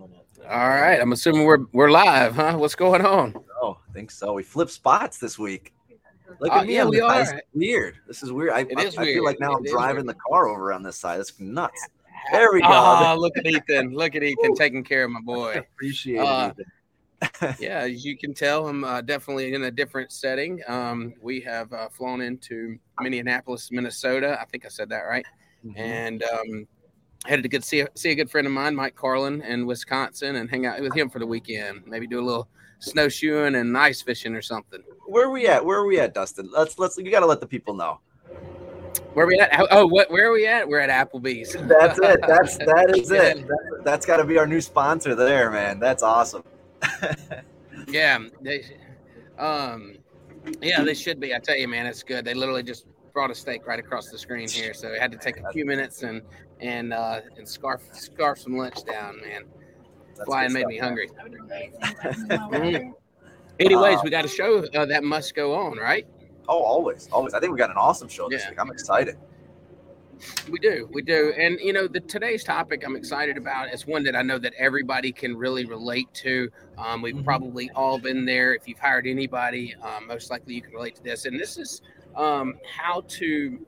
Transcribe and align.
All 0.00 0.68
right, 0.68 1.00
I'm 1.00 1.12
assuming 1.12 1.44
we're 1.44 1.64
we're 1.72 1.90
live, 1.90 2.34
huh? 2.36 2.54
What's 2.56 2.74
going 2.74 3.04
on? 3.04 3.34
Oh, 3.60 3.78
I 3.88 3.92
think 3.92 4.10
so. 4.10 4.32
We 4.32 4.42
flipped 4.42 4.70
spots 4.70 5.18
this 5.18 5.38
week. 5.38 5.72
Look 6.40 6.52
Uh, 6.52 6.56
at 6.60 6.66
me. 6.66 6.74
yeah, 6.74 6.84
on 6.84 6.90
we 6.90 7.00
are. 7.00 7.20
It's 7.22 7.32
weird. 7.54 7.96
This 8.06 8.22
is 8.22 8.30
weird. 8.32 8.50
I, 8.50 8.60
It 8.60 8.78
I, 8.78 8.82
is 8.82 8.96
I 8.98 9.04
feel 9.04 9.24
like 9.24 9.38
weird. 9.40 9.50
now 9.50 9.56
I'm 9.56 9.64
driving 9.64 10.04
weird. 10.06 10.16
the 10.16 10.20
car 10.28 10.48
over 10.48 10.72
on 10.72 10.82
this 10.82 10.96
side. 10.98 11.20
It's 11.20 11.38
nuts. 11.40 11.88
There 12.32 12.52
we 12.52 12.60
go. 12.60 12.66
Oh, 12.68 13.14
look 13.20 13.36
at 13.36 13.46
Ethan. 13.46 13.92
Look 13.94 14.16
at 14.16 14.22
Ethan 14.24 14.54
taking 14.56 14.82
care 14.82 15.04
of 15.04 15.12
my 15.12 15.20
boy. 15.24 15.58
Appreciate 15.58 16.18
Uh, 16.18 16.52
it. 16.58 16.66
Yeah, 17.60 17.78
as 17.82 18.04
you 18.04 18.18
can 18.18 18.34
tell, 18.34 18.66
I'm 18.68 18.82
uh, 18.82 19.00
definitely 19.00 19.54
in 19.54 19.62
a 19.64 19.70
different 19.70 20.10
setting. 20.10 20.60
Um, 20.66 21.14
we 21.22 21.40
have 21.42 21.72
uh, 21.72 21.88
flown 21.88 22.20
into 22.22 22.78
Minneapolis, 23.00 23.70
Minnesota. 23.70 24.38
I 24.40 24.44
think 24.46 24.64
I 24.66 24.68
said 24.68 24.88
that 24.88 25.02
right. 25.02 25.24
Mhm. 25.64 25.78
And 25.78 26.22
um, 26.24 26.66
headed 27.24 27.42
to 27.42 27.48
good 27.48 27.64
see 27.64 27.80
a, 27.80 27.88
see 27.94 28.10
a 28.10 28.14
good 28.14 28.30
friend 28.30 28.46
of 28.46 28.52
mine, 28.52 28.74
Mike 28.74 28.94
Carlin, 28.94 29.42
in 29.42 29.66
Wisconsin, 29.66 30.36
and 30.36 30.50
hang 30.50 30.66
out 30.66 30.80
with 30.80 30.94
him 30.94 31.08
for 31.08 31.18
the 31.18 31.26
weekend. 31.26 31.82
Maybe 31.86 32.06
do 32.06 32.20
a 32.20 32.22
little 32.22 32.48
snowshoeing 32.80 33.54
and 33.54 33.76
ice 33.76 34.02
fishing 34.02 34.34
or 34.34 34.42
something. 34.42 34.80
Where 35.06 35.26
are 35.26 35.30
we 35.30 35.46
at? 35.46 35.64
Where 35.64 35.78
are 35.78 35.86
we 35.86 35.98
at, 35.98 36.14
Dustin? 36.14 36.50
Let's 36.52 36.78
let's 36.78 36.96
you 36.98 37.10
got 37.10 37.20
to 37.20 37.26
let 37.26 37.40
the 37.40 37.46
people 37.46 37.74
know. 37.74 38.00
Where 39.14 39.26
we 39.26 39.38
at? 39.38 39.50
Oh, 39.70 39.86
what? 39.86 40.10
Where 40.10 40.28
are 40.28 40.32
we 40.32 40.46
at? 40.46 40.68
We're 40.68 40.80
at 40.80 40.90
Applebee's. 40.90 41.52
That's 41.68 41.98
it. 42.02 42.20
That's 42.26 42.56
that 42.58 42.94
is 42.96 43.10
it. 43.10 43.46
That's, 43.48 43.84
that's 43.84 44.06
got 44.06 44.18
to 44.18 44.24
be 44.24 44.38
our 44.38 44.46
new 44.46 44.60
sponsor 44.60 45.14
there, 45.14 45.50
man. 45.50 45.78
That's 45.78 46.02
awesome. 46.02 46.44
Yeah, 47.88 48.18
they, 48.40 48.64
um, 49.38 49.98
yeah, 50.60 50.82
they 50.82 50.94
should 50.94 51.20
be. 51.20 51.34
I 51.34 51.38
tell 51.38 51.56
you, 51.56 51.68
man, 51.68 51.86
it's 51.86 52.02
good. 52.02 52.24
They 52.24 52.34
literally 52.34 52.62
just 52.62 52.86
brought 53.12 53.30
a 53.30 53.34
steak 53.34 53.66
right 53.66 53.78
across 53.78 54.10
the 54.10 54.18
screen 54.18 54.48
here, 54.48 54.74
so 54.74 54.92
I 54.92 54.98
had 54.98 55.12
to 55.12 55.18
take 55.18 55.38
a 55.38 55.52
few 55.52 55.64
minutes 55.64 56.02
and 56.02 56.22
and 56.60 56.92
uh, 56.92 57.20
and 57.36 57.48
scarf 57.48 57.82
scarf 57.92 58.38
some 58.38 58.56
lunch 58.56 58.84
down, 58.84 59.20
man. 59.20 59.44
That's 60.16 60.26
Flying 60.26 60.52
made 60.52 60.60
stuff, 60.60 60.68
me 60.70 60.78
man. 60.78 60.84
hungry. 60.88 61.10
Mhm. 62.50 62.92
Anyways, 63.58 63.98
Uh, 63.98 64.02
we 64.04 64.10
got 64.10 64.24
a 64.24 64.28
show 64.28 64.64
uh, 64.74 64.84
that 64.86 65.02
must 65.02 65.34
go 65.34 65.54
on, 65.54 65.78
right? 65.78 66.06
Oh, 66.48 66.62
always, 66.62 67.08
always. 67.10 67.32
I 67.34 67.40
think 67.40 67.52
we 67.52 67.58
got 67.58 67.70
an 67.70 67.76
awesome 67.78 68.08
show 68.08 68.28
this 68.28 68.42
Yeah. 68.42 68.50
week. 68.50 68.60
I'm 68.60 68.70
excited. 68.70 69.16
We 70.50 70.58
do, 70.58 70.88
we 70.92 71.02
do, 71.02 71.32
and 71.36 71.58
you 71.60 71.72
know, 71.72 71.86
the 71.88 72.00
today's 72.00 72.42
topic 72.44 72.84
I'm 72.86 72.96
excited 72.96 73.36
about 73.36 73.72
is 73.72 73.86
one 73.86 74.02
that 74.04 74.14
I 74.16 74.22
know 74.22 74.38
that 74.38 74.54
everybody 74.58 75.12
can 75.12 75.36
really 75.36 75.64
relate 75.66 76.12
to. 76.14 76.50
Um, 76.78 77.02
we've 77.02 77.16
Mhm. 77.16 77.24
probably 77.24 77.70
all 77.74 77.98
been 77.98 78.24
there. 78.24 78.54
If 78.54 78.66
you've 78.68 78.78
hired 78.78 79.06
anybody, 79.06 79.74
um, 79.82 80.06
most 80.06 80.30
likely 80.30 80.54
you 80.54 80.62
can 80.62 80.72
relate 80.72 80.94
to 80.96 81.02
this. 81.02 81.24
And 81.26 81.38
this 81.38 81.58
is 81.58 81.82
um, 82.14 82.58
how 82.64 83.02
to, 83.08 83.58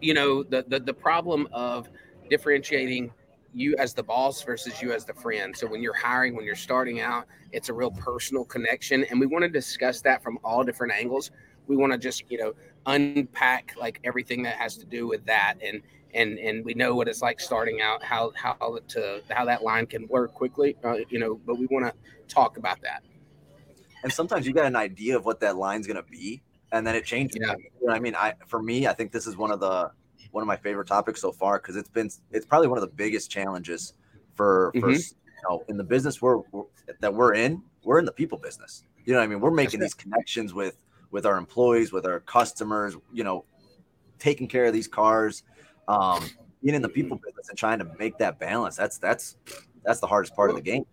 you 0.00 0.14
know, 0.14 0.42
the, 0.42 0.64
the 0.68 0.80
the 0.80 0.94
problem 0.94 1.48
of 1.52 1.88
differentiating 2.30 3.10
you 3.54 3.74
as 3.78 3.94
the 3.94 4.02
boss 4.02 4.42
versus 4.42 4.80
you 4.82 4.92
as 4.92 5.04
the 5.04 5.14
friend. 5.14 5.56
So 5.56 5.66
when 5.66 5.82
you're 5.82 5.96
hiring, 5.96 6.36
when 6.36 6.44
you're 6.44 6.54
starting 6.54 7.00
out, 7.00 7.26
it's 7.52 7.70
a 7.70 7.72
real 7.72 7.90
personal 7.90 8.44
connection, 8.44 9.04
and 9.04 9.18
we 9.18 9.26
want 9.26 9.42
to 9.42 9.48
discuss 9.48 10.00
that 10.02 10.22
from 10.22 10.38
all 10.44 10.64
different 10.64 10.92
angles. 10.92 11.30
We 11.66 11.76
want 11.76 11.92
to 11.92 11.98
just, 11.98 12.24
you 12.30 12.38
know, 12.38 12.54
unpack 12.86 13.74
like 13.78 14.00
everything 14.04 14.42
that 14.42 14.56
has 14.56 14.76
to 14.78 14.86
do 14.86 15.06
with 15.06 15.24
that 15.26 15.56
and 15.62 15.82
and 16.14 16.38
and 16.38 16.64
we 16.64 16.72
know 16.74 16.94
what 16.94 17.06
it's 17.06 17.20
like 17.20 17.38
starting 17.38 17.80
out 17.82 18.02
how 18.02 18.32
how 18.34 18.78
to 18.88 19.20
how 19.28 19.44
that 19.44 19.62
line 19.62 19.86
can 19.86 20.08
work 20.08 20.32
quickly 20.32 20.74
uh, 20.84 20.96
you 21.10 21.18
know 21.18 21.38
but 21.46 21.58
we 21.58 21.66
want 21.66 21.84
to 21.84 21.92
talk 22.32 22.56
about 22.56 22.80
that 22.80 23.02
and 24.02 24.12
sometimes 24.12 24.46
you 24.46 24.54
got 24.54 24.64
an 24.64 24.76
idea 24.76 25.16
of 25.16 25.26
what 25.26 25.40
that 25.40 25.56
line's 25.56 25.86
going 25.86 26.02
to 26.02 26.10
be 26.10 26.40
and 26.72 26.86
then 26.86 26.94
it 26.94 27.04
changes. 27.04 27.38
Yeah. 27.40 27.54
you 27.56 27.86
know 27.86 27.92
what 27.92 27.96
i 27.96 28.00
mean? 28.00 28.14
I 28.14 28.34
for 28.46 28.62
me 28.62 28.86
i 28.86 28.92
think 28.92 29.12
this 29.12 29.26
is 29.26 29.36
one 29.36 29.50
of 29.50 29.60
the 29.60 29.90
one 30.32 30.42
of 30.42 30.46
my 30.46 30.56
favorite 30.56 30.86
topics 30.86 31.20
so 31.20 31.32
far 31.32 31.58
because 31.58 31.76
it's 31.76 31.88
been 31.88 32.10
it's 32.30 32.46
probably 32.46 32.68
one 32.68 32.78
of 32.78 32.82
the 32.82 32.94
biggest 32.94 33.30
challenges 33.30 33.94
for 34.34 34.70
for 34.80 34.88
Mhm. 34.90 34.98
you 34.98 35.48
know 35.48 35.64
in 35.68 35.76
the 35.76 35.84
business 35.84 36.20
we're, 36.20 36.38
we're 36.52 36.64
that 37.00 37.12
we're 37.12 37.34
in 37.34 37.62
we're 37.84 37.98
in 37.98 38.04
the 38.04 38.12
people 38.12 38.38
business. 38.38 38.84
You 39.04 39.14
know 39.14 39.20
what 39.20 39.24
i 39.24 39.28
mean? 39.28 39.40
We're 39.40 39.50
making 39.50 39.80
these 39.80 39.94
connections 39.94 40.52
with 40.52 40.76
with 41.10 41.24
our 41.24 41.38
employees 41.38 41.92
with 41.92 42.04
our 42.06 42.20
customers 42.20 42.96
you 43.12 43.24
know 43.24 43.44
taking 44.18 44.48
care 44.48 44.66
of 44.66 44.72
these 44.74 44.88
cars 44.88 45.44
um 45.86 46.28
being 46.62 46.74
in 46.74 46.82
the 46.82 46.88
people 46.88 47.16
business 47.24 47.48
and 47.48 47.56
trying 47.56 47.78
to 47.78 47.84
make 47.98 48.18
that 48.18 48.38
balance. 48.38 48.76
That's 48.76 48.98
that's 48.98 49.36
that's 49.84 50.00
the 50.00 50.06
hardest 50.06 50.34
part 50.34 50.50
of 50.50 50.56
the 50.56 50.62
game. 50.62 50.84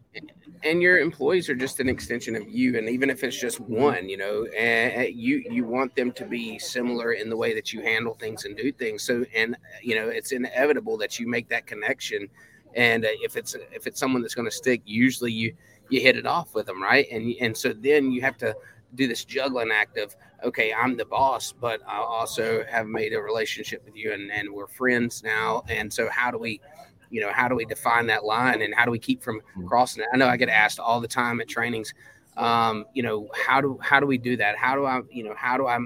and 0.63 0.81
your 0.81 1.00
employees 1.00 1.50
are 1.50 1.56
just 1.56 1.79
an 1.79 1.90
extension 1.90 2.35
of 2.35 2.47
you 2.50 2.78
and 2.78 2.90
even 2.90 3.09
if 3.09 3.23
it's 3.23 3.40
just 3.40 3.59
one 3.59 4.07
you 4.09 4.18
know 4.18 4.46
and 4.57 5.13
you 5.13 5.44
you 5.50 5.66
want 5.66 5.94
them 5.96 6.12
to 6.13 6.25
be 6.25 6.57
similar 6.57 7.13
in 7.13 7.29
the 7.29 7.38
way 7.38 7.53
that 7.53 7.74
you 7.74 7.81
handle 7.81 8.16
things 8.16 8.45
and 8.45 8.56
do 8.57 8.72
things. 8.72 9.03
So 9.03 9.25
and 9.35 9.57
you 9.84 9.95
know 9.95 10.07
it's 10.07 10.31
inevitable 10.31 10.97
that 10.97 11.19
you 11.19 11.28
make 11.28 11.50
that 11.50 11.68
connection. 11.68 12.28
And 12.75 13.06
uh, 13.06 13.09
if 13.22 13.35
it's 13.38 13.56
if 13.72 13.88
it's 13.88 14.00
someone 14.00 14.22
that's 14.22 14.35
going 14.35 14.50
to 14.50 14.56
stick 14.56 14.81
usually 14.85 15.31
you 15.31 15.53
you 15.90 16.01
hit 16.01 16.18
it 16.18 16.25
off 16.25 16.56
with 16.56 16.66
them 16.66 16.81
right? 16.81 17.06
And 17.12 17.34
and 17.41 17.56
so 17.56 17.74
then 17.74 18.12
you 18.12 18.22
have 18.22 18.38
to 18.38 18.56
do 18.95 19.07
this 19.07 19.25
juggling 19.25 19.72
act 19.72 19.97
of 19.97 20.16
okay 20.44 20.74
i'm 20.74 20.95
the 20.95 21.03
boss 21.06 21.51
but 21.51 21.81
i 21.88 21.97
also 21.97 22.63
have 22.69 22.88
made 22.88 23.12
a 23.13 23.19
relationship 23.19 23.84
with 23.84 23.95
you 23.95 24.13
and, 24.13 24.31
and 24.31 24.50
we're 24.50 24.68
friends 24.68 25.22
now. 25.24 25.63
And 25.68 25.91
so 25.91 26.07
how 26.09 26.31
do 26.31 26.38
we 26.38 26.62
you 27.10 27.22
know 27.22 27.32
how 27.32 27.48
do 27.48 27.56
we 27.56 27.66
define 27.66 28.08
that 28.08 28.26
line 28.26 28.62
and 28.62 28.74
how 28.74 28.86
do 28.86 28.92
we 28.92 29.00
keep 29.00 29.22
from 29.24 29.42
crossing 29.68 30.04
it? 30.04 30.10
I 30.14 30.18
know 30.18 30.28
i 30.28 30.38
get 30.38 30.50
asked 30.50 30.80
all 30.80 31.00
the 31.02 31.08
time 31.08 31.40
at 31.42 31.48
trainings 31.48 31.94
um, 32.38 32.86
you 32.94 33.02
know 33.04 33.30
how 33.34 33.62
do 33.62 33.78
how 33.82 34.00
do 34.00 34.06
we 34.06 34.18
do 34.18 34.36
that? 34.38 34.58
How 34.58 34.76
do 34.76 34.86
i 34.86 35.02
you 35.12 35.24
know 35.24 35.34
how 35.38 35.58
do 35.58 35.68
i 35.68 35.80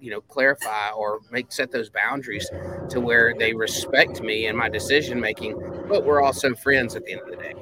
you 0.00 0.10
know 0.10 0.20
clarify 0.22 0.90
or 0.90 1.20
make 1.30 1.52
set 1.52 1.70
those 1.70 1.90
boundaries 1.90 2.50
to 2.90 3.00
where 3.00 3.34
they 3.38 3.52
respect 3.54 4.22
me 4.22 4.46
and 4.46 4.56
my 4.56 4.68
decision 4.68 5.20
making 5.20 5.54
but 5.88 6.04
we're 6.04 6.22
also 6.22 6.54
friends 6.54 6.96
at 6.96 7.04
the 7.04 7.12
end 7.12 7.20
of 7.22 7.30
the 7.30 7.36
day. 7.36 7.54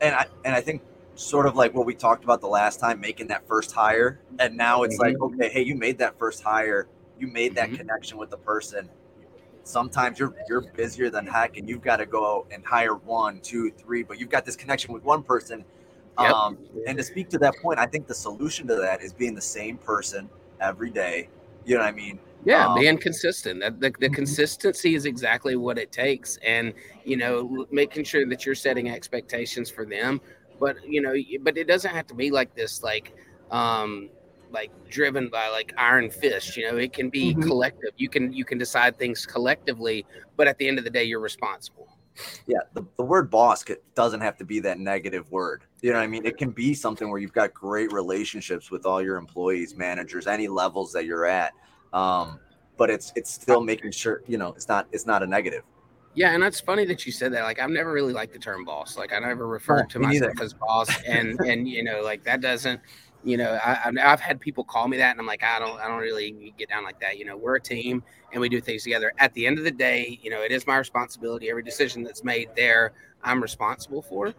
And 0.00 0.14
I 0.14 0.26
and 0.44 0.54
I 0.54 0.60
think 0.60 0.82
sort 1.14 1.46
of 1.46 1.56
like 1.56 1.74
what 1.74 1.86
we 1.86 1.94
talked 1.94 2.24
about 2.24 2.40
the 2.40 2.48
last 2.48 2.80
time, 2.80 3.00
making 3.00 3.28
that 3.28 3.46
first 3.46 3.72
hire, 3.72 4.20
and 4.38 4.56
now 4.56 4.82
it's 4.82 4.98
like, 4.98 5.20
okay, 5.20 5.48
hey, 5.48 5.62
you 5.62 5.74
made 5.76 5.98
that 5.98 6.18
first 6.18 6.42
hire, 6.42 6.88
you 7.18 7.28
made 7.28 7.54
that 7.54 7.70
Mhm. 7.70 7.76
connection 7.78 8.18
with 8.18 8.30
the 8.30 8.36
person. 8.38 8.88
Sometimes 9.64 10.18
you're 10.18 10.34
you're 10.48 10.60
busier 10.60 11.10
than 11.10 11.26
heck, 11.26 11.56
and 11.56 11.68
you've 11.68 11.82
got 11.82 11.96
to 11.96 12.06
go 12.06 12.46
and 12.50 12.64
hire 12.64 12.94
one, 12.94 13.40
two, 13.40 13.70
three, 13.70 14.02
but 14.02 14.20
you've 14.20 14.30
got 14.30 14.44
this 14.44 14.56
connection 14.56 14.92
with 14.92 15.02
one 15.02 15.22
person. 15.22 15.64
Yep. 16.20 16.32
Um, 16.32 16.58
and 16.86 16.96
to 16.98 17.02
speak 17.02 17.28
to 17.30 17.38
that 17.38 17.56
point, 17.60 17.80
I 17.80 17.86
think 17.86 18.06
the 18.06 18.14
solution 18.14 18.68
to 18.68 18.76
that 18.76 19.02
is 19.02 19.12
being 19.12 19.34
the 19.34 19.40
same 19.40 19.78
person 19.78 20.28
every 20.60 20.90
day. 20.90 21.28
You 21.64 21.74
know 21.74 21.80
what 21.80 21.88
I 21.88 21.92
mean? 21.92 22.20
Yeah, 22.44 22.68
Um, 22.68 22.78
being 22.78 22.98
consistent. 22.98 23.60
That 23.60 23.80
the, 23.80 23.92
the 23.98 24.10
consistency 24.10 24.94
is 24.94 25.06
exactly 25.06 25.56
what 25.56 25.78
it 25.78 25.90
takes, 25.90 26.38
and 26.44 26.74
you 27.04 27.16
know, 27.16 27.66
making 27.70 28.04
sure 28.04 28.26
that 28.26 28.44
you're 28.44 28.54
setting 28.54 28.90
expectations 28.90 29.70
for 29.70 29.86
them. 29.86 30.20
But 30.60 30.76
you 30.86 31.00
know, 31.00 31.14
but 31.40 31.56
it 31.56 31.66
doesn't 31.66 31.90
have 31.90 32.06
to 32.08 32.14
be 32.14 32.30
like 32.30 32.54
this, 32.54 32.82
like, 32.82 33.14
um, 33.50 34.10
like 34.54 34.70
driven 34.88 35.28
by 35.28 35.48
like 35.48 35.74
iron 35.76 36.08
fist. 36.08 36.56
You 36.56 36.70
know, 36.70 36.78
it 36.78 36.92
can 36.94 37.10
be 37.10 37.34
Mhm. 37.34 37.42
collective. 37.42 37.90
You 37.96 38.08
can 38.08 38.32
you 38.32 38.44
can 38.46 38.56
decide 38.56 38.96
things 38.96 39.26
collectively, 39.26 40.06
but 40.36 40.48
at 40.48 40.56
the 40.58 40.66
end 40.66 40.78
of 40.78 40.84
the 40.84 40.90
day, 40.90 41.04
you're 41.04 41.20
responsible. 41.20 41.88
yeah 42.46 42.58
the, 42.74 42.82
the 42.96 43.02
word 43.02 43.28
boss 43.28 43.64
doesn't 43.96 44.20
have 44.20 44.36
to 44.36 44.44
be 44.44 44.60
that 44.60 44.78
negative 44.78 45.28
word 45.32 45.64
you 45.82 45.90
know 45.90 45.96
what 45.98 46.04
i 46.04 46.06
mean 46.06 46.24
it 46.24 46.36
can 46.38 46.50
be 46.52 46.72
something 46.72 47.10
where 47.10 47.18
you've 47.18 47.32
got 47.32 47.52
great 47.52 47.90
relationships 47.92 48.70
with 48.70 48.86
all 48.86 49.02
your 49.02 49.16
employees 49.16 49.74
managers 49.74 50.28
any 50.28 50.46
levels 50.46 50.92
that 50.92 51.06
you're 51.06 51.26
at 51.26 51.52
um, 51.92 52.38
but 52.76 52.88
it's 52.88 53.12
it's 53.16 53.32
still 53.32 53.60
making 53.60 53.90
sure 53.90 54.22
you 54.28 54.38
know 54.38 54.50
it's 54.52 54.68
not 54.68 54.86
it's 54.92 55.06
not 55.06 55.24
a 55.24 55.26
negative 55.26 55.64
Yeah, 56.14 56.30
and 56.34 56.40
that's 56.40 56.60
funny 56.60 56.84
that 56.84 57.04
you 57.04 57.10
said 57.10 57.32
that. 57.32 57.42
Like, 57.42 57.58
I've 57.58 57.70
never 57.70 57.90
really 57.90 58.12
liked 58.12 58.32
the 58.32 58.38
term 58.38 58.64
boss. 58.64 58.96
Like, 58.96 59.12
I 59.12 59.18
never 59.18 59.48
referred 59.48 59.90
to 59.90 59.98
myself 59.98 60.40
as 60.40 60.54
boss, 60.54 60.88
and 61.04 61.40
and 61.40 61.68
you 61.68 61.82
know, 61.82 62.02
like 62.04 62.22
that 62.22 62.40
doesn't. 62.40 62.80
You 63.24 63.38
know, 63.38 63.58
I, 63.64 63.80
I've- 63.86 63.98
I've 64.00 64.20
had 64.20 64.38
people 64.40 64.64
call 64.64 64.86
me 64.88 64.98
that, 64.98 65.12
and 65.12 65.20
I'm 65.20 65.26
like, 65.26 65.42
I 65.42 65.58
don't, 65.58 65.80
I 65.80 65.88
don't 65.88 66.00
really 66.00 66.52
get 66.58 66.68
down 66.68 66.84
like 66.84 67.00
that. 67.00 67.18
You 67.18 67.24
know, 67.24 67.36
we're 67.36 67.56
a 67.56 67.60
team, 67.60 68.02
and 68.32 68.40
we 68.40 68.48
do 68.48 68.60
things 68.60 68.82
together. 68.84 69.12
At 69.18 69.32
the 69.34 69.46
end 69.46 69.58
of 69.58 69.64
the 69.64 69.70
day, 69.70 70.18
you 70.22 70.30
know, 70.30 70.42
it 70.42 70.52
is 70.52 70.66
my 70.66 70.76
responsibility. 70.76 71.48
Every 71.50 71.62
decision 71.62 72.02
that's 72.02 72.22
made 72.22 72.50
there, 72.56 72.92
I'm 73.22 73.40
responsible 73.42 74.02
for. 74.02 74.34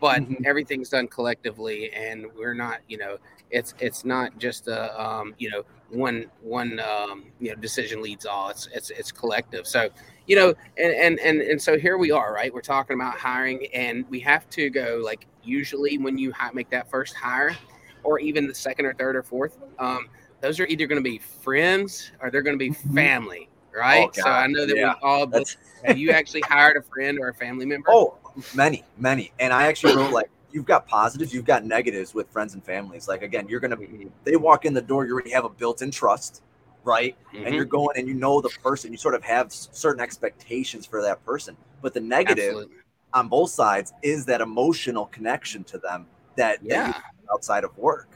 But 0.00 0.22
Mhm. 0.22 0.46
everything's 0.46 0.88
done 0.88 1.08
collectively, 1.08 1.92
and 1.92 2.26
we're 2.34 2.54
not. 2.54 2.80
You 2.88 2.98
know, 2.98 3.18
it's 3.50 3.74
it's 3.80 4.04
not 4.04 4.38
just 4.38 4.66
a 4.68 5.00
um, 5.02 5.34
you 5.38 5.50
know 5.50 5.64
one 5.90 6.26
one 6.40 6.80
um, 6.80 7.24
you 7.40 7.50
know 7.50 7.56
decision 7.56 8.00
leads 8.02 8.24
all. 8.26 8.48
It's 8.50 8.68
it's 8.72 8.90
it's 8.90 9.12
collective. 9.12 9.66
So 9.66 9.90
you 10.26 10.36
know 10.36 10.54
and 10.78 10.92
and 10.94 11.20
and 11.20 11.40
and 11.42 11.60
so 11.60 11.78
here 11.78 11.98
we 11.98 12.10
are 12.12 12.32
right 12.32 12.52
we're 12.54 12.60
talking 12.60 12.94
about 12.94 13.18
hiring 13.18 13.66
and 13.74 14.08
we 14.10 14.20
have 14.20 14.48
to 14.50 14.70
go 14.70 15.00
like 15.04 15.26
usually 15.42 15.98
when 15.98 16.16
you 16.18 16.32
make 16.54 16.70
that 16.70 16.88
first 16.88 17.14
hire 17.16 17.56
or 18.02 18.18
even 18.18 18.46
the 18.46 18.54
second 18.54 18.86
or 18.86 18.94
third 18.94 19.16
or 19.16 19.22
fourth 19.22 19.58
um, 19.78 20.08
those 20.40 20.58
are 20.58 20.66
either 20.66 20.86
going 20.86 21.02
to 21.02 21.08
be 21.08 21.18
friends 21.18 22.12
or 22.20 22.30
they're 22.30 22.42
going 22.42 22.58
to 22.58 22.70
be 22.70 22.70
Mhm. 22.70 22.94
family 22.94 23.48
right 23.74 24.08
Oh, 24.08 24.22
so 24.22 24.30
i 24.30 24.46
know 24.46 24.66
that 24.66 24.76
yeah. 24.76 24.94
we 24.94 25.00
all 25.08 25.26
that's 25.26 25.56
have 25.84 25.96
you 25.96 26.10
actually 26.10 26.42
hired 26.42 26.76
a 26.76 26.82
friend 26.82 27.18
or 27.20 27.28
a 27.28 27.34
family 27.34 27.66
member 27.66 27.88
oh 27.90 28.16
many 28.54 28.84
many 28.98 29.32
and 29.38 29.52
i 29.52 29.66
actually 29.66 29.94
wrote 29.94 30.12
like 30.12 30.30
you've 30.52 30.64
got 30.64 30.86
positives 30.86 31.32
you've 31.32 31.44
got 31.44 31.64
negatives 31.64 32.14
with 32.14 32.28
friends 32.30 32.54
and 32.54 32.64
families 32.64 33.06
like 33.08 33.22
again 33.22 33.46
you're 33.48 33.60
gonna 33.60 33.76
Mhm, 33.76 34.10
they 34.24 34.36
walk 34.36 34.64
in 34.64 34.74
the 34.74 34.82
door 34.82 35.06
you 35.06 35.12
already 35.12 35.30
have 35.30 35.44
a 35.44 35.48
built-in 35.48 35.90
trust 35.90 36.42
right 36.84 37.16
and 37.32 37.46
mhm. 37.46 37.54
you're 37.54 37.64
going 37.64 37.96
and 37.96 38.08
you 38.08 38.14
know 38.14 38.40
the 38.40 38.48
person 38.62 38.90
you 38.90 38.98
sort 38.98 39.14
of 39.14 39.22
have 39.22 39.52
certain 39.52 40.00
expectations 40.02 40.86
for 40.86 41.02
that 41.02 41.24
person 41.24 41.56
but 41.82 41.94
the 41.94 42.00
negative 42.00 42.48
Absolutely. 42.48 42.76
on 43.12 43.28
both 43.28 43.50
sides 43.50 43.92
is 44.02 44.24
that 44.26 44.40
emotional 44.40 45.06
connection 45.06 45.62
to 45.64 45.78
them 45.78 46.06
that, 46.36 46.58
yeah. 46.62 46.86
that 46.92 47.02
outside 47.32 47.64
of 47.64 47.76
work. 47.78 48.08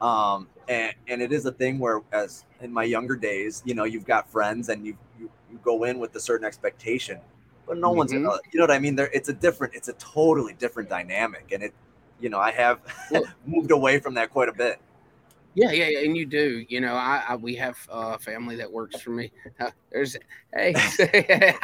Um, 0.00 0.48
and, 0.68 0.94
and 1.08 1.22
it 1.22 1.32
is 1.32 1.46
a 1.46 1.52
thing 1.52 1.78
where 1.78 2.00
as 2.12 2.44
in 2.60 2.72
my 2.72 2.84
younger 2.84 3.16
days, 3.16 3.62
you 3.64 3.74
know, 3.74 3.84
you've 3.84 4.04
got 4.04 4.30
friends 4.30 4.68
and 4.68 4.84
you, 4.84 4.96
you, 5.18 5.30
you 5.50 5.58
go 5.62 5.84
in 5.84 5.98
with 5.98 6.14
a 6.16 6.20
certain 6.20 6.46
expectation, 6.46 7.18
but 7.66 7.78
no 7.78 7.88
mm-hmm. 7.88 7.98
one's, 7.98 8.12
you 8.12 8.20
know 8.20 8.38
what 8.54 8.70
I 8.70 8.78
mean? 8.78 8.96
There, 8.96 9.10
it's 9.12 9.28
a 9.28 9.32
different, 9.32 9.74
it's 9.74 9.88
a 9.88 9.94
totally 9.94 10.54
different 10.54 10.88
dynamic. 10.88 11.52
And 11.52 11.62
it, 11.62 11.74
you 12.20 12.28
know, 12.28 12.38
I 12.38 12.52
have 12.52 12.80
moved 13.46 13.70
away 13.70 13.98
from 14.00 14.14
that 14.14 14.30
quite 14.30 14.48
a 14.48 14.52
bit. 14.52 14.80
Yeah, 15.56 15.70
yeah, 15.70 15.88
yeah, 15.88 16.00
and 16.00 16.14
you 16.14 16.26
do. 16.26 16.66
You 16.68 16.82
know, 16.82 16.92
I, 16.92 17.24
I 17.28 17.36
we 17.36 17.54
have 17.54 17.78
a 17.90 18.18
family 18.18 18.56
that 18.56 18.70
works 18.70 19.00
for 19.00 19.08
me. 19.08 19.32
Uh, 19.58 19.70
there's 19.90 20.14
hey, 20.52 20.74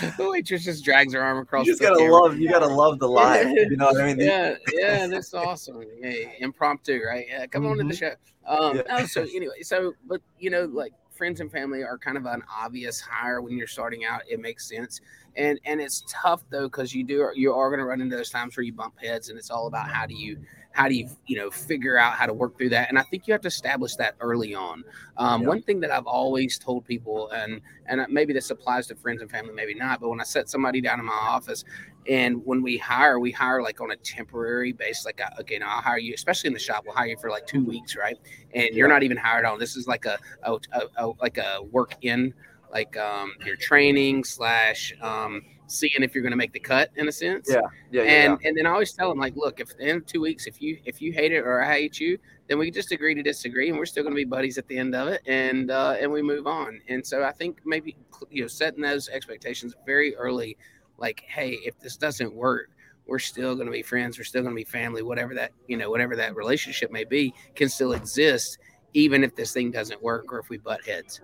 the 0.16 0.28
waitress 0.30 0.64
just 0.64 0.84
drags 0.84 1.14
her 1.14 1.22
arm 1.22 1.38
across. 1.38 1.66
You 1.66 1.72
just 1.72 1.82
gotta 1.82 1.98
camera. 1.98 2.12
love. 2.12 2.38
You 2.38 2.48
gotta 2.48 2.66
love 2.66 2.98
the 2.98 3.08
live. 3.08 3.46
You 3.52 3.76
know 3.76 3.86
what 3.86 4.00
I 4.00 4.06
mean? 4.06 4.20
Yeah, 4.20 4.56
yeah, 4.72 5.06
that's 5.06 5.32
awesome. 5.34 5.82
Yeah, 6.00 6.28
impromptu, 6.38 7.00
right? 7.04 7.26
Yeah, 7.28 7.46
come 7.46 7.62
mm-hmm. 7.62 7.72
on 7.72 7.78
to 7.78 7.84
the 7.84 7.90
mm-hmm. 7.90 7.98
show. 7.98 8.66
Um, 8.66 8.76
yeah. 8.76 8.82
oh, 8.90 9.06
so 9.06 9.22
anyway, 9.22 9.62
so 9.62 9.94
but 10.06 10.20
you 10.38 10.50
know, 10.50 10.64
like 10.64 10.92
friends 11.10 11.40
and 11.40 11.50
family 11.50 11.82
are 11.82 11.98
kind 11.98 12.16
of 12.16 12.26
an 12.26 12.42
obvious 12.50 13.00
hire 13.00 13.40
when 13.40 13.56
you're 13.56 13.66
starting 13.66 14.04
out. 14.04 14.22
It 14.28 14.40
makes 14.40 14.68
sense, 14.68 15.00
and 15.36 15.58
and 15.64 15.80
it's 15.80 16.04
tough 16.08 16.42
though 16.50 16.64
because 16.64 16.94
you 16.94 17.04
do 17.04 17.30
you 17.34 17.54
are 17.54 17.70
going 17.70 17.78
to 17.78 17.86
run 17.86 18.00
into 18.00 18.16
those 18.16 18.30
times 18.30 18.56
where 18.56 18.64
you 18.64 18.72
bump 18.72 18.98
heads, 18.98 19.28
and 19.28 19.38
it's 19.38 19.50
all 19.50 19.66
about 19.66 19.88
how 19.88 20.06
do 20.06 20.14
you 20.14 20.38
how 20.72 20.88
do 20.88 20.94
you 20.94 21.08
you 21.26 21.36
know 21.36 21.50
figure 21.50 21.96
out 21.96 22.14
how 22.14 22.26
to 22.26 22.34
work 22.34 22.56
through 22.58 22.70
that? 22.70 22.88
And 22.88 22.98
i 22.98 23.02
think 23.02 23.26
you 23.26 23.32
have 23.32 23.40
to 23.42 23.48
establish 23.48 23.96
that 23.96 24.16
early 24.20 24.54
on. 24.54 24.84
Um, 25.16 25.44
one 25.44 25.62
thing 25.62 25.80
that 25.80 25.90
i've 25.90 26.06
always 26.06 26.58
told 26.58 26.84
people 26.84 27.30
and 27.30 27.60
and 27.86 28.04
maybe 28.08 28.32
this 28.32 28.50
applies 28.50 28.86
to 28.88 28.96
friends 28.96 29.22
and 29.22 29.30
family 29.30 29.52
maybe 29.52 29.74
not 29.74 30.00
but 30.00 30.08
when 30.08 30.20
i 30.20 30.24
set 30.24 30.48
somebody 30.48 30.80
down 30.80 30.98
in 30.98 31.04
my 31.04 31.12
office 31.12 31.64
and 32.08 32.44
when 32.44 32.62
we 32.62 32.76
hire 32.78 33.20
we 33.20 33.30
hire 33.30 33.62
like 33.62 33.80
on 33.80 33.90
a 33.92 33.96
temporary 33.96 34.72
basis 34.72 35.04
like 35.04 35.20
okay 35.38 35.58
now 35.58 35.76
i'll 35.76 35.82
hire 35.82 35.98
you 35.98 36.14
especially 36.14 36.48
in 36.48 36.54
the 36.54 36.58
shop 36.58 36.84
we'll 36.84 36.94
hire 36.94 37.06
you 37.06 37.16
for 37.18 37.30
like 37.30 37.46
two 37.46 37.64
weeks 37.64 37.92
right? 37.96 38.18
And 38.54 38.74
you're 38.74 38.88
not 38.88 39.02
even 39.02 39.16
hired 39.16 39.44
on. 39.44 39.58
This 39.58 39.76
is 39.76 39.86
like 39.86 40.04
a, 40.04 40.18
a, 40.42 40.58
a, 40.72 40.80
a 40.96 41.06
like 41.20 41.38
a 41.38 41.62
work 41.70 41.96
in 42.02 42.34
like 42.70 42.96
um, 42.96 43.32
your 43.44 43.56
training 43.56 44.24
slash 44.24 44.94
um, 45.02 45.42
seeing 45.66 46.02
if 46.02 46.14
you're 46.14 46.22
going 46.22 46.32
to 46.32 46.36
make 46.36 46.52
the 46.52 46.60
cut 46.60 46.90
in 46.96 47.08
a 47.08 47.12
sense. 47.12 47.48
Yeah, 47.50 47.60
yeah. 47.90 48.02
And 48.02 48.38
yeah. 48.40 48.48
and 48.48 48.56
then 48.56 48.66
I 48.66 48.70
always 48.70 48.92
tell 48.92 49.08
them 49.08 49.18
like, 49.18 49.36
look, 49.36 49.60
if 49.60 49.72
in 49.78 50.02
two 50.02 50.20
weeks, 50.20 50.46
if 50.46 50.60
you 50.60 50.78
if 50.84 51.00
you 51.00 51.12
hate 51.12 51.32
it 51.32 51.40
or 51.40 51.62
I 51.62 51.72
hate 51.72 52.00
you, 52.00 52.18
then 52.48 52.58
we 52.58 52.70
just 52.70 52.92
agree 52.92 53.14
to 53.14 53.22
disagree, 53.22 53.68
and 53.68 53.78
we're 53.78 53.86
still 53.86 54.02
going 54.02 54.14
to 54.14 54.20
be 54.20 54.24
buddies 54.24 54.58
at 54.58 54.68
the 54.68 54.78
end 54.78 54.94
of 54.94 55.08
it, 55.08 55.22
and 55.26 55.70
uh, 55.70 55.96
and 56.00 56.10
we 56.10 56.22
move 56.22 56.46
on. 56.46 56.80
And 56.88 57.06
so 57.06 57.24
I 57.24 57.32
think 57.32 57.60
maybe 57.64 57.96
you 58.30 58.42
know 58.42 58.48
setting 58.48 58.82
those 58.82 59.08
expectations 59.08 59.74
very 59.86 60.14
early, 60.16 60.56
like, 60.98 61.24
hey, 61.26 61.58
if 61.64 61.78
this 61.80 61.96
doesn't 61.96 62.34
work. 62.34 62.70
We're 63.04 63.18
still 63.18 63.56
going 63.56 63.66
to 63.66 63.72
be 63.72 63.82
friends. 63.82 64.16
We're 64.16 64.24
still 64.24 64.42
going 64.42 64.54
to 64.54 64.56
be 64.56 64.64
family. 64.64 65.02
Whatever 65.02 65.34
that 65.34 65.50
you 65.66 65.76
know, 65.76 65.90
whatever 65.90 66.14
that 66.14 66.36
relationship 66.36 66.92
may 66.92 67.02
be, 67.02 67.34
can 67.56 67.68
still 67.68 67.94
exist, 67.94 68.58
even 68.94 69.24
if 69.24 69.34
this 69.34 69.52
thing 69.52 69.70
doesn't 69.70 70.02
work 70.02 70.32
or 70.32 70.38
if 70.38 70.48
we 70.48 70.58
butt 70.58 70.84
heads. 70.84 71.20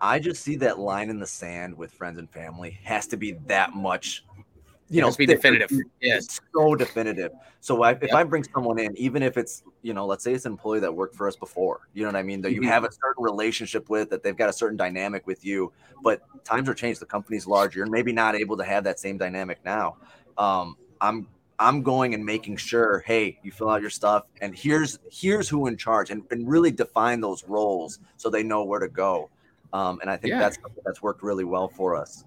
I 0.00 0.18
just 0.18 0.42
see 0.42 0.56
that 0.56 0.78
line 0.78 1.10
in 1.10 1.18
the 1.18 1.26
sand 1.26 1.76
with 1.76 1.92
friends 1.92 2.18
and 2.18 2.30
family 2.30 2.78
has 2.84 3.06
to 3.08 3.16
be 3.16 3.32
that 3.46 3.74
much 3.74 4.24
you 4.88 5.00
know, 5.00 5.12
be 5.12 5.26
definitive. 5.26 5.70
Yes, 6.00 6.40
so 6.54 6.74
definitive. 6.74 7.32
So 7.60 7.82
I, 7.82 7.92
if 7.92 8.02
yep. 8.02 8.14
I 8.14 8.22
bring 8.22 8.44
someone 8.44 8.78
in, 8.78 8.96
even 8.96 9.22
if 9.22 9.36
it's 9.36 9.64
you 9.82 9.94
know, 9.94 10.06
let's 10.06 10.22
say 10.22 10.32
it's 10.32 10.44
an 10.44 10.52
employee 10.52 10.80
that 10.80 10.94
worked 10.94 11.16
for 11.16 11.26
us 11.26 11.34
before, 11.34 11.88
you 11.92 12.02
know 12.02 12.08
what 12.08 12.16
I 12.16 12.22
mean, 12.22 12.40
that 12.42 12.52
you 12.52 12.60
mm-hmm. 12.60 12.70
have 12.70 12.84
a 12.84 12.92
certain 12.92 13.24
relationship 13.24 13.90
with, 13.90 14.10
that 14.10 14.22
they've 14.22 14.36
got 14.36 14.48
a 14.48 14.52
certain 14.52 14.76
dynamic 14.76 15.26
with 15.26 15.44
you, 15.44 15.72
but 16.02 16.22
times 16.44 16.68
are 16.68 16.74
changed. 16.74 17.00
The 17.00 17.06
company's 17.06 17.46
larger, 17.46 17.82
and 17.82 17.90
maybe 17.90 18.12
not 18.12 18.36
able 18.36 18.56
to 18.56 18.64
have 18.64 18.84
that 18.84 19.00
same 19.00 19.18
dynamic 19.18 19.58
now. 19.64 19.96
Um, 20.38 20.76
I'm 21.00 21.26
I'm 21.58 21.82
going 21.82 22.14
and 22.14 22.24
making 22.24 22.56
sure, 22.56 23.02
hey, 23.06 23.38
you 23.42 23.50
fill 23.50 23.70
out 23.70 23.80
your 23.80 23.90
stuff, 23.90 24.24
and 24.40 24.56
here's 24.56 24.98
here's 25.10 25.48
who 25.48 25.66
in 25.66 25.76
charge, 25.76 26.10
and, 26.10 26.22
and 26.30 26.48
really 26.48 26.70
define 26.70 27.20
those 27.20 27.44
roles 27.44 27.98
so 28.16 28.28
they 28.30 28.42
know 28.42 28.64
where 28.64 28.80
to 28.80 28.88
go. 28.88 29.30
Um, 29.72 29.98
and 30.00 30.10
I 30.10 30.16
think 30.16 30.32
yeah. 30.32 30.38
that's 30.38 30.58
that's 30.84 31.02
worked 31.02 31.22
really 31.22 31.44
well 31.44 31.68
for 31.68 31.96
us. 31.96 32.24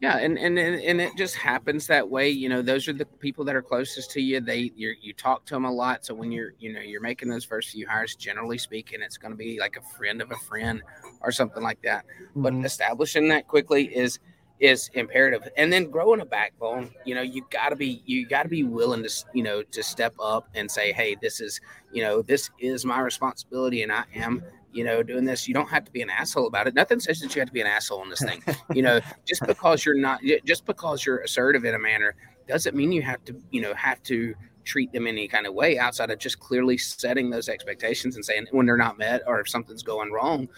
Yeah, 0.00 0.18
and, 0.18 0.38
and 0.38 0.58
and 0.58 1.00
it 1.00 1.16
just 1.16 1.34
happens 1.34 1.86
that 1.86 2.08
way. 2.08 2.28
You 2.28 2.48
know, 2.48 2.60
those 2.60 2.88
are 2.88 2.92
the 2.92 3.06
people 3.06 3.44
that 3.46 3.56
are 3.56 3.62
closest 3.62 4.10
to 4.12 4.20
you. 4.20 4.40
They 4.40 4.70
you 4.76 4.92
you 5.00 5.14
talk 5.14 5.46
to 5.46 5.54
them 5.54 5.64
a 5.64 5.72
lot. 5.72 6.04
So 6.04 6.14
when 6.14 6.30
you're 6.30 6.52
you 6.58 6.72
know 6.72 6.80
you're 6.80 7.00
making 7.00 7.28
those 7.28 7.44
first 7.44 7.70
few 7.70 7.88
hires, 7.88 8.14
generally 8.14 8.58
speaking, 8.58 9.00
it's 9.02 9.16
going 9.16 9.30
to 9.32 9.36
be 9.36 9.58
like 9.58 9.76
a 9.76 9.96
friend 9.96 10.20
of 10.20 10.30
a 10.30 10.36
friend 10.36 10.82
or 11.22 11.32
something 11.32 11.62
like 11.62 11.80
that. 11.82 12.04
Mm-hmm. 12.04 12.42
But 12.42 12.54
establishing 12.66 13.28
that 13.28 13.48
quickly 13.48 13.84
is 13.84 14.18
is 14.60 14.88
imperative 14.94 15.48
and 15.56 15.72
then 15.72 15.90
growing 15.90 16.20
a 16.20 16.24
backbone 16.24 16.88
you 17.04 17.14
know 17.14 17.22
you 17.22 17.44
got 17.50 17.70
to 17.70 17.76
be 17.76 18.02
you 18.06 18.26
got 18.26 18.44
to 18.44 18.48
be 18.48 18.62
willing 18.62 19.02
to 19.02 19.10
you 19.32 19.42
know 19.42 19.62
to 19.64 19.82
step 19.82 20.14
up 20.20 20.48
and 20.54 20.70
say 20.70 20.92
hey 20.92 21.16
this 21.20 21.40
is 21.40 21.60
you 21.92 22.02
know 22.02 22.22
this 22.22 22.50
is 22.60 22.84
my 22.84 23.00
responsibility 23.00 23.82
and 23.82 23.90
i 23.90 24.04
am 24.14 24.42
you 24.74 24.82
know, 24.82 25.02
doing 25.02 25.24
this. 25.24 25.46
You 25.46 25.54
don't 25.54 25.70
have 25.70 25.84
to 25.84 25.92
be 25.92 26.02
an 26.02 26.10
asshole 26.10 26.48
about 26.48 26.66
it. 26.66 26.74
Nothing 26.74 26.98
says 26.98 27.20
that 27.20 27.34
you 27.34 27.40
have 27.40 27.48
to 27.48 27.52
be 27.52 27.60
an 27.60 27.66
asshole 27.66 28.02
in 28.02 28.10
this 28.10 28.20
thing. 28.20 28.42
you 28.74 28.82
know, 28.82 29.00
just 29.24 29.46
because 29.46 29.84
you're 29.84 29.98
not, 29.98 30.20
just 30.44 30.66
because 30.66 31.06
you're 31.06 31.18
assertive 31.18 31.64
in 31.64 31.74
a 31.74 31.78
manner 31.78 32.16
doesn't 32.48 32.76
mean 32.76 32.92
you 32.92 33.00
have 33.00 33.24
to, 33.24 33.40
you 33.50 33.60
know, 33.60 33.72
have 33.74 34.02
to 34.02 34.34
treat 34.64 34.92
them 34.92 35.06
any 35.06 35.28
kind 35.28 35.46
of 35.46 35.54
way 35.54 35.78
outside 35.78 36.10
of 36.10 36.18
just 36.18 36.40
clearly 36.40 36.78
setting 36.78 37.30
those 37.30 37.48
expectations 37.48 38.16
and 38.16 38.24
saying 38.24 38.46
when 38.50 38.66
they're 38.66 38.76
not 38.76 38.98
met 38.98 39.22
or 39.26 39.40
if 39.40 39.48
something's 39.48 39.82
going 39.82 40.10
wrong, 40.10 40.48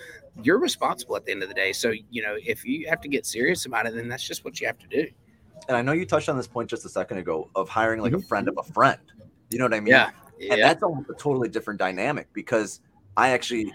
you're 0.43 0.59
responsible 0.59 1.17
at 1.17 1.25
the 1.25 1.33
end 1.33 1.43
of 1.43 1.49
the 1.49 1.55
day. 1.55 1.73
So, 1.73 1.93
you 2.11 2.23
know, 2.23 2.37
if 2.45 2.65
you 2.65 2.89
have 2.89 3.01
to 3.03 3.09
get 3.09 3.27
serious 3.27 3.67
about 3.67 3.87
it, 3.87 3.95
then 3.95 4.09
that's 4.09 4.27
just 4.27 4.45
what 4.45 4.61
you 4.61 4.67
have 4.67 4.79
to 4.79 4.87
do. 4.87 5.07
And 5.69 5.77
I 5.77 5.83
know 5.83 5.93
you 5.93 6.07
touched 6.07 6.29
on 6.29 6.37
this 6.37 6.47
point 6.47 6.71
just 6.71 6.85
a 6.85 6.89
second 6.89 7.19
ago 7.19 7.51
of 7.55 7.69
hiring 7.69 8.01
like 8.01 8.13
mm-hmm. 8.13 8.21
a 8.21 8.27
friend 8.27 8.49
of 8.49 8.59
a 8.59 8.63
friend. 8.63 9.01
You 9.51 9.59
know 9.59 9.65
what 9.65 9.75
I 9.75 9.81
mean? 9.81 9.93
Yeah. 9.93 10.11
And 10.39 10.59
yeah. 10.59 10.69
that's 10.69 10.83
a, 10.83 10.87
a 10.87 11.15
totally 11.19 11.49
different 11.49 11.79
dynamic 11.79 12.29
because 12.33 12.81
I 13.17 13.31
actually 13.31 13.73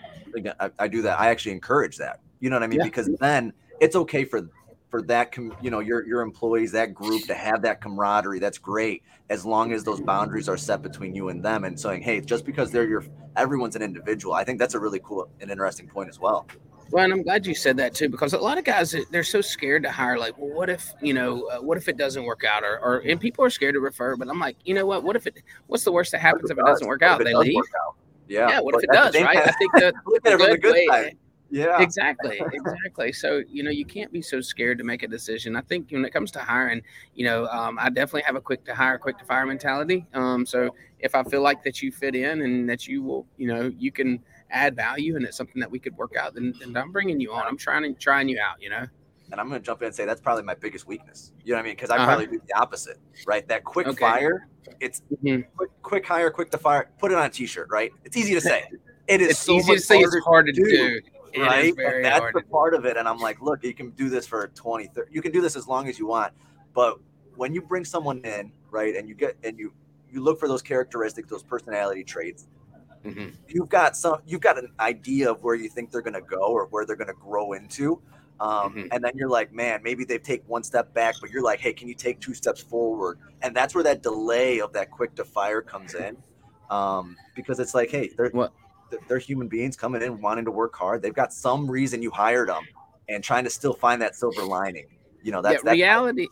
I, 0.60 0.70
I, 0.78 0.88
do 0.88 1.02
that. 1.02 1.20
I 1.20 1.30
actually 1.30 1.54
encourage 1.54 1.98
that. 1.98 2.20
You 2.40 2.50
know 2.50 2.56
what 2.56 2.64
I 2.64 2.68
mean? 2.68 2.80
Yeah. 2.80 2.86
Because 2.86 3.10
then 3.20 3.52
it's 3.80 3.96
okay 3.96 4.24
for 4.26 4.48
for 4.92 5.02
that 5.02 5.32
com- 5.32 5.56
you 5.62 5.72
know 5.72 5.80
your 5.80 6.06
your 6.06 6.22
employees 6.22 6.72
that 6.74 6.94
group 6.94 7.24
to 7.24 7.34
have 7.34 7.62
that 7.62 7.82
camaraderie 7.82 8.40
that's 8.40 8.58
great 8.58 9.02
as 9.30 9.46
long 9.46 9.72
as 9.72 9.84
those 9.84 10.02
boundaries 10.02 10.48
are 10.50 10.58
set 10.58 10.82
between 10.82 11.16
you 11.16 11.30
and 11.30 11.44
them 11.44 11.64
and 11.64 11.80
saying 11.80 12.02
hey 12.02 12.22
just 12.22 12.46
because 12.46 12.70
they're 12.70 12.88
your 12.88 13.04
everyone's 13.38 13.76
an 13.76 13.82
individual 13.82 14.36
i 14.36 14.44
think 14.44 14.60
that's 14.60 14.76
a 14.76 14.80
really 14.80 15.00
cool 15.04 15.28
and 15.40 15.50
interesting 15.50 15.88
point 15.88 16.10
as 16.10 16.20
well 16.20 16.46
well, 16.92 17.06
and 17.06 17.14
I'm 17.14 17.24
glad 17.24 17.46
you 17.46 17.56
said 17.56 17.78
that 17.78 17.94
too, 17.94 18.10
because 18.10 18.34
a 18.34 18.38
lot 18.38 18.58
of 18.58 18.66
guys 18.66 18.94
they're 19.12 19.24
so 19.24 19.40
scared 19.40 19.84
to 19.84 19.92
hire. 19.92 20.20
Like, 20.20 20.38
well, 20.38 20.54
what 20.54 20.70
if 20.70 20.94
you 21.02 21.14
know, 21.14 21.44
uh, 21.48 21.60
what 21.60 21.78
if 21.78 21.88
it 21.88 21.96
doesn't 21.96 22.24
work 22.24 22.44
out, 22.44 22.64
or, 22.64 22.80
or 22.80 22.98
and 23.00 23.20
people 23.20 23.46
are 23.46 23.50
scared 23.50 23.76
to 23.76 23.80
refer. 23.80 24.18
But 24.18 24.28
I'm 24.28 24.40
like, 24.40 24.58
you 24.66 24.74
know 24.74 24.86
what? 24.86 25.04
What 25.04 25.16
if 25.16 25.26
it? 25.26 25.42
What's 25.68 25.86
the 25.86 25.92
worst 25.92 26.12
that 26.12 26.20
happens 26.20 26.52
if 26.52 26.58
it 26.58 26.66
doesn't 26.66 26.86
work 26.86 27.02
out? 27.02 27.24
They 27.24 27.34
leave. 27.34 27.64
Yeah. 28.28 28.50
Yeah. 28.50 28.60
What 28.60 28.76
if 28.76 28.84
it 28.84 28.90
does? 28.92 29.16
Right. 29.16 29.38
I 29.38 29.52
think 29.52 29.72
that 29.76 29.94
look 30.06 30.26
at 30.26 30.34
it 30.34 30.40
from 30.40 30.52
the 30.52 30.58
good 30.58 30.74
way, 30.74 30.86
side. 30.88 31.18
Yeah. 31.52 31.82
Exactly. 31.82 32.42
Exactly. 32.54 33.12
so 33.12 33.44
you 33.50 33.62
know, 33.62 33.70
you 33.70 33.86
can't 33.86 34.12
be 34.12 34.22
so 34.22 34.42
scared 34.42 34.78
to 34.78 34.84
make 34.84 35.04
a 35.04 35.08
decision. 35.08 35.56
I 35.56 35.62
think 35.62 35.92
when 35.92 36.06
it 36.06 36.12
comes 36.12 36.32
to 36.32 36.40
hiring, 36.40 36.82
you 37.14 37.26
know, 37.26 37.46
um, 37.48 37.78
I 37.80 37.90
definitely 37.90 38.24
have 38.24 38.36
a 38.36 38.42
quick 38.42 38.64
to 38.66 38.74
hire, 38.74 38.98
quick 38.98 39.18
to 39.20 39.26
fire 39.26 39.46
mentality. 39.46 40.06
Um, 40.14 40.46
so 40.46 40.74
if 41.00 41.14
I 41.14 41.24
feel 41.24 41.42
like 41.42 41.64
that 41.64 41.82
you 41.82 41.92
fit 41.92 42.16
in 42.16 42.42
and 42.42 42.70
that 42.70 42.88
you 42.88 43.04
will, 43.04 43.28
you 43.38 43.48
know, 43.48 43.72
you 43.78 43.92
can 43.92 44.20
add 44.50 44.76
value 44.76 45.16
and 45.16 45.26
it's 45.26 45.38
something 45.38 45.60
that 45.60 45.70
we 45.70 45.80
could 45.80 45.96
work 45.98 46.16
out, 46.16 46.34
then, 46.34 46.54
then 46.60 46.76
I'm 46.76 46.92
bringing 46.92 47.20
you 47.20 47.34
on. 47.34 47.46
I'm 47.46 47.58
trying 47.58 47.84
to 47.84 47.94
trying 48.00 48.30
you 48.30 48.40
out. 48.40 48.62
You 48.62 48.70
know 48.70 48.86
and 49.32 49.40
I'm 49.40 49.48
going 49.48 49.62
to 49.62 49.66
jump 49.66 49.82
in 49.82 49.88
and 49.88 49.96
say 49.96 50.06
that's 50.06 50.22
probably 50.22 50.44
my 50.44 50.56
biggest 50.56 50.88
weakness. 50.88 51.32
You 51.44 51.54
know 51.54 51.58
what 51.58 51.62
I 51.62 51.66
mean? 51.68 51.76
Because 51.76 51.90
I 51.90 51.96
uh-huh. 51.96 52.06
probably 52.06 52.28
do 52.28 52.42
the 52.46 52.54
opposite, 52.58 52.98
right? 53.26 53.48
That 53.48 53.64
quick 53.64 53.88
okay. 53.88 54.00
fire, 54.00 54.48
it's 54.80 55.02
mm-hmm. 55.24 55.48
quick, 55.56 55.70
quick 55.82 56.06
hire, 56.06 56.30
quick 56.30 56.52
to 56.52 56.58
fire. 56.58 56.90
Put 57.00 57.12
it 57.12 57.18
on 57.18 57.26
a 57.26 57.30
t-shirt, 57.30 57.70
right? 57.72 57.92
It's 58.04 58.18
easy 58.18 58.34
to 58.34 58.42
say. 58.42 58.66
It 59.08 59.22
is 59.22 59.32
it's 59.32 59.40
so 59.40 59.54
easy 59.54 59.76
to 59.76 59.80
say. 59.80 60.00
It's 60.00 60.26
hard 60.26 60.48
to 60.48 60.52
do. 60.52 60.66
do 60.66 61.02
right? 61.38 61.74
that's 62.04 62.34
the 62.34 62.44
part 62.52 62.74
of 62.74 62.86
it. 62.86 62.98
And 62.98 63.08
I'm 63.08 63.20
like, 63.20 63.42
look, 63.42 63.64
you 63.64 63.74
can 63.74 63.92
do 63.92 64.10
this 64.10 64.26
for 64.28 64.48
20, 64.56 64.88
30, 64.88 65.12
you 65.12 65.22
can 65.22 65.32
do 65.32 65.42
this 65.42 65.56
as 65.56 65.68
long 65.68 65.88
as 65.88 66.00
you 66.00 66.08
want. 66.08 66.34
But 66.74 67.00
when 67.36 67.54
you 67.54 67.62
bring 67.62 67.86
someone 67.86 68.22
in, 68.24 68.52
right, 68.70 68.96
and 68.96 69.08
you 69.08 69.16
get 69.16 69.38
and 69.44 69.58
you 69.58 69.74
you 70.10 70.22
look 70.22 70.40
for 70.40 70.48
those 70.48 70.62
characteristics, 70.62 71.30
those 71.30 71.44
personality 71.44 72.04
traits, 72.04 72.48
mm-hmm. 73.06 73.30
you've 73.48 73.70
got 73.70 73.96
some 73.96 74.22
you've 74.26 74.42
got 74.42 74.58
an 74.58 74.72
idea 74.80 75.32
of 75.32 75.44
where 75.44 75.56
you 75.56 75.70
think 75.70 75.92
they're 75.92 76.02
gonna 76.02 76.22
go 76.22 76.42
or 76.42 76.66
where 76.68 76.86
they're 76.86 76.96
gonna 76.96 77.14
grow 77.14 77.54
into. 77.54 78.02
Um, 78.40 78.74
mm-hmm. 78.74 78.88
And 78.92 79.04
then 79.04 79.12
you're 79.16 79.30
like, 79.30 79.54
man, 79.54 79.82
maybe 79.84 80.04
they've 80.04 80.22
take 80.22 80.44
one 80.48 80.64
step 80.64 80.92
back, 80.96 81.16
but 81.22 81.30
you're 81.30 81.44
like, 81.44 81.60
hey, 81.60 81.74
can 81.74 81.88
you 81.88 81.94
take 81.94 82.20
two 82.20 82.34
steps 82.34 82.60
forward? 82.60 83.20
And 83.44 83.56
that's 83.56 83.76
where 83.76 83.84
that 83.84 84.02
delay 84.02 84.60
of 84.62 84.74
that 84.74 84.90
quick 84.90 85.14
to 85.16 85.24
fire 85.24 85.62
comes 85.62 85.94
in, 85.94 86.18
um, 86.72 87.16
because 87.36 87.60
it's 87.60 87.76
like, 87.76 87.92
hey, 87.92 88.10
they're 88.18 88.30
what? 88.32 88.52
They're 89.08 89.18
human 89.18 89.48
beings 89.48 89.76
coming 89.76 90.02
in 90.02 90.22
wanting 90.22 90.46
to 90.46 90.52
work 90.52 90.76
hard. 90.76 91.02
They've 91.02 91.14
got 91.14 91.34
some 91.34 91.70
reason 91.70 92.02
you 92.02 92.12
hired 92.12 92.50
them, 92.50 92.64
and 93.10 93.24
trying 93.24 93.44
to 93.44 93.50
still 93.50 93.74
find 93.74 94.02
that 94.02 94.16
silver 94.16 94.44
lining. 94.44 94.88
You 95.24 95.32
know, 95.32 95.42
that's 95.42 95.64
yeah, 95.64 95.72
reality. 95.72 96.28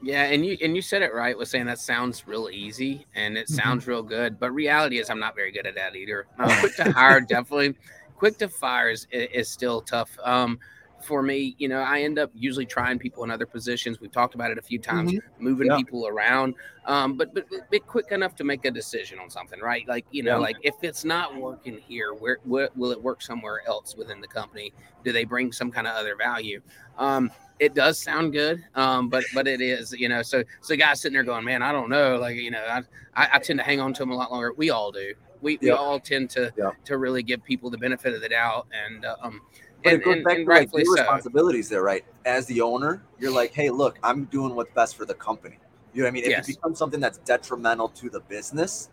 Yeah, 0.00 0.24
and 0.24 0.46
you 0.46 0.56
and 0.62 0.76
you 0.76 0.82
said 0.82 1.02
it 1.02 1.12
right 1.12 1.36
with 1.36 1.48
saying 1.48 1.66
that 1.66 1.80
sounds 1.80 2.26
real 2.26 2.48
easy 2.52 3.06
and 3.14 3.36
it 3.36 3.46
mm-hmm. 3.46 3.54
sounds 3.54 3.86
real 3.86 4.02
good, 4.02 4.38
but 4.38 4.52
reality 4.52 4.98
is 4.98 5.10
I'm 5.10 5.18
not 5.18 5.34
very 5.34 5.50
good 5.50 5.66
at 5.66 5.74
that 5.74 5.96
either. 5.96 6.26
Uh, 6.38 6.56
quick 6.60 6.76
to 6.76 6.92
hire, 6.92 7.20
definitely. 7.20 7.74
Quick 8.16 8.38
to 8.38 8.48
fire 8.48 8.90
is, 8.90 9.06
is 9.10 9.48
still 9.48 9.80
tough. 9.80 10.16
Um, 10.22 10.58
for 11.02 11.22
me, 11.22 11.54
you 11.58 11.68
know, 11.68 11.80
I 11.80 12.00
end 12.00 12.18
up 12.18 12.30
usually 12.34 12.66
trying 12.66 12.98
people 12.98 13.24
in 13.24 13.30
other 13.30 13.46
positions. 13.46 14.00
We've 14.00 14.12
talked 14.12 14.34
about 14.34 14.50
it 14.50 14.58
a 14.58 14.62
few 14.62 14.78
times, 14.78 15.12
mm-hmm. 15.12 15.44
moving 15.44 15.68
yeah. 15.68 15.76
people 15.76 16.06
around, 16.06 16.54
um, 16.86 17.16
but, 17.16 17.34
but 17.34 17.46
but 17.70 17.86
quick 17.86 18.12
enough 18.12 18.34
to 18.36 18.44
make 18.44 18.64
a 18.64 18.70
decision 18.70 19.18
on 19.18 19.30
something, 19.30 19.60
right? 19.60 19.86
Like 19.86 20.06
you 20.10 20.22
know, 20.22 20.36
yeah. 20.36 20.38
like 20.38 20.56
if 20.62 20.74
it's 20.82 21.04
not 21.04 21.36
working 21.36 21.78
here, 21.78 22.14
where, 22.14 22.38
where, 22.44 22.70
will 22.76 22.90
it 22.92 23.02
work 23.02 23.22
somewhere 23.22 23.62
else 23.66 23.96
within 23.96 24.20
the 24.20 24.28
company? 24.28 24.72
Do 25.04 25.12
they 25.12 25.24
bring 25.24 25.52
some 25.52 25.70
kind 25.70 25.86
of 25.86 25.94
other 25.94 26.16
value? 26.16 26.60
Um, 26.96 27.30
it 27.60 27.74
does 27.74 27.98
sound 27.98 28.32
good, 28.32 28.64
um, 28.74 29.08
but 29.08 29.24
but 29.34 29.46
it 29.46 29.60
is, 29.60 29.92
you 29.92 30.08
know. 30.08 30.22
So 30.22 30.42
so 30.60 30.72
the 30.72 30.76
guy 30.76 30.94
sitting 30.94 31.14
there 31.14 31.24
going, 31.24 31.44
man, 31.44 31.62
I 31.62 31.72
don't 31.72 31.90
know, 31.90 32.16
like 32.16 32.36
you 32.36 32.50
know, 32.50 32.64
I 32.64 32.78
I, 33.14 33.28
I 33.34 33.38
tend 33.38 33.58
to 33.58 33.64
hang 33.64 33.80
on 33.80 33.92
to 33.94 34.02
them 34.02 34.10
a 34.10 34.16
lot 34.16 34.30
longer. 34.30 34.52
We 34.52 34.70
all 34.70 34.92
do. 34.92 35.14
We, 35.40 35.56
we 35.62 35.70
all 35.70 36.00
tend 36.00 36.30
to 36.30 36.52
to 36.84 36.98
really 36.98 37.22
give 37.22 37.44
people 37.44 37.70
the 37.70 37.78
benefit 37.78 38.14
of 38.14 38.20
the 38.20 38.28
doubt, 38.28 38.66
and 38.72 39.04
uh, 39.04 39.16
um, 39.22 39.42
but 39.82 39.92
and, 39.92 40.02
it 40.02 40.04
goes 40.04 40.16
and, 40.16 40.24
back 40.24 40.36
and 40.38 40.46
to 40.46 40.52
like 40.52 40.72
your 40.72 40.84
so. 40.84 41.02
responsibilities 41.02 41.68
there, 41.68 41.82
right? 41.82 42.04
As 42.24 42.46
the 42.46 42.60
owner, 42.60 43.02
you're 43.18 43.30
like, 43.30 43.52
hey, 43.52 43.70
look, 43.70 43.98
I'm 44.02 44.24
doing 44.26 44.54
what's 44.54 44.72
best 44.72 44.96
for 44.96 45.04
the 45.04 45.14
company. 45.14 45.58
You 45.94 46.02
know 46.02 46.06
what 46.06 46.10
I 46.10 46.12
mean? 46.12 46.24
If 46.24 46.30
yes. 46.30 46.48
it 46.48 46.56
becomes 46.56 46.78
something 46.78 47.00
that's 47.00 47.18
detrimental 47.18 47.88
to 47.90 48.10
the 48.10 48.20
business, 48.20 48.90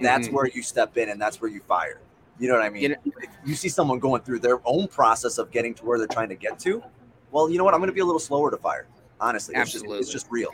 that's 0.00 0.26
mm-hmm. 0.26 0.36
where 0.36 0.46
you 0.48 0.62
step 0.62 0.96
in 0.96 1.08
and 1.08 1.20
that's 1.20 1.40
where 1.40 1.50
you 1.50 1.60
fire. 1.60 2.00
You 2.38 2.48
know 2.48 2.54
what 2.54 2.62
I 2.62 2.70
mean? 2.70 2.82
You, 2.82 2.88
know, 2.90 2.96
if 3.04 3.30
you 3.44 3.54
see 3.54 3.68
someone 3.68 3.98
going 3.98 4.22
through 4.22 4.38
their 4.40 4.60
own 4.64 4.86
process 4.86 5.38
of 5.38 5.50
getting 5.50 5.74
to 5.74 5.84
where 5.84 5.98
they're 5.98 6.06
trying 6.06 6.28
to 6.28 6.36
get 6.36 6.58
to, 6.60 6.82
well, 7.32 7.50
you 7.50 7.58
know 7.58 7.64
what? 7.64 7.74
I'm 7.74 7.80
going 7.80 7.88
to 7.88 7.94
be 7.94 8.00
a 8.00 8.04
little 8.04 8.20
slower 8.20 8.50
to 8.50 8.56
fire. 8.56 8.86
Honestly, 9.20 9.56
Absolutely. 9.56 9.98
It's 9.98 10.06
just, 10.06 10.14
it's 10.14 10.24
just 10.24 10.32
real 10.32 10.50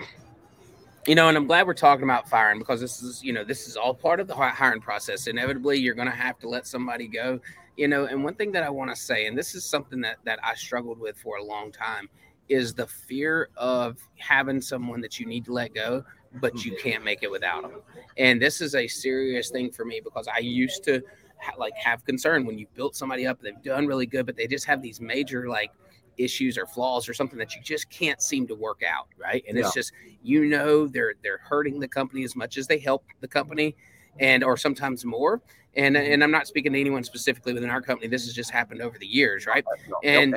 you 1.06 1.14
know, 1.14 1.28
and 1.28 1.37
I'm 1.37 1.46
glad 1.46 1.66
we're 1.66 1.75
talking 1.75 2.04
about 2.04 2.28
firing 2.28 2.58
because 2.58 2.80
this 2.80 3.02
is, 3.02 3.23
you 3.23 3.32
know, 3.32 3.44
this 3.44 3.68
is 3.68 3.76
all 3.76 3.94
part 3.94 4.20
of 4.20 4.26
the 4.26 4.34
hiring 4.34 4.80
process. 4.80 5.26
Inevitably, 5.26 5.78
you're 5.78 5.94
going 5.94 6.11
to 6.11 6.14
have 6.14 6.38
to 6.40 6.49
let 6.49 6.66
somebody 6.66 7.08
go 7.08 7.40
you 7.76 7.88
know 7.88 8.06
and 8.06 8.23
one 8.23 8.34
thing 8.34 8.52
that 8.52 8.62
i 8.62 8.70
want 8.70 8.90
to 8.90 8.96
say 8.96 9.26
and 9.26 9.37
this 9.37 9.54
is 9.54 9.64
something 9.64 10.00
that 10.00 10.16
that 10.25 10.38
i 10.44 10.54
struggled 10.54 10.99
with 10.99 11.16
for 11.16 11.37
a 11.38 11.42
long 11.42 11.73
time 11.73 12.08
is 12.49 12.75
the 12.75 12.87
fear 12.87 13.49
of 13.56 13.99
having 14.18 14.61
someone 14.61 15.00
that 15.00 15.18
you 15.18 15.26
need 15.26 15.44
to 15.44 15.52
let 15.52 15.75
go 15.75 16.04
but 16.40 16.64
you 16.64 16.73
mm-hmm. 16.73 16.88
can't 16.88 17.04
make 17.04 17.23
it 17.23 17.30
without 17.30 17.62
them 17.62 17.80
and 18.16 18.40
this 18.40 18.61
is 18.61 18.75
a 18.75 18.87
serious 18.87 19.50
thing 19.50 19.70
for 19.70 19.84
me 19.84 20.00
because 20.02 20.28
i 20.28 20.38
used 20.38 20.84
to 20.84 21.02
ha- 21.38 21.54
like 21.58 21.75
have 21.75 22.04
concern 22.04 22.44
when 22.44 22.58
you 22.58 22.66
built 22.75 22.94
somebody 22.94 23.26
up 23.26 23.40
they've 23.40 23.62
done 23.62 23.87
really 23.87 24.06
good 24.06 24.26
but 24.26 24.37
they 24.37 24.46
just 24.46 24.66
have 24.66 24.82
these 24.82 25.00
major 25.00 25.49
like 25.49 25.70
issues 26.16 26.56
or 26.56 26.66
flaws 26.66 27.09
or 27.09 27.14
something 27.14 27.38
that 27.38 27.54
you 27.54 27.62
just 27.62 27.88
can't 27.90 28.23
seem 28.23 28.47
to 28.47 28.54
work 28.54 28.83
out 28.83 29.09
right 29.18 29.44
and 29.49 29.56
yeah. 29.56 29.64
it's 29.64 29.75
just 29.75 29.92
you 30.23 30.44
know 30.47 30.87
they're 30.87 31.14
they're 31.23 31.38
hurting 31.38 31.80
the 31.80 31.88
company 31.88 32.25
as 32.25 32.37
much 32.37 32.56
as 32.56 32.66
they 32.66 32.78
help 32.78 33.04
the 33.21 33.28
company 33.28 33.75
and 34.21 34.44
or 34.44 34.56
sometimes 34.56 35.04
more 35.04 35.42
and 35.76 35.97
and 35.97 36.23
I'm 36.23 36.30
not 36.30 36.47
speaking 36.47 36.73
to 36.73 36.80
anyone 36.80 37.04
specifically 37.04 37.52
within 37.52 37.71
our 37.71 37.83
company. 37.83 38.09
This 38.09 38.25
has 38.26 38.35
just 38.35 38.50
happened 38.50 38.80
over 38.80 38.99
the 38.99 39.06
years, 39.06 39.47
right? 39.47 39.64
And 40.02 40.37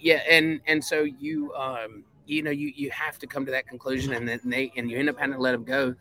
yeah, 0.00 0.20
and 0.28 0.60
and 0.66 0.84
so 0.84 1.02
you 1.02 1.52
um 1.54 2.04
you 2.26 2.42
know 2.42 2.50
you 2.50 2.72
you 2.74 2.90
have 2.90 3.18
to 3.18 3.26
come 3.26 3.44
to 3.46 3.52
that 3.52 3.66
conclusion, 3.66 4.14
and 4.14 4.28
then 4.28 4.40
they 4.44 4.72
and 4.76 4.90
you 4.90 4.98
end 4.98 5.08
up 5.08 5.18
having 5.18 5.34
to 5.34 5.40
let 5.40 5.52
them 5.52 5.64
go. 5.64 5.94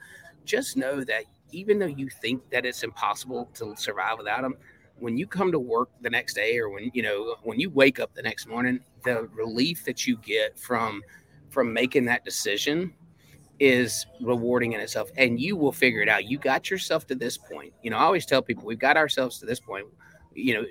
Just 0.46 0.76
know 0.76 1.04
that 1.04 1.24
even 1.52 1.80
though 1.80 1.86
you 1.86 2.10
think 2.10 2.50
that 2.50 2.66
it's 2.66 2.84
impossible 2.84 3.50
to 3.54 3.76
survive 3.78 4.18
without 4.18 4.42
them, 4.42 4.56
when 5.04 5.18
you 5.18 5.28
come 5.28 5.52
to 5.52 5.60
work 5.60 5.90
the 6.02 6.10
next 6.10 6.34
day, 6.34 6.58
or 6.58 6.70
when 6.70 6.90
you 6.94 7.04
know 7.04 7.36
when 7.44 7.60
you 7.60 7.70
wake 7.70 8.00
up 8.00 8.14
the 8.16 8.22
next 8.22 8.48
morning, 8.48 8.80
the 9.04 9.28
relief 9.34 9.84
that 9.84 10.08
you 10.08 10.16
get 10.18 10.58
from 10.58 11.04
from 11.50 11.74
making 11.74 12.06
that 12.06 12.24
decision 12.24 12.94
is 13.60 14.06
rewarding 14.22 14.72
in 14.72 14.80
itself 14.80 15.12
and 15.18 15.42
you 15.42 15.58
will 15.58 15.74
figure 15.74 16.02
it 16.02 16.08
out. 16.08 16.24
You 16.24 16.38
got 16.38 16.72
yourself 16.72 17.06
to 17.08 17.16
this 17.16 17.38
point. 17.38 17.74
You 17.84 17.92
know 17.92 17.98
i 17.98 18.04
always 18.04 18.26
tell 18.26 18.42
people 18.42 18.64
we've 18.64 18.80
got 18.80 18.96
ourselves 18.96 19.40
to 19.40 19.46
this 19.46 19.60
point. 19.60 19.88
You 20.36 20.54
know 20.54 20.64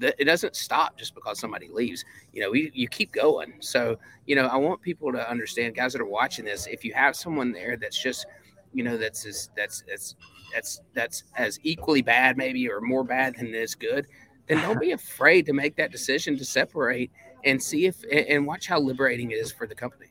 th- 0.00 0.14
it 0.18 0.24
doesn't 0.24 0.54
stop 0.54 0.96
just 0.96 1.12
because 1.16 1.40
somebody 1.40 1.68
leaves. 1.68 2.04
You 2.32 2.42
know 2.42 2.50
we, 2.52 2.70
you 2.72 2.86
keep 2.86 3.10
going. 3.10 3.54
So 3.58 3.98
you 4.24 4.36
know 4.36 4.46
i 4.46 4.56
want 4.56 4.80
people 4.82 5.10
to 5.10 5.28
understand 5.28 5.74
guys 5.74 5.92
that 5.94 6.00
are 6.00 6.06
watching 6.20 6.44
this 6.44 6.68
if 6.68 6.84
you 6.84 6.94
have 6.94 7.16
someone 7.16 7.50
there 7.50 7.76
that's 7.76 8.00
just 8.00 8.24
you 8.72 8.84
know 8.84 8.96
that's 8.96 9.24
that's 9.56 9.82
that's 9.88 10.14
that's 10.52 10.80
that's 10.94 11.24
as 11.36 11.58
equally 11.62 12.02
bad 12.02 12.36
maybe 12.36 12.68
or 12.68 12.80
more 12.80 13.04
bad 13.04 13.36
than 13.36 13.54
is 13.54 13.74
good 13.74 14.06
then 14.48 14.60
don't 14.62 14.80
be 14.80 14.92
afraid 15.00 15.46
to 15.46 15.52
make 15.52 15.76
that 15.76 15.90
decision 15.90 16.36
to 16.36 16.44
separate 16.44 17.10
and 17.44 17.62
see 17.62 17.86
if 17.86 18.04
and 18.10 18.46
watch 18.46 18.66
how 18.66 18.78
liberating 18.78 19.30
it 19.30 19.34
is 19.34 19.52
for 19.52 19.66
the 19.66 19.74
company 19.74 20.10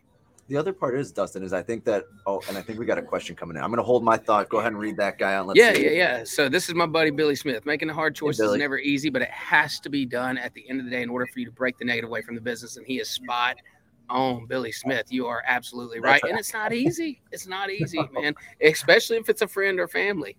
the 0.49 0.57
other 0.57 0.73
part 0.73 0.97
is 0.97 1.11
Dustin 1.11 1.43
is 1.43 1.53
I 1.53 1.61
think 1.61 1.85
that 1.85 2.05
oh 2.25 2.41
and 2.49 2.57
I 2.57 2.61
think 2.61 2.79
we 2.79 2.85
got 2.85 2.97
a 2.97 3.03
question 3.03 3.35
coming 3.35 3.55
in. 3.55 3.63
I'm 3.63 3.69
gonna 3.69 3.83
hold 3.83 4.03
my 4.03 4.17
thought. 4.17 4.49
Go 4.49 4.57
ahead 4.57 4.71
and 4.71 4.81
read 4.81 4.97
that 4.97 5.19
guy 5.19 5.35
on. 5.35 5.45
Let's 5.45 5.59
yeah, 5.59 5.73
see. 5.73 5.85
yeah, 5.85 5.91
yeah. 5.91 6.23
So 6.23 6.49
this 6.49 6.67
is 6.67 6.73
my 6.73 6.87
buddy 6.87 7.11
Billy 7.11 7.35
Smith. 7.35 7.67
Making 7.67 7.91
a 7.91 7.93
hard 7.93 8.15
choice 8.15 8.39
hey, 8.39 8.45
is 8.45 8.55
never 8.55 8.79
easy, 8.79 9.11
but 9.11 9.21
it 9.21 9.29
has 9.29 9.79
to 9.81 9.89
be 9.89 10.07
done 10.07 10.39
at 10.39 10.55
the 10.55 10.67
end 10.67 10.79
of 10.79 10.85
the 10.85 10.91
day 10.91 11.03
in 11.03 11.09
order 11.09 11.27
for 11.31 11.39
you 11.39 11.45
to 11.45 11.51
break 11.51 11.77
the 11.77 11.85
negative 11.85 12.09
away 12.09 12.23
from 12.23 12.33
the 12.33 12.41
business. 12.41 12.77
And 12.77 12.85
he 12.87 12.99
is 12.99 13.07
spot 13.07 13.57
on, 14.09 14.45
Billy 14.45 14.71
Smith. 14.71 15.07
You 15.09 15.27
are 15.27 15.43
absolutely 15.45 15.99
right. 15.99 16.21
And 16.23 16.37
it's 16.37 16.53
not 16.53 16.73
easy. 16.85 17.21
It's 17.31 17.47
not 17.47 17.69
easy, 17.69 17.99
man. 18.11 18.35
Especially 18.61 19.17
if 19.17 19.29
it's 19.29 19.41
a 19.41 19.47
friend 19.47 19.79
or 19.79 19.87
family. 19.87 20.37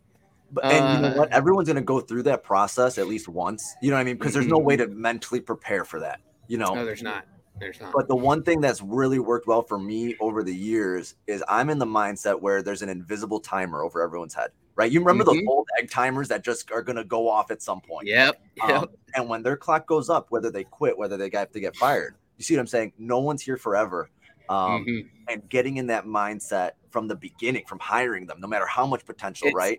But 0.53 0.65
and 0.65 0.97
you 0.97 1.09
know 1.09 1.15
uh, 1.15 1.19
what? 1.19 1.33
Everyone's 1.33 1.69
gonna 1.69 1.81
go 1.81 2.01
through 2.01 2.25
that 2.25 2.43
process 2.43 2.99
at 2.99 3.07
least 3.07 3.29
once. 3.29 3.75
You 3.83 3.91
know 3.91 3.97
what 3.97 4.01
I 4.01 4.05
mean? 4.05 4.17
Because 4.17 4.35
there's 4.35 4.47
no 4.47 4.59
way 4.59 4.77
to 4.77 4.89
mentally 4.89 5.41
prepare 5.41 5.85
for 5.85 6.01
that. 6.01 6.21
You 6.49 6.59
know, 6.59 6.75
no, 6.75 6.85
there's 6.85 7.03
not. 7.03 7.27
There's 7.59 7.81
not. 7.81 7.93
But 7.93 8.09
the 8.09 8.17
one 8.17 8.43
thing 8.43 8.61
that's 8.61 8.83
really 8.83 9.19
worked 9.19 9.47
well 9.47 9.63
for 9.63 9.79
me 9.79 10.17
over 10.19 10.43
the 10.43 10.55
years 10.55 11.15
is 11.27 11.45
I'm 11.47 11.71
in 11.71 11.79
the 11.79 11.87
mindset 11.87 12.41
where 12.41 12.63
there's 12.63 12.83
an 12.83 12.89
invisible 12.89 13.39
timer 13.39 13.83
over 13.83 14.03
everyone's 14.03 14.35
head. 14.35 14.51
Right? 14.77 14.91
You 14.91 15.01
remember 15.01 15.25
mm-hmm. 15.25 15.41
those 15.41 15.49
old 15.49 15.69
egg 15.79 15.91
timers 15.91 16.29
that 16.29 16.43
just 16.43 16.73
are 16.73 16.83
gonna 16.83 17.05
go 17.05 17.29
off 17.29 17.51
at 17.51 17.63
some 17.63 17.81
point. 17.81 18.09
Yep. 18.09 18.41
Um, 18.63 18.71
yep. 18.71 18.85
and 19.15 19.29
when 19.29 19.43
their 19.43 19.57
clock 19.57 19.87
goes 19.87 20.09
up, 20.09 20.27
whether 20.31 20.51
they 20.51 20.65
quit, 20.65 20.97
whether 20.97 21.17
they 21.17 21.31
have 21.35 21.53
to 21.53 21.61
get 21.61 21.77
fired, 21.77 22.17
you 22.41 22.45
see 22.45 22.55
what 22.55 22.61
I'm 22.61 22.67
saying? 22.69 22.95
No 22.99 23.19
one's 23.19 23.43
here 23.43 23.59
forever. 23.59 24.09
Um, 24.49 24.85
mm-hmm. 24.85 25.09
and 25.29 25.49
getting 25.51 25.77
in 25.77 25.87
that 25.89 26.07
mindset 26.07 26.71
from 26.91 27.07
the 27.07 27.15
beginning, 27.15 27.65
from 27.67 27.79
hiring 27.79 28.27
them, 28.27 28.41
no 28.41 28.49
matter 28.49 28.67
how 28.67 28.85
much 28.87 29.05
potential, 29.05 29.49
it's, 29.49 29.55
right? 29.55 29.79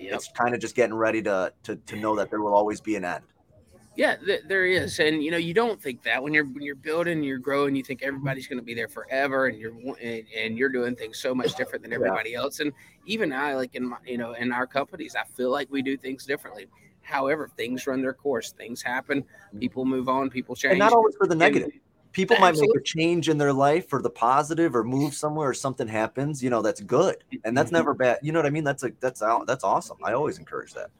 Yep. 0.00 0.14
It's 0.14 0.28
kind 0.32 0.54
of 0.54 0.60
just 0.60 0.74
getting 0.74 0.94
ready 0.94 1.22
to, 1.22 1.52
to 1.64 1.76
to 1.76 1.96
know 1.96 2.16
that 2.16 2.30
there 2.30 2.40
will 2.40 2.54
always 2.54 2.80
be 2.80 2.96
an 2.96 3.04
end. 3.04 3.22
Yeah, 3.94 4.16
th- 4.16 4.44
there 4.48 4.64
is, 4.64 4.98
and 5.00 5.22
you 5.22 5.30
know, 5.30 5.36
you 5.36 5.52
don't 5.52 5.80
think 5.80 6.02
that 6.02 6.20
when 6.20 6.32
you're 6.32 6.46
when 6.46 6.62
you're 6.62 6.74
building, 6.74 7.22
you're 7.22 7.38
growing, 7.38 7.76
you 7.76 7.84
think 7.84 8.02
everybody's 8.02 8.48
going 8.48 8.58
to 8.58 8.64
be 8.64 8.74
there 8.74 8.88
forever, 8.88 9.48
and 9.48 9.58
you're 9.58 9.74
and, 10.00 10.24
and, 10.36 10.58
you're 10.58 10.70
doing 10.70 10.96
things 10.96 11.18
so 11.18 11.34
much 11.34 11.54
different 11.56 11.84
than 11.84 11.92
everybody 11.92 12.30
yeah. 12.30 12.38
else. 12.38 12.60
And 12.60 12.72
even 13.04 13.32
I, 13.32 13.54
like 13.54 13.74
in 13.74 13.90
my, 13.90 13.98
you 14.06 14.16
know, 14.16 14.32
in 14.32 14.50
our 14.50 14.66
companies, 14.66 15.14
I 15.14 15.24
feel 15.24 15.50
like 15.50 15.70
we 15.70 15.82
do 15.82 15.98
things 15.98 16.24
differently. 16.24 16.66
However, 17.02 17.48
things 17.56 17.86
run 17.86 18.00
their 18.02 18.14
course, 18.14 18.52
things 18.52 18.82
happen, 18.82 19.22
mm-hmm. 19.22 19.58
people 19.58 19.84
move 19.84 20.08
on, 20.08 20.30
people 20.30 20.54
change, 20.54 20.72
and 20.72 20.78
not 20.78 20.92
always 20.92 21.14
for 21.16 21.26
the 21.26 21.34
negative. 21.34 21.70
And, 21.72 21.80
people 22.12 22.36
might 22.38 22.54
make 22.56 22.76
a 22.76 22.80
change 22.82 23.30
in 23.30 23.38
their 23.38 23.54
life 23.54 23.88
for 23.88 24.02
the 24.02 24.10
positive 24.10 24.76
or 24.76 24.84
move 24.84 25.14
somewhere 25.14 25.48
or 25.48 25.54
something 25.54 25.88
happens 25.88 26.42
you 26.42 26.50
know 26.50 26.60
that's 26.60 26.82
good 26.82 27.24
and 27.44 27.56
that's 27.56 27.68
mm-hmm. 27.68 27.76
never 27.76 27.94
bad 27.94 28.18
you 28.20 28.32
know 28.32 28.38
what 28.38 28.44
i 28.44 28.50
mean 28.50 28.64
that's 28.64 28.82
a 28.82 28.92
that's 29.00 29.22
that's 29.46 29.64
awesome 29.64 29.96
i 30.04 30.12
always 30.12 30.36
encourage 30.36 30.74
that 30.74 30.90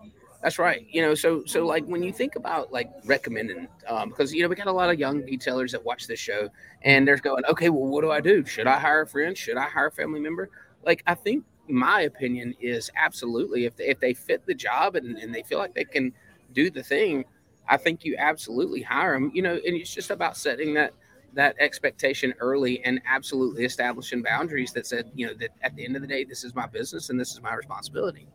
that's 0.42 0.58
right. 0.58 0.84
You 0.90 1.02
know, 1.02 1.14
so 1.14 1.44
so 1.46 1.64
like 1.64 1.84
when 1.86 2.02
you 2.02 2.12
think 2.12 2.34
about 2.34 2.72
like 2.72 2.90
recommending, 3.04 3.68
um, 3.86 4.08
because 4.08 4.34
you 4.34 4.42
know 4.42 4.48
we 4.48 4.56
got 4.56 4.66
a 4.66 4.72
lot 4.72 4.90
of 4.90 4.98
young 4.98 5.22
retailers 5.22 5.70
that 5.70 5.84
watch 5.84 6.08
this 6.08 6.18
show, 6.18 6.48
and 6.82 7.06
they're 7.06 7.16
going, 7.16 7.44
okay, 7.46 7.70
well, 7.70 7.86
what 7.86 8.00
do 8.00 8.10
I 8.10 8.20
do? 8.20 8.44
Should 8.44 8.66
I 8.66 8.78
hire 8.78 9.02
a 9.02 9.06
friend? 9.06 9.38
Should 9.38 9.56
I 9.56 9.68
hire 9.68 9.86
a 9.86 9.92
family 9.92 10.18
member? 10.18 10.50
Like, 10.84 11.04
I 11.06 11.14
think 11.14 11.44
my 11.68 12.02
opinion 12.02 12.54
is 12.60 12.90
absolutely 12.96 13.64
if 13.64 13.76
they, 13.76 13.84
if 13.84 14.00
they 14.00 14.14
fit 14.14 14.44
the 14.46 14.54
job 14.54 14.96
and, 14.96 15.16
and 15.18 15.34
they 15.34 15.42
feel 15.42 15.58
like 15.58 15.74
they 15.74 15.84
can 15.84 16.12
do 16.52 16.70
the 16.70 16.82
thing, 16.82 17.24
I 17.68 17.76
think 17.76 18.04
you 18.04 18.16
absolutely 18.18 18.82
hire 18.82 19.14
them. 19.14 19.30
You 19.34 19.42
know, 19.42 19.54
and 19.54 19.76
it's 19.76 19.94
just 19.94 20.10
about 20.10 20.36
setting 20.36 20.74
that 20.74 20.92
that 21.34 21.56
expectation 21.58 22.34
early 22.40 22.84
and 22.84 23.00
absolutely 23.06 23.64
establishing 23.64 24.22
boundaries 24.22 24.72
that 24.72 24.86
said, 24.86 25.10
you 25.14 25.26
know, 25.26 25.34
that 25.34 25.50
at 25.62 25.74
the 25.76 25.84
end 25.84 25.96
of 25.96 26.02
the 26.02 26.08
day, 26.08 26.24
this 26.24 26.44
is 26.44 26.54
my 26.54 26.66
business 26.66 27.10
and 27.10 27.18
this 27.18 27.32
is 27.32 27.40
my 27.40 27.54
responsibility. 27.54 28.28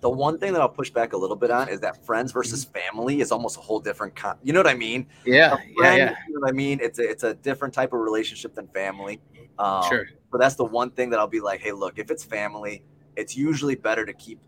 The 0.00 0.10
one 0.10 0.38
thing 0.38 0.52
that 0.52 0.60
I'll 0.60 0.68
push 0.68 0.90
back 0.90 1.14
a 1.14 1.16
little 1.16 1.36
bit 1.36 1.50
on 1.50 1.68
is 1.68 1.80
that 1.80 2.04
friends 2.04 2.32
versus 2.32 2.64
mm-hmm. 2.64 2.78
family 2.78 3.20
is 3.20 3.32
almost 3.32 3.56
a 3.56 3.60
whole 3.60 3.80
different. 3.80 4.14
Con- 4.14 4.36
you 4.42 4.52
know 4.52 4.58
what 4.58 4.66
I 4.66 4.74
mean? 4.74 5.06
Yeah, 5.24 5.56
friend, 5.56 5.70
yeah, 5.78 5.94
yeah. 5.94 6.16
You 6.28 6.34
know 6.34 6.40
what 6.40 6.50
I 6.50 6.52
mean? 6.52 6.78
It's 6.82 6.98
a, 6.98 7.08
it's 7.08 7.22
a 7.22 7.34
different 7.34 7.72
type 7.72 7.92
of 7.92 8.00
relationship 8.00 8.54
than 8.54 8.66
family. 8.68 9.20
Um, 9.58 9.88
sure. 9.88 10.06
But 10.30 10.38
that's 10.38 10.56
the 10.56 10.64
one 10.64 10.90
thing 10.90 11.10
that 11.10 11.20
I'll 11.20 11.26
be 11.26 11.40
like, 11.40 11.60
hey, 11.60 11.72
look, 11.72 11.98
if 11.98 12.10
it's 12.10 12.24
family, 12.24 12.82
it's 13.16 13.36
usually 13.36 13.76
better 13.76 14.04
to 14.04 14.12
keep 14.12 14.40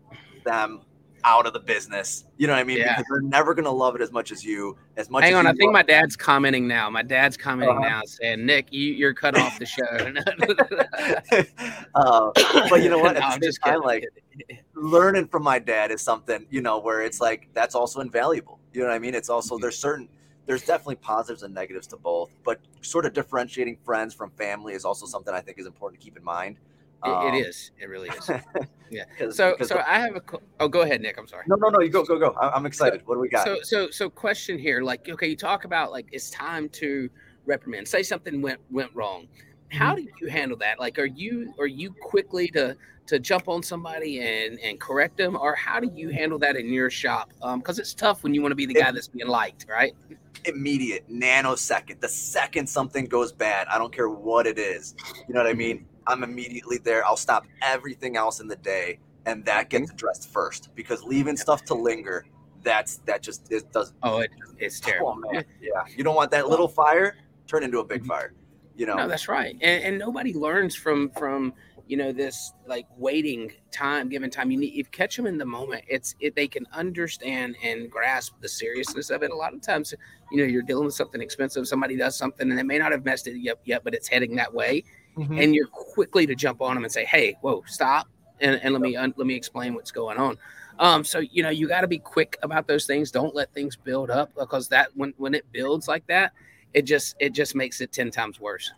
them 0.43 0.81
out 1.23 1.45
of 1.45 1.53
the 1.53 1.59
business. 1.59 2.25
You 2.37 2.47
know 2.47 2.53
what 2.53 2.59
I 2.59 2.63
mean? 2.63 2.77
Yeah. 2.77 2.97
Because 2.97 3.05
they're 3.09 3.21
never 3.21 3.53
gonna 3.53 3.71
love 3.71 3.95
it 3.95 4.01
as 4.01 4.11
much 4.11 4.31
as 4.31 4.43
you. 4.43 4.77
As 4.95 5.09
much. 5.09 5.23
Hang 5.23 5.35
on, 5.35 5.47
I 5.47 5.53
think 5.53 5.73
my 5.73 5.83
dad's 5.83 6.15
commenting 6.15 6.67
now. 6.67 6.89
My 6.89 7.03
dad's 7.03 7.37
commenting 7.37 7.77
uh-huh. 7.77 7.89
now, 7.89 8.01
saying, 8.05 8.45
"Nick, 8.45 8.71
you, 8.71 9.07
are 9.07 9.13
cut 9.13 9.37
off 9.37 9.59
the 9.59 9.65
show." 9.65 9.83
uh, 11.95 12.31
but 12.69 12.81
you 12.81 12.89
know 12.89 12.99
what? 12.99 13.17
At 13.17 13.21
no, 13.21 13.47
the 13.47 13.51
same 13.51 13.73
time, 13.73 13.81
like 13.81 14.05
learning 14.75 15.27
from 15.27 15.43
my 15.43 15.59
dad 15.59 15.91
is 15.91 16.01
something 16.01 16.45
you 16.49 16.61
know 16.61 16.79
where 16.79 17.01
it's 17.01 17.19
like 17.19 17.49
that's 17.53 17.75
also 17.75 17.99
invaluable. 17.99 18.59
You 18.73 18.81
know 18.81 18.87
what 18.87 18.95
I 18.95 18.99
mean? 18.99 19.15
It's 19.15 19.29
also 19.29 19.55
mm-hmm. 19.55 19.63
there's 19.63 19.77
certain 19.77 20.07
there's 20.47 20.63
definitely 20.63 20.95
positives 20.95 21.43
and 21.43 21.53
negatives 21.53 21.85
to 21.87 21.97
both, 21.97 22.31
but 22.43 22.59
sort 22.81 23.05
of 23.05 23.13
differentiating 23.13 23.77
friends 23.85 24.13
from 24.13 24.31
family 24.31 24.73
is 24.73 24.85
also 24.85 25.05
something 25.05 25.33
I 25.33 25.41
think 25.41 25.59
is 25.59 25.67
important 25.67 26.01
to 26.01 26.03
keep 26.05 26.17
in 26.17 26.23
mind. 26.23 26.57
It, 27.05 27.09
um, 27.09 27.35
it 27.35 27.45
is. 27.45 27.71
It 27.79 27.87
really 27.89 28.09
is. 28.09 28.29
Yeah. 28.89 29.03
So, 29.19 29.29
so 29.31 29.55
the, 29.57 29.89
I 29.89 29.99
have 29.99 30.15
a. 30.15 30.21
Oh, 30.61 30.69
go 30.69 30.83
ahead, 30.83 31.01
Nick. 31.01 31.17
I'm 31.17 31.27
sorry. 31.27 31.43
No, 31.47 31.57
no, 31.57 31.67
no. 31.67 31.81
You 31.81 31.89
go, 31.89 32.05
go, 32.05 32.17
go. 32.17 32.33
I'm 32.39 32.65
excited. 32.65 33.01
So, 33.01 33.05
what 33.05 33.15
do 33.15 33.19
we 33.19 33.27
got? 33.27 33.43
So, 33.43 33.57
so, 33.61 33.89
so, 33.89 34.09
question 34.09 34.57
here. 34.57 34.81
Like, 34.81 35.09
okay, 35.09 35.27
you 35.27 35.35
talk 35.35 35.65
about 35.65 35.91
like 35.91 36.05
it's 36.13 36.29
time 36.29 36.69
to 36.69 37.09
reprimand, 37.45 37.85
say 37.85 38.01
something 38.01 38.41
went 38.41 38.61
went 38.71 38.95
wrong. 38.95 39.27
How 39.73 39.93
Mm-hmm. 39.93 40.05
do 40.05 40.11
you 40.21 40.27
handle 40.29 40.57
that? 40.59 40.79
Like, 40.79 40.97
are 40.99 41.05
you 41.05 41.53
are 41.59 41.67
you 41.67 41.91
quickly 41.91 42.47
to 42.51 42.77
to 43.07 43.19
jump 43.19 43.47
on 43.47 43.63
somebody 43.63 44.19
and 44.19 44.59
and 44.59 44.79
correct 44.79 45.17
them, 45.17 45.35
or 45.35 45.55
how 45.55 45.79
do 45.79 45.91
you 45.93 46.09
handle 46.09 46.39
that 46.39 46.55
in 46.55 46.71
your 46.71 46.89
shop? 46.89 47.31
Um, 47.41 47.59
because 47.59 47.79
it's 47.79 47.93
tough 47.93 48.23
when 48.23 48.33
you 48.33 48.41
want 48.41 48.51
to 48.51 48.55
be 48.55 48.65
the 48.65 48.73
guy 48.73 48.91
that's 48.91 49.07
being 49.07 49.27
liked, 49.27 49.65
right? 49.69 49.95
immediate 50.45 51.03
nanosecond 51.09 51.99
the 51.99 52.07
second 52.07 52.67
something 52.67 53.05
goes 53.05 53.31
bad 53.31 53.67
i 53.69 53.77
don't 53.77 53.93
care 53.93 54.07
what 54.07 54.45
it 54.45 54.57
is 54.57 54.95
you 55.27 55.33
know 55.33 55.39
what 55.39 55.47
i 55.47 55.49
mm-hmm. 55.49 55.59
mean 55.59 55.85
i'm 56.05 56.23
immediately 56.23 56.77
there 56.77 57.05
i'll 57.05 57.17
stop 57.17 57.45
everything 57.61 58.15
else 58.15 58.39
in 58.39 58.47
the 58.47 58.55
day 58.57 58.99
and 59.25 59.43
that 59.45 59.69
mm-hmm. 59.69 59.79
gets 59.79 59.91
addressed 59.91 60.31
first 60.31 60.69
because 60.75 61.03
leaving 61.03 61.35
stuff 61.35 61.65
to 61.65 61.73
linger 61.73 62.25
that's 62.63 62.97
that 62.99 63.21
just 63.21 63.51
it 63.51 63.71
doesn't 63.71 63.97
Oh, 64.03 64.19
it, 64.19 64.31
it's 64.57 64.79
oh, 64.85 64.89
terrible. 64.89 65.15
man. 65.15 65.43
yeah 65.61 65.83
you 65.95 66.03
don't 66.03 66.15
want 66.15 66.31
that 66.31 66.47
little 66.47 66.67
fire 66.67 67.15
turn 67.47 67.63
into 67.63 67.79
a 67.79 67.83
big 67.83 68.01
mm-hmm. 68.01 68.09
fire 68.09 68.33
you 68.77 68.85
know 68.85 68.95
No, 68.95 69.07
that's 69.07 69.27
right. 69.27 69.57
And, 69.61 69.83
and 69.83 69.97
nobody 69.97 70.33
learns 70.33 70.75
from 70.75 71.09
from 71.09 71.53
you 71.87 71.97
know 71.97 72.11
this 72.11 72.53
like 72.67 72.85
waiting 72.97 73.51
time, 73.71 74.09
given 74.09 74.29
time. 74.29 74.51
You 74.51 74.57
need 74.57 74.71
if 74.71 74.77
you 74.77 74.83
catch 74.85 75.15
them 75.15 75.27
in 75.27 75.37
the 75.37 75.45
moment, 75.45 75.83
it's 75.87 76.15
it 76.19 76.35
they 76.35 76.47
can 76.47 76.65
understand 76.73 77.55
and 77.63 77.89
grasp 77.89 78.35
the 78.41 78.49
seriousness 78.49 79.09
of 79.09 79.23
it. 79.23 79.31
A 79.31 79.35
lot 79.35 79.53
of 79.53 79.61
times, 79.61 79.93
you 80.31 80.37
know, 80.37 80.43
you're 80.43 80.61
dealing 80.61 80.85
with 80.85 80.93
something 80.95 81.21
expensive. 81.21 81.67
Somebody 81.67 81.95
does 81.95 82.17
something 82.17 82.49
and 82.49 82.57
they 82.57 82.63
may 82.63 82.77
not 82.77 82.91
have 82.91 83.05
messed 83.05 83.27
it 83.27 83.37
yet, 83.37 83.57
yet 83.65 83.83
but 83.83 83.93
it's 83.93 84.07
heading 84.07 84.35
that 84.35 84.53
way, 84.53 84.83
Mhm. 85.17 85.41
and 85.41 85.55
you're 85.55 85.67
quickly 85.67 86.25
to 86.27 86.35
jump 86.35 86.61
on 86.61 86.75
them 86.75 86.83
and 86.83 86.91
say, 86.91 87.05
"Hey, 87.05 87.37
whoa, 87.41 87.63
stop!" 87.67 88.07
and, 88.39 88.59
and 88.63 88.73
let 88.73 88.81
me 88.81 88.95
un, 88.95 89.13
let 89.17 89.25
me 89.27 89.35
explain 89.35 89.73
what's 89.73 89.91
going 89.91 90.17
on. 90.17 90.37
Um, 90.79 91.03
so 91.03 91.19
you 91.19 91.41
know, 91.41 91.49
you 91.49 91.67
got 91.67 91.81
to 91.81 91.87
be 91.87 91.97
quick 91.97 92.37
about 92.43 92.67
those 92.67 92.85
things. 92.85 93.11
Don't 93.11 93.33
let 93.33 93.51
things 93.53 93.75
build 93.75 94.09
up 94.11 94.31
because 94.37 94.67
that 94.69 94.89
when 94.95 95.13
when 95.17 95.33
it 95.33 95.45
builds 95.51 95.87
like 95.87 96.05
that, 96.07 96.33
it 96.73 96.83
just 96.83 97.15
it 97.19 97.33
just 97.33 97.55
makes 97.55 97.81
it 97.81 97.91
ten 97.91 98.11
times 98.11 98.39
worse. 98.39 98.71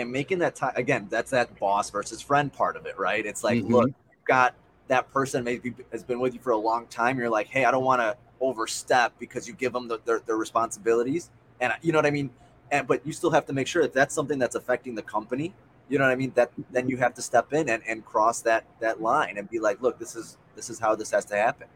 And 0.00 0.10
making 0.10 0.38
that 0.38 0.54
time 0.54 0.72
again 0.76 1.06
that's 1.10 1.30
that 1.30 1.58
boss 1.58 1.90
versus 1.90 2.20
friend 2.20 2.52
part 2.52 2.76
of 2.76 2.86
it 2.86 2.98
right? 2.98 3.24
It's 3.24 3.44
like 3.44 3.62
Mhm. 3.62 3.70
look 3.70 3.86
you've 3.86 4.24
got 4.24 4.54
that 4.88 5.10
person 5.12 5.44
maybe 5.44 5.74
has 5.92 6.02
been 6.02 6.18
with 6.20 6.34
you 6.34 6.40
for 6.40 6.50
a 6.50 6.56
long 6.56 6.86
time 6.88 7.16
you're 7.18 7.30
like 7.30 7.46
hey 7.46 7.64
i 7.64 7.70
don't 7.70 7.84
want 7.84 8.00
to 8.00 8.16
overstep 8.40 9.12
because 9.18 9.46
you 9.46 9.54
give 9.54 9.72
them 9.72 9.86
the, 9.86 10.00
their, 10.04 10.20
their 10.20 10.36
responsibilities. 10.36 11.30
And 11.60 11.74
you 11.82 11.92
know 11.92 11.98
what 11.98 12.06
i 12.06 12.10
mean? 12.10 12.30
And 12.70 12.86
but 12.86 13.06
you 13.06 13.12
still 13.12 13.30
have 13.30 13.46
to 13.46 13.52
make 13.52 13.66
sure 13.66 13.82
if 13.82 13.92
that's 13.92 14.14
something 14.14 14.38
that's 14.38 14.54
affecting 14.54 14.94
the 14.94 15.02
company 15.02 15.52
you 15.88 15.98
know 15.98 16.04
what 16.04 16.12
i 16.12 16.16
mean? 16.16 16.32
That 16.36 16.52
then 16.70 16.88
you 16.88 16.96
have 16.98 17.14
to 17.14 17.22
step 17.22 17.52
in 17.52 17.68
and, 17.68 17.82
and 17.86 18.04
cross 18.04 18.40
that 18.42 18.64
that 18.80 19.02
line 19.02 19.36
and 19.38 19.50
be 19.50 19.58
like 19.58 19.82
look 19.82 19.98
this 19.98 20.16
is 20.16 20.38
this 20.56 20.70
is 20.70 20.78
how 20.78 20.94
this 20.94 21.10
has 21.10 21.24
to 21.26 21.36
happen 21.36 21.68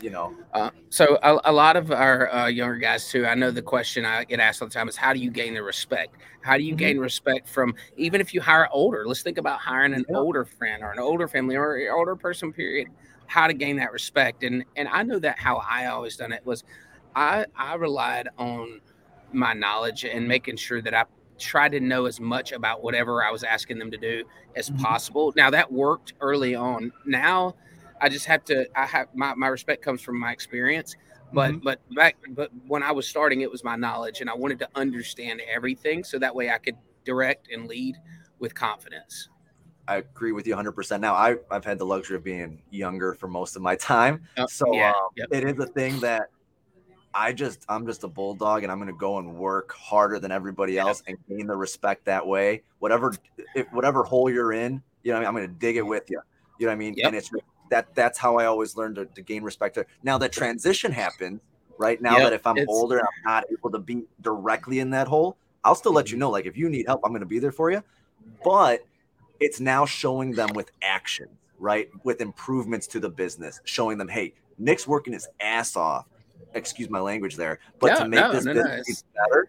you 0.00 0.10
know 0.10 0.34
Uh, 0.54 0.70
so 0.88 1.18
a, 1.22 1.38
a 1.44 1.52
lot 1.52 1.76
of 1.76 1.90
our 1.92 2.32
uh, 2.32 2.46
younger 2.46 2.76
guys 2.78 3.08
too. 3.10 3.26
I 3.26 3.34
know 3.34 3.50
the 3.50 3.62
question 3.62 4.04
I 4.04 4.24
get 4.24 4.40
asked 4.40 4.62
all 4.62 4.68
the 4.68 4.74
time 4.74 4.88
is 4.88 4.96
how 4.96 5.12
do 5.12 5.20
you 5.20 5.30
gain 5.30 5.54
the 5.54 5.62
respect? 5.62 6.16
How 6.42 6.56
do 6.56 6.62
you 6.64 6.74
Mhm. 6.74 6.78
gain 6.78 6.98
respect 6.98 7.48
from 7.48 7.74
even 7.96 8.20
if 8.20 8.32
you 8.32 8.40
hire 8.40 8.68
older? 8.72 9.06
Let's 9.06 9.22
think 9.22 9.38
about 9.38 9.60
hiring 9.60 9.92
an 9.94 10.06
Yeah. 10.08 10.16
older 10.16 10.44
friend 10.44 10.82
or 10.82 10.90
an 10.92 10.98
older 10.98 11.28
family 11.28 11.56
or 11.56 11.76
an 11.76 11.90
older 11.92 12.16
person. 12.16 12.52
Period. 12.52 12.88
How 13.26 13.46
to 13.46 13.52
gain 13.54 13.76
that 13.76 13.92
respect? 13.92 14.42
And 14.42 14.64
and 14.76 14.88
I 14.88 15.02
know 15.02 15.18
that 15.18 15.38
how 15.38 15.56
I 15.68 15.86
always 15.86 16.16
done 16.16 16.32
it 16.32 16.44
was, 16.46 16.64
I 17.14 17.46
I 17.56 17.74
relied 17.74 18.28
on 18.38 18.80
my 19.32 19.52
knowledge 19.52 20.04
and 20.04 20.26
making 20.26 20.56
sure 20.56 20.80
that 20.82 20.94
I 20.94 21.04
tried 21.38 21.72
to 21.72 21.80
know 21.80 22.06
as 22.06 22.20
much 22.20 22.52
about 22.52 22.82
whatever 22.82 23.22
I 23.22 23.30
was 23.30 23.44
asking 23.44 23.78
them 23.78 23.90
to 23.90 23.98
do 23.98 24.24
as 24.56 24.70
Mhm. 24.70 24.78
possible. 24.82 25.32
Now 25.36 25.50
that 25.50 25.70
worked 25.70 26.14
early 26.20 26.54
on. 26.54 26.92
Now 27.06 27.54
I 28.00 28.08
just 28.08 28.26
have 28.26 28.44
to. 28.44 28.66
I 28.78 28.86
have 28.86 29.08
my, 29.14 29.34
my 29.34 29.48
respect 29.48 29.82
comes 29.82 30.02
from 30.02 30.18
my 30.18 30.32
experience, 30.32 30.96
but 31.32 31.52
Mhm. 31.52 31.62
but 31.62 31.80
back 31.94 32.16
but 32.30 32.50
when 32.66 32.82
I 32.82 32.92
was 32.92 33.08
starting, 33.08 33.40
it 33.40 33.50
was 33.50 33.64
my 33.64 33.76
knowledge, 33.76 34.20
and 34.20 34.30
I 34.30 34.34
wanted 34.34 34.58
to 34.60 34.68
understand 34.74 35.40
everything 35.48 36.04
so 36.04 36.18
that 36.18 36.34
way 36.34 36.50
I 36.50 36.58
could 36.58 36.76
direct 37.04 37.48
and 37.50 37.66
lead 37.66 37.96
with 38.38 38.54
confidence. 38.54 39.28
I 39.88 39.96
agree 39.96 40.32
with 40.32 40.46
you 40.46 40.54
100%. 40.54 41.00
Now, 41.00 41.14
I, 41.14 41.36
I've 41.50 41.64
had 41.64 41.78
the 41.78 41.86
luxury 41.86 42.16
of 42.16 42.22
being 42.22 42.60
younger 42.70 43.14
for 43.14 43.26
most 43.26 43.56
of 43.56 43.62
my 43.62 43.74
time. 43.74 44.20
Uh, 44.36 44.46
so 44.46 44.70
yeah, 44.74 44.90
um, 44.90 45.08
yep. 45.16 45.28
it 45.30 45.44
is 45.44 45.58
a 45.58 45.66
thing 45.66 45.98
that 46.00 46.28
I 47.14 47.32
just, 47.32 47.64
I'm 47.70 47.86
just 47.86 48.04
a 48.04 48.08
bulldog 48.08 48.64
and 48.64 48.70
I'm 48.70 48.78
going 48.78 48.92
to 48.92 48.98
go 48.98 49.16
and 49.16 49.34
work 49.34 49.72
harder 49.72 50.18
than 50.18 50.30
everybody 50.30 50.78
else 50.78 51.02
and 51.06 51.16
gain 51.26 51.46
the 51.46 51.56
respect 51.56 52.04
that 52.04 52.26
way. 52.26 52.62
Whatever, 52.80 53.14
if, 53.54 53.66
whatever 53.72 54.04
hole 54.04 54.28
you're 54.28 54.52
in, 54.52 54.82
you 55.02 55.12
know, 55.12 55.18
what 55.18 55.20
I 55.20 55.20
mean? 55.20 55.28
I'm 55.28 55.34
going 55.34 55.48
to 55.48 55.54
dig 55.54 55.76
it 55.78 55.86
with 55.86 56.10
you. 56.10 56.20
You 56.58 56.66
know 56.66 56.70
what 56.70 56.74
I 56.74 56.78
mean? 56.78 56.94
Yep. 56.94 57.06
And 57.06 57.16
it's 57.16 57.30
that, 57.70 57.94
that's 57.94 58.18
how 58.18 58.36
I 58.36 58.46
always 58.46 58.76
learned 58.76 58.96
to, 58.96 59.06
to 59.06 59.22
gain 59.22 59.42
respect. 59.42 59.78
Now 60.02 60.18
that 60.18 60.32
transition 60.32 60.92
happened, 60.92 61.40
right? 61.78 62.00
Now 62.00 62.18
Yep, 62.18 62.22
that 62.24 62.32
if 62.34 62.46
I'm 62.46 62.56
older, 62.68 63.00
I'm 63.00 63.24
not 63.24 63.44
able 63.50 63.70
to 63.70 63.78
be 63.78 64.04
directly 64.20 64.80
in 64.80 64.90
that 64.90 65.08
hole, 65.08 65.36
I'll 65.64 65.74
still 65.74 65.92
let 65.92 66.10
you 66.10 66.14
Mm-hmm. 66.14 66.20
know. 66.20 66.30
Like 66.30 66.46
if 66.46 66.56
you 66.56 66.68
need 66.68 66.86
help, 66.86 67.00
I'm 67.04 67.10
going 67.12 67.20
to 67.20 67.26
be 67.26 67.38
there 67.38 67.52
for 67.52 67.70
you. 67.70 67.82
But 68.44 68.80
it's 69.40 69.60
now 69.60 69.84
showing 69.86 70.34
them 70.34 70.54
with 70.54 70.70
action, 70.82 71.28
right? 71.58 71.88
With 72.04 72.20
improvements 72.20 72.86
to 72.88 73.00
the 73.00 73.10
business, 73.10 73.60
showing 73.64 73.98
them, 73.98 74.08
hey, 74.08 74.34
Nick's 74.58 74.86
working 74.86 75.12
his 75.12 75.28
ass 75.40 75.76
off. 75.76 76.06
Excuse 76.54 76.88
my 76.88 77.00
language 77.00 77.36
there, 77.36 77.58
but 77.78 77.88
No, 77.88 78.04
to 78.04 78.08
make 78.08 78.22
no, 78.22 78.32
this 78.32 78.44
no, 78.44 78.52
business 78.54 79.04
better, 79.14 79.48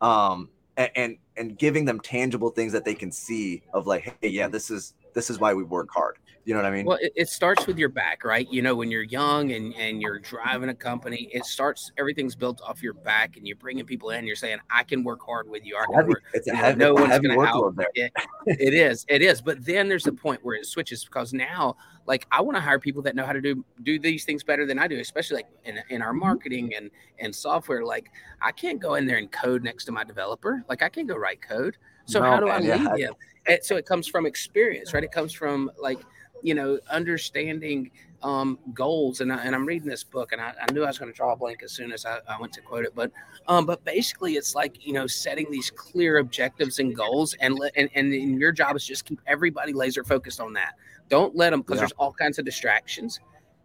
um, 0.00 0.48
and, 0.76 0.90
and 0.96 1.18
and 1.36 1.58
giving 1.58 1.84
them 1.84 2.00
tangible 2.00 2.50
things 2.50 2.72
that 2.72 2.84
they 2.84 2.94
can 2.94 3.12
see 3.12 3.62
of 3.72 3.86
like, 3.86 4.16
hey, 4.20 4.28
yeah, 4.28 4.48
this 4.48 4.70
is 4.70 4.94
this 5.14 5.30
is 5.30 5.38
why 5.38 5.54
we 5.54 5.62
work 5.62 5.88
hard. 5.92 6.16
You 6.44 6.54
know 6.54 6.62
what 6.62 6.66
I 6.66 6.74
mean? 6.74 6.86
Well, 6.86 6.98
it, 7.00 7.12
it 7.14 7.28
starts 7.28 7.66
with 7.66 7.78
your 7.78 7.90
back, 7.90 8.24
right? 8.24 8.50
You 8.50 8.62
know, 8.62 8.74
when 8.74 8.90
you're 8.90 9.02
young 9.02 9.52
and, 9.52 9.74
and 9.74 10.00
you're 10.00 10.18
driving 10.18 10.70
a 10.70 10.74
company, 10.74 11.28
it 11.32 11.44
starts, 11.44 11.92
everything's 11.98 12.34
built 12.34 12.60
off 12.62 12.82
your 12.82 12.94
back 12.94 13.36
and 13.36 13.46
you're 13.46 13.56
bringing 13.56 13.84
people 13.84 14.10
in. 14.10 14.26
You're 14.26 14.36
saying, 14.36 14.58
I 14.70 14.82
can 14.82 15.04
work 15.04 15.20
hard 15.24 15.48
with 15.48 15.64
you. 15.66 15.76
I 15.76 15.84
can 15.84 15.94
heavy. 15.94 16.08
work. 16.08 16.22
It's 16.32 16.48
a 16.48 16.54
heavy, 16.56 16.78
no 16.78 16.94
one's 16.94 17.18
gonna 17.18 17.36
workload 17.36 17.78
out- 17.80 17.86
It, 17.94 18.12
it 18.46 18.74
is, 18.74 19.04
it 19.08 19.22
is. 19.22 19.42
But 19.42 19.64
then 19.64 19.88
there's 19.88 20.06
a 20.06 20.12
point 20.12 20.40
where 20.42 20.56
it 20.56 20.66
switches 20.66 21.04
because 21.04 21.32
now, 21.34 21.76
like, 22.10 22.26
I 22.32 22.40
want 22.40 22.56
to 22.56 22.60
hire 22.60 22.80
people 22.80 23.02
that 23.02 23.14
know 23.14 23.24
how 23.24 23.32
to 23.32 23.40
do 23.40 23.64
do 23.84 24.00
these 24.00 24.24
things 24.24 24.42
better 24.42 24.66
than 24.66 24.80
I 24.80 24.88
do, 24.88 24.98
especially 24.98 25.36
like 25.36 25.46
in, 25.64 25.78
in 25.90 26.02
our 26.02 26.12
marketing 26.12 26.74
and 26.76 26.90
and 27.20 27.32
software. 27.32 27.84
Like, 27.84 28.10
I 28.42 28.50
can't 28.50 28.80
go 28.80 28.96
in 28.96 29.06
there 29.06 29.18
and 29.18 29.30
code 29.30 29.62
next 29.62 29.84
to 29.84 29.92
my 29.92 30.02
developer. 30.02 30.64
Like, 30.68 30.82
I 30.82 30.88
can't 30.88 31.06
go 31.06 31.14
write 31.14 31.40
code. 31.40 31.76
So 32.06 32.18
No, 32.18 32.28
how 32.28 32.40
do 32.40 32.46
man, 32.46 32.62
I 32.64 32.66
yeah, 32.66 32.74
lead 32.74 33.04
them? 33.06 33.14
And 33.46 33.60
so 33.62 33.76
it 33.76 33.86
comes 33.86 34.08
from 34.08 34.26
experience, 34.26 34.92
right? 34.92 35.04
It 35.04 35.12
comes 35.12 35.32
from 35.32 35.70
like 35.78 36.00
you 36.42 36.54
know 36.54 36.80
understanding 36.90 37.92
um, 38.22 38.58
goals. 38.74 39.20
And, 39.20 39.32
I, 39.32 39.44
and 39.44 39.54
I'm 39.54 39.64
reading 39.64 39.88
this 39.88 40.02
book, 40.02 40.32
and 40.32 40.40
I, 40.40 40.52
I 40.60 40.72
knew 40.72 40.82
I 40.82 40.88
was 40.88 40.98
going 40.98 41.12
to 41.12 41.16
draw 41.16 41.32
a 41.32 41.36
blank 41.36 41.62
as 41.62 41.70
soon 41.70 41.92
as 41.92 42.04
I, 42.04 42.18
I 42.28 42.40
went 42.40 42.52
to 42.54 42.60
quote 42.60 42.84
it. 42.84 42.92
But 42.94 43.12
um, 43.46 43.66
but 43.66 43.84
basically, 43.84 44.34
it's 44.34 44.56
like 44.56 44.84
you 44.84 44.92
know 44.92 45.06
setting 45.06 45.46
these 45.48 45.70
clear 45.70 46.18
objectives 46.18 46.80
and 46.80 46.94
goals, 46.94 47.34
and 47.34 47.56
and, 47.76 47.88
and 47.94 48.12
your 48.40 48.50
job 48.50 48.74
is 48.74 48.84
just 48.84 49.04
keep 49.04 49.20
everybody 49.28 49.72
laser 49.72 50.02
focused 50.02 50.40
on 50.40 50.52
that. 50.54 50.74
Don't 51.10 51.36
let 51.36 51.50
them 51.50 51.60
because 51.60 51.76
Yeah. 51.76 51.80
there's 51.82 51.92
all 51.98 52.12
kinds 52.14 52.38
of 52.38 52.46
distractions. 52.46 53.20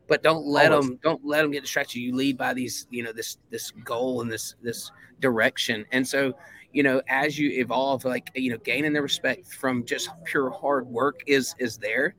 But 0.08 0.22
don't 0.22 0.46
let 0.46 0.72
Always. 0.72 0.88
them 0.90 1.00
don't 1.02 1.26
let 1.26 1.42
them 1.44 1.52
get 1.52 1.62
distracted. 1.62 2.00
You 2.00 2.14
lead 2.14 2.38
by 2.38 2.54
these 2.54 2.86
you 2.90 3.02
know 3.02 3.14
this 3.14 3.38
this 3.50 3.72
goal 3.86 4.22
and 4.22 4.30
this 4.32 4.56
this 4.62 4.92
direction. 5.22 5.86
And 5.94 6.06
so 6.06 6.34
you 6.74 6.84
know 6.84 7.02
as 7.08 7.40
you 7.40 7.50
evolve, 7.52 8.04
like 8.04 8.30
you 8.36 8.52
know 8.52 8.58
gaining 8.58 8.92
the 8.92 9.02
respect 9.02 9.48
from 9.48 9.86
just 9.86 10.10
pure 10.26 10.50
hard 10.50 10.86
work 10.88 11.22
is 11.26 11.56
is 11.60 11.78
there 11.78 12.16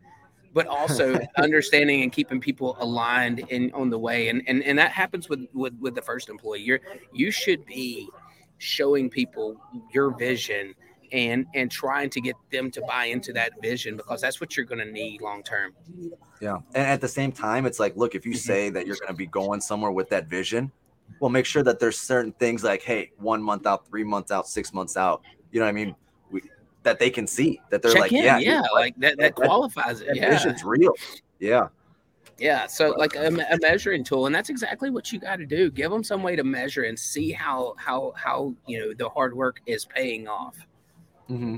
but 0.55 0.67
also 0.69 1.21
understanding 1.37 2.03
and 2.03 2.13
keeping 2.13 2.41
people 2.41 2.77
aligned 2.81 3.41
in 3.51 3.71
on 3.73 3.91
the 3.91 3.99
way 3.99 4.29
and 4.31 4.43
and, 4.47 4.63
and 4.65 4.79
that 4.79 4.91
happens 4.91 5.29
with, 5.29 5.47
with 5.53 5.75
with 5.81 5.95
the 5.95 6.01
first 6.01 6.31
employee 6.31 6.63
you're 6.63 6.81
you 7.13 7.31
should 7.31 7.65
be 7.67 8.09
showing 8.57 9.11
people 9.11 9.61
your 9.93 10.17
vision 10.17 10.75
and 11.13 11.47
and 11.55 11.71
trying 11.71 12.11
to 12.11 12.21
get 12.21 12.35
them 12.51 12.71
to 12.71 12.81
buy 12.83 13.07
into 13.07 13.33
that 13.33 13.53
vision 13.63 13.97
because 13.97 14.21
that's 14.21 14.41
what 14.41 14.57
you're 14.57 14.67
going 14.67 14.85
to 14.85 14.91
need 14.93 15.21
long 15.21 15.43
term 15.43 15.73
Yeah. 16.41 16.57
And 16.75 16.87
at 16.87 17.01
the 17.01 17.09
same 17.09 17.33
time, 17.33 17.65
it's 17.67 17.79
like, 17.81 17.97
look, 17.97 18.15
if 18.15 18.27
you 18.27 18.33
Mhm. 18.33 18.39
say 18.39 18.71
that 18.71 18.87
you're 18.87 18.97
going 18.97 19.09
to 19.09 19.15
be 19.15 19.27
going 19.27 19.61
somewhere 19.61 19.91
with 19.91 20.09
that 20.11 20.27
vision, 20.27 20.71
well, 21.21 21.31
make 21.31 21.47
sure 21.47 21.63
that 21.63 21.79
there's 21.81 21.99
certain 21.99 22.33
things 22.33 22.63
like, 22.63 22.83
hey, 22.83 23.13
one 23.19 23.43
month 23.43 23.67
out, 23.67 23.87
three 23.89 24.05
months 24.05 24.31
out, 24.31 24.47
six 24.47 24.73
months 24.75 24.97
out, 24.97 25.23
you 25.51 25.61
know 25.61 25.67
what 25.67 25.71
I 25.71 25.73
mean? 25.73 25.95
We, 26.31 26.43
that 26.83 26.99
they 26.99 27.11
can 27.11 27.27
see 27.27 27.61
that 27.71 27.81
they're 27.83 27.93
check 27.93 28.01
like, 28.03 28.13
in 28.13 28.23
yeah, 28.25 28.39
yeah, 28.39 28.63
you're 28.63 28.75
like 28.75 28.95
that 28.99 29.17
that 29.17 29.19
That- 29.19 29.37
that- 29.37 29.47
qualifies 29.47 30.01
it 30.03 30.09
that 30.09 30.17
yeah 30.17 30.31
vision's 30.31 30.63
real. 30.65 30.93
Yeah. 31.39 31.69
Yeah, 32.39 32.67
so 32.67 32.91
like 32.91 33.15
a, 33.15 33.29
a 33.29 33.57
measuring 33.63 34.05
tool, 34.05 34.27
and 34.27 34.35
that's 34.35 34.51
exactly 34.51 34.91
what 34.91 35.11
you 35.11 35.19
got 35.19 35.37
to 35.37 35.47
do. 35.47 35.71
Give 35.71 35.91
them 35.91 36.05
some 36.05 36.23
way 36.23 36.37
to 36.37 36.45
measure 36.45 36.83
and 36.83 36.99
see 36.99 37.33
how 37.33 37.75
how 37.79 38.13
how 38.15 38.55
you 38.67 38.79
know 38.79 38.93
the 38.93 39.09
hard 39.09 39.35
work 39.35 39.61
is 39.65 39.87
paying 39.87 40.29
off. 40.29 40.55
Mm-hmm. 41.31 41.57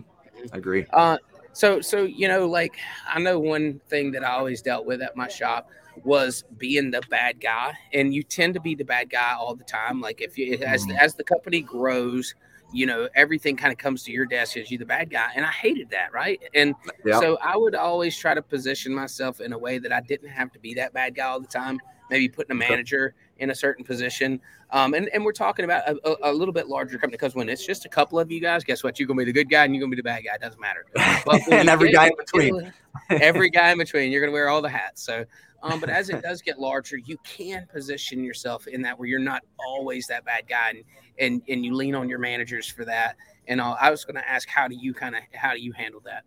I 0.52 0.56
agree. 0.56 0.86
Uh, 0.92 1.18
so 1.52 1.80
so 1.80 2.02
you 2.04 2.28
know, 2.28 2.46
like 2.46 2.74
I 3.06 3.18
know 3.18 3.38
one 3.38 3.80
thing 3.88 4.12
that 4.12 4.24
I 4.24 4.30
always 4.32 4.62
dealt 4.62 4.86
with 4.86 5.02
at 5.02 5.16
my 5.16 5.28
shop 5.28 5.68
was 6.04 6.44
being 6.58 6.90
the 6.90 7.02
bad 7.10 7.40
guy, 7.40 7.72
and 7.92 8.14
you 8.14 8.22
tend 8.22 8.54
to 8.54 8.60
be 8.60 8.74
the 8.74 8.84
bad 8.84 9.10
guy 9.10 9.34
all 9.34 9.54
the 9.54 9.64
time. 9.64 10.00
Like 10.00 10.20
if 10.20 10.38
you 10.38 10.58
as 10.64 10.86
Mhm. 10.86 10.96
as 10.98 11.14
the 11.14 11.24
company 11.24 11.60
grows, 11.60 12.34
you 12.72 12.86
know 12.86 13.08
everything 13.14 13.56
kind 13.56 13.72
of 13.72 13.78
comes 13.78 14.04
to 14.04 14.12
your 14.12 14.26
desk 14.26 14.56
as 14.56 14.70
you 14.70 14.78
the 14.78 14.86
bad 14.86 15.10
guy, 15.10 15.30
and 15.34 15.44
I 15.44 15.50
hated 15.50 15.90
that, 15.90 16.12
right? 16.12 16.40
And 16.54 16.74
Yeah. 17.04 17.18
so 17.18 17.36
I 17.42 17.56
would 17.56 17.74
always 17.74 18.16
try 18.16 18.34
to 18.34 18.42
position 18.42 18.94
myself 18.94 19.40
in 19.40 19.52
a 19.52 19.58
way 19.58 19.78
that 19.78 19.92
I 19.92 20.00
didn't 20.00 20.30
have 20.30 20.52
to 20.52 20.58
be 20.58 20.74
that 20.74 20.92
bad 20.92 21.14
guy 21.16 21.26
all 21.26 21.40
the 21.40 21.46
time. 21.48 21.80
Maybe 22.10 22.28
putting 22.28 22.52
a 22.52 22.54
manager 22.54 23.14
in 23.38 23.50
a 23.50 23.54
certain 23.54 23.84
position. 23.84 24.40
Um, 24.70 24.94
and, 24.94 25.08
and 25.14 25.24
we're 25.24 25.32
talking 25.32 25.64
about 25.64 25.88
a, 25.88 26.30
a, 26.30 26.32
little 26.32 26.52
bit 26.52 26.68
larger 26.68 26.98
company 26.98 27.12
because 27.12 27.34
when 27.34 27.48
it's 27.48 27.64
just 27.64 27.84
a 27.84 27.88
couple 27.88 28.18
of 28.18 28.30
you 28.30 28.40
guys, 28.40 28.64
guess 28.64 28.84
what? 28.84 28.98
You're 28.98 29.06
going 29.06 29.18
to 29.18 29.24
be 29.24 29.32
the 29.32 29.32
good 29.32 29.50
guy 29.50 29.64
and 29.64 29.74
you're 29.74 29.80
going 29.80 29.90
to 29.90 29.96
be 29.96 30.00
the 30.00 30.04
bad 30.04 30.24
guy. 30.24 30.34
It 30.34 30.40
doesn't 30.40 30.60
matter. 30.60 30.84
and 31.50 31.68
every 31.68 31.92
guy 31.92 32.08
in 32.08 32.16
between. 32.16 32.72
every 33.10 33.50
guy 33.50 33.70
in 33.70 33.78
between. 33.78 34.12
You're 34.12 34.20
going 34.20 34.30
to 34.30 34.34
wear 34.34 34.48
all 34.48 34.60
the 34.60 34.68
hats. 34.68 35.02
So, 35.02 35.24
um, 35.62 35.80
but 35.80 35.88
as 35.88 36.10
it 36.10 36.22
does 36.22 36.42
get 36.42 36.58
larger, 36.58 36.98
you 36.98 37.16
can 37.24 37.66
position 37.72 38.22
yourself 38.22 38.66
in 38.66 38.82
that 38.82 38.98
where 38.98 39.08
you're 39.08 39.20
not 39.20 39.42
always 39.58 40.06
that 40.08 40.24
bad 40.24 40.48
guy 40.48 40.70
and, 40.70 40.84
and, 41.18 41.42
and 41.48 41.64
you 41.64 41.74
lean 41.74 41.94
on 41.94 42.08
your 42.08 42.18
managers 42.18 42.68
for 42.68 42.84
that. 42.84 43.16
And 43.46 43.60
I'll, 43.60 43.76
I 43.80 43.90
was 43.90 44.04
going 44.04 44.16
to 44.16 44.28
ask, 44.28 44.48
how 44.48 44.68
do 44.68 44.76
you 44.76 44.92
kind 44.92 45.16
of, 45.16 45.22
how 45.32 45.54
do 45.54 45.60
you 45.60 45.72
handle 45.72 46.00
that? 46.04 46.24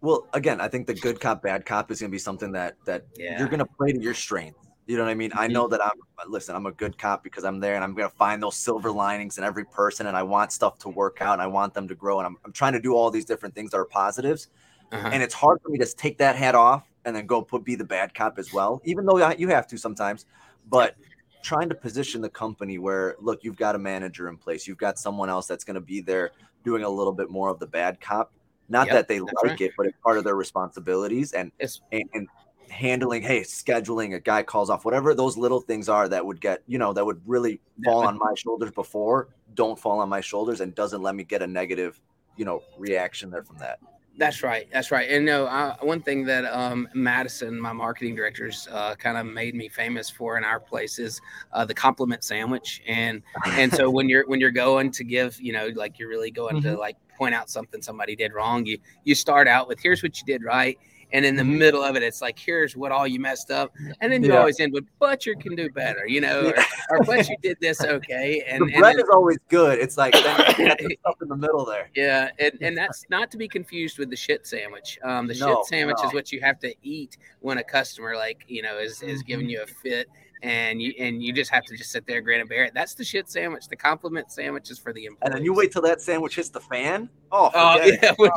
Well, 0.00 0.26
again, 0.32 0.60
I 0.60 0.68
think 0.68 0.86
the 0.86 0.94
good 0.94 1.20
cop, 1.20 1.42
bad 1.42 1.66
cop 1.66 1.90
is 1.90 2.00
going 2.00 2.10
to 2.10 2.14
be 2.14 2.20
something 2.20 2.52
that, 2.52 2.76
that 2.84 3.04
yeah. 3.16 3.38
you're 3.38 3.48
going 3.48 3.58
to 3.58 3.66
play 3.66 3.92
to 3.92 4.00
your 4.00 4.14
strength 4.14 4.67
you 4.88 4.96
know 4.96 5.04
what 5.04 5.10
I 5.10 5.14
mean? 5.14 5.30
I 5.34 5.46
know 5.46 5.64
mm-hmm. 5.64 5.72
that 5.72 5.84
I'm 5.84 6.30
listen, 6.30 6.56
I'm 6.56 6.64
a 6.64 6.72
good 6.72 6.96
cop 6.96 7.22
because 7.22 7.44
I'm 7.44 7.60
there 7.60 7.74
and 7.74 7.84
I'm 7.84 7.94
gonna 7.94 8.08
find 8.08 8.42
those 8.42 8.56
silver 8.56 8.90
linings 8.90 9.36
in 9.36 9.44
every 9.44 9.66
person 9.66 10.06
and 10.06 10.16
I 10.16 10.22
want 10.22 10.50
stuff 10.50 10.78
to 10.78 10.88
work 10.88 11.20
out 11.20 11.34
and 11.34 11.42
I 11.42 11.46
want 11.46 11.74
them 11.74 11.86
to 11.88 11.94
grow 11.94 12.18
and 12.18 12.26
I'm, 12.26 12.36
I'm 12.44 12.52
trying 12.52 12.72
to 12.72 12.80
do 12.80 12.94
all 12.94 13.10
these 13.10 13.26
different 13.26 13.54
things 13.54 13.70
that 13.72 13.76
are 13.76 13.84
positives. 13.84 14.48
Uh-huh. 14.90 15.10
And 15.12 15.22
it's 15.22 15.34
hard 15.34 15.60
for 15.62 15.68
me 15.68 15.78
to 15.78 15.86
take 15.86 16.16
that 16.18 16.36
hat 16.36 16.54
off 16.54 16.88
and 17.04 17.14
then 17.14 17.26
go 17.26 17.42
put 17.42 17.64
be 17.64 17.74
the 17.74 17.84
bad 17.84 18.14
cop 18.14 18.38
as 18.38 18.50
well, 18.54 18.80
even 18.84 19.04
though 19.04 19.30
you 19.32 19.48
have 19.48 19.66
to 19.66 19.76
sometimes. 19.76 20.24
But 20.70 20.96
trying 21.42 21.68
to 21.68 21.74
position 21.74 22.22
the 22.22 22.30
company 22.30 22.78
where 22.78 23.16
look, 23.20 23.44
you've 23.44 23.58
got 23.58 23.74
a 23.74 23.78
manager 23.78 24.30
in 24.30 24.38
place, 24.38 24.66
you've 24.66 24.78
got 24.78 24.98
someone 24.98 25.28
else 25.28 25.46
that's 25.46 25.64
gonna 25.64 25.82
be 25.82 26.00
there 26.00 26.30
doing 26.64 26.82
a 26.82 26.88
little 26.88 27.12
bit 27.12 27.28
more 27.28 27.50
of 27.50 27.58
the 27.58 27.66
bad 27.66 28.00
cop. 28.00 28.32
Not 28.70 28.86
yep, 28.86 28.94
that 28.96 29.08
they 29.08 29.20
like 29.20 29.34
right. 29.44 29.60
it, 29.60 29.72
but 29.76 29.86
it's 29.86 29.96
part 30.02 30.16
of 30.18 30.24
their 30.24 30.34
responsibilities 30.34 31.32
and, 31.32 31.52
and, 31.90 32.04
and 32.12 32.28
handling, 32.70 33.22
hey, 33.22 33.40
scheduling 33.40 34.14
a 34.14 34.20
guy 34.20 34.42
calls 34.42 34.70
off, 34.70 34.84
whatever 34.84 35.14
those 35.14 35.36
little 35.36 35.60
things 35.60 35.88
are 35.88 36.08
that 36.08 36.24
would 36.24 36.40
get, 36.40 36.62
you 36.66 36.78
know, 36.78 36.92
that 36.92 37.04
would 37.04 37.20
really 37.26 37.60
fall 37.84 38.06
on 38.06 38.18
my 38.18 38.34
shoulders 38.34 38.70
before 38.70 39.28
don't 39.58 39.78
fall 39.78 39.98
on 39.98 40.08
my 40.08 40.20
shoulders 40.20 40.60
and 40.60 40.72
doesn't 40.74 41.02
let 41.02 41.16
me 41.16 41.24
get 41.24 41.42
a 41.42 41.46
negative, 41.46 42.00
you 42.36 42.44
know, 42.44 42.62
reaction 42.78 43.28
there 43.28 43.42
from 43.42 43.58
that. 43.58 43.80
That's 44.16 44.42
right. 44.42 44.68
That's 44.72 44.90
right. 44.92 45.08
And 45.10 45.24
no, 45.24 45.46
uh, 45.46 45.76
one 45.80 46.00
thing 46.00 46.24
that 46.26 46.44
um, 46.44 46.88
Madison, 46.94 47.60
my 47.60 47.72
marketing 47.72 48.14
directors, 48.14 48.68
uh, 48.70 48.94
kind 48.94 49.16
of 49.16 49.26
made 49.26 49.54
me 49.54 49.68
famous 49.68 50.08
for 50.10 50.38
in 50.38 50.44
our 50.44 50.60
place 50.60 50.98
is 51.00 51.20
uh, 51.52 51.64
the 51.64 51.74
compliment 51.74 52.22
sandwich. 52.24 52.82
And 52.86 53.22
and 53.46 53.72
so 53.72 53.90
when 53.90 54.08
you're 54.08 54.26
when 54.26 54.40
you're 54.40 54.50
going 54.50 54.92
to 54.92 55.04
give, 55.04 55.40
you 55.40 55.52
know, 55.52 55.70
like 55.74 55.98
you're 55.98 56.08
really 56.08 56.30
going 56.30 56.56
mm-hmm. 56.56 56.70
to 56.70 56.78
like 56.78 56.96
point 57.16 57.34
out 57.34 57.48
something 57.48 57.82
somebody 57.82 58.16
did 58.16 58.32
wrong, 58.32 58.66
you 58.66 58.78
you 59.04 59.14
start 59.14 59.46
out 59.46 59.68
with 59.68 59.80
here's 59.80 60.02
what 60.02 60.18
you 60.18 60.26
did 60.26 60.42
right, 60.42 60.78
and 61.12 61.24
in 61.24 61.36
the 61.36 61.42
mm-hmm. 61.42 61.58
middle 61.58 61.82
of 61.82 61.96
it, 61.96 62.02
it's 62.02 62.20
like, 62.20 62.38
here's 62.38 62.76
what 62.76 62.92
all 62.92 63.06
you 63.06 63.18
messed 63.18 63.50
up. 63.50 63.72
And 64.00 64.12
then 64.12 64.22
you 64.22 64.32
yeah. 64.32 64.38
always 64.38 64.60
end 64.60 64.72
with, 64.72 64.84
but 64.98 65.24
you 65.24 65.36
can 65.36 65.54
do 65.54 65.70
better, 65.70 66.06
you 66.06 66.20
know, 66.20 66.52
yeah. 66.54 66.64
or, 66.90 66.98
or, 66.98 67.04
but 67.04 67.28
you 67.28 67.36
did 67.42 67.58
this 67.60 67.82
okay. 67.82 68.44
And, 68.48 68.68
the 68.68 68.78
bread 68.78 68.92
and 68.92 68.98
then, 68.98 69.04
is 69.04 69.10
always 69.12 69.38
good. 69.48 69.78
It's 69.78 69.96
like 69.96 70.14
stuff 70.16 70.58
in 70.58 71.28
the 71.28 71.36
middle 71.36 71.64
there. 71.64 71.90
Yeah. 71.94 72.30
And, 72.38 72.52
and 72.60 72.78
that's 72.78 73.04
not 73.08 73.30
to 73.30 73.38
be 73.38 73.48
confused 73.48 73.98
with 73.98 74.10
the 74.10 74.16
shit 74.16 74.46
sandwich. 74.46 74.98
Um, 75.02 75.26
the 75.26 75.34
no, 75.34 75.56
shit 75.56 75.66
sandwich 75.66 75.96
no. 76.02 76.08
is 76.08 76.14
what 76.14 76.32
you 76.32 76.40
have 76.40 76.58
to 76.60 76.74
eat 76.82 77.16
when 77.40 77.58
a 77.58 77.64
customer, 77.64 78.16
like, 78.16 78.44
you 78.48 78.62
know, 78.62 78.78
is, 78.78 79.02
is 79.02 79.22
giving 79.22 79.46
mm-hmm. 79.46 79.50
you 79.50 79.62
a 79.62 79.66
fit 79.66 80.08
and 80.42 80.80
you 80.80 80.94
and 80.98 81.22
you 81.22 81.32
just 81.32 81.50
have 81.50 81.64
to 81.64 81.76
just 81.76 81.90
sit 81.90 82.06
there, 82.06 82.20
grin 82.20 82.40
and 82.40 82.48
bear 82.48 82.64
it. 82.64 82.74
That's 82.74 82.94
the 82.94 83.04
shit 83.04 83.28
sandwich. 83.28 83.68
The 83.68 83.76
compliment 83.76 84.30
sandwich 84.30 84.70
is 84.70 84.78
for 84.78 84.92
the 84.92 85.06
employees. 85.06 85.22
And 85.22 85.34
then 85.34 85.44
you 85.44 85.52
wait 85.52 85.72
till 85.72 85.82
that 85.82 86.00
sandwich 86.00 86.36
hits 86.36 86.48
the 86.48 86.60
fan. 86.60 87.08
Oh, 87.32 87.50
oh 87.54 87.84
yeah, 87.84 88.14
oh, 88.18 88.30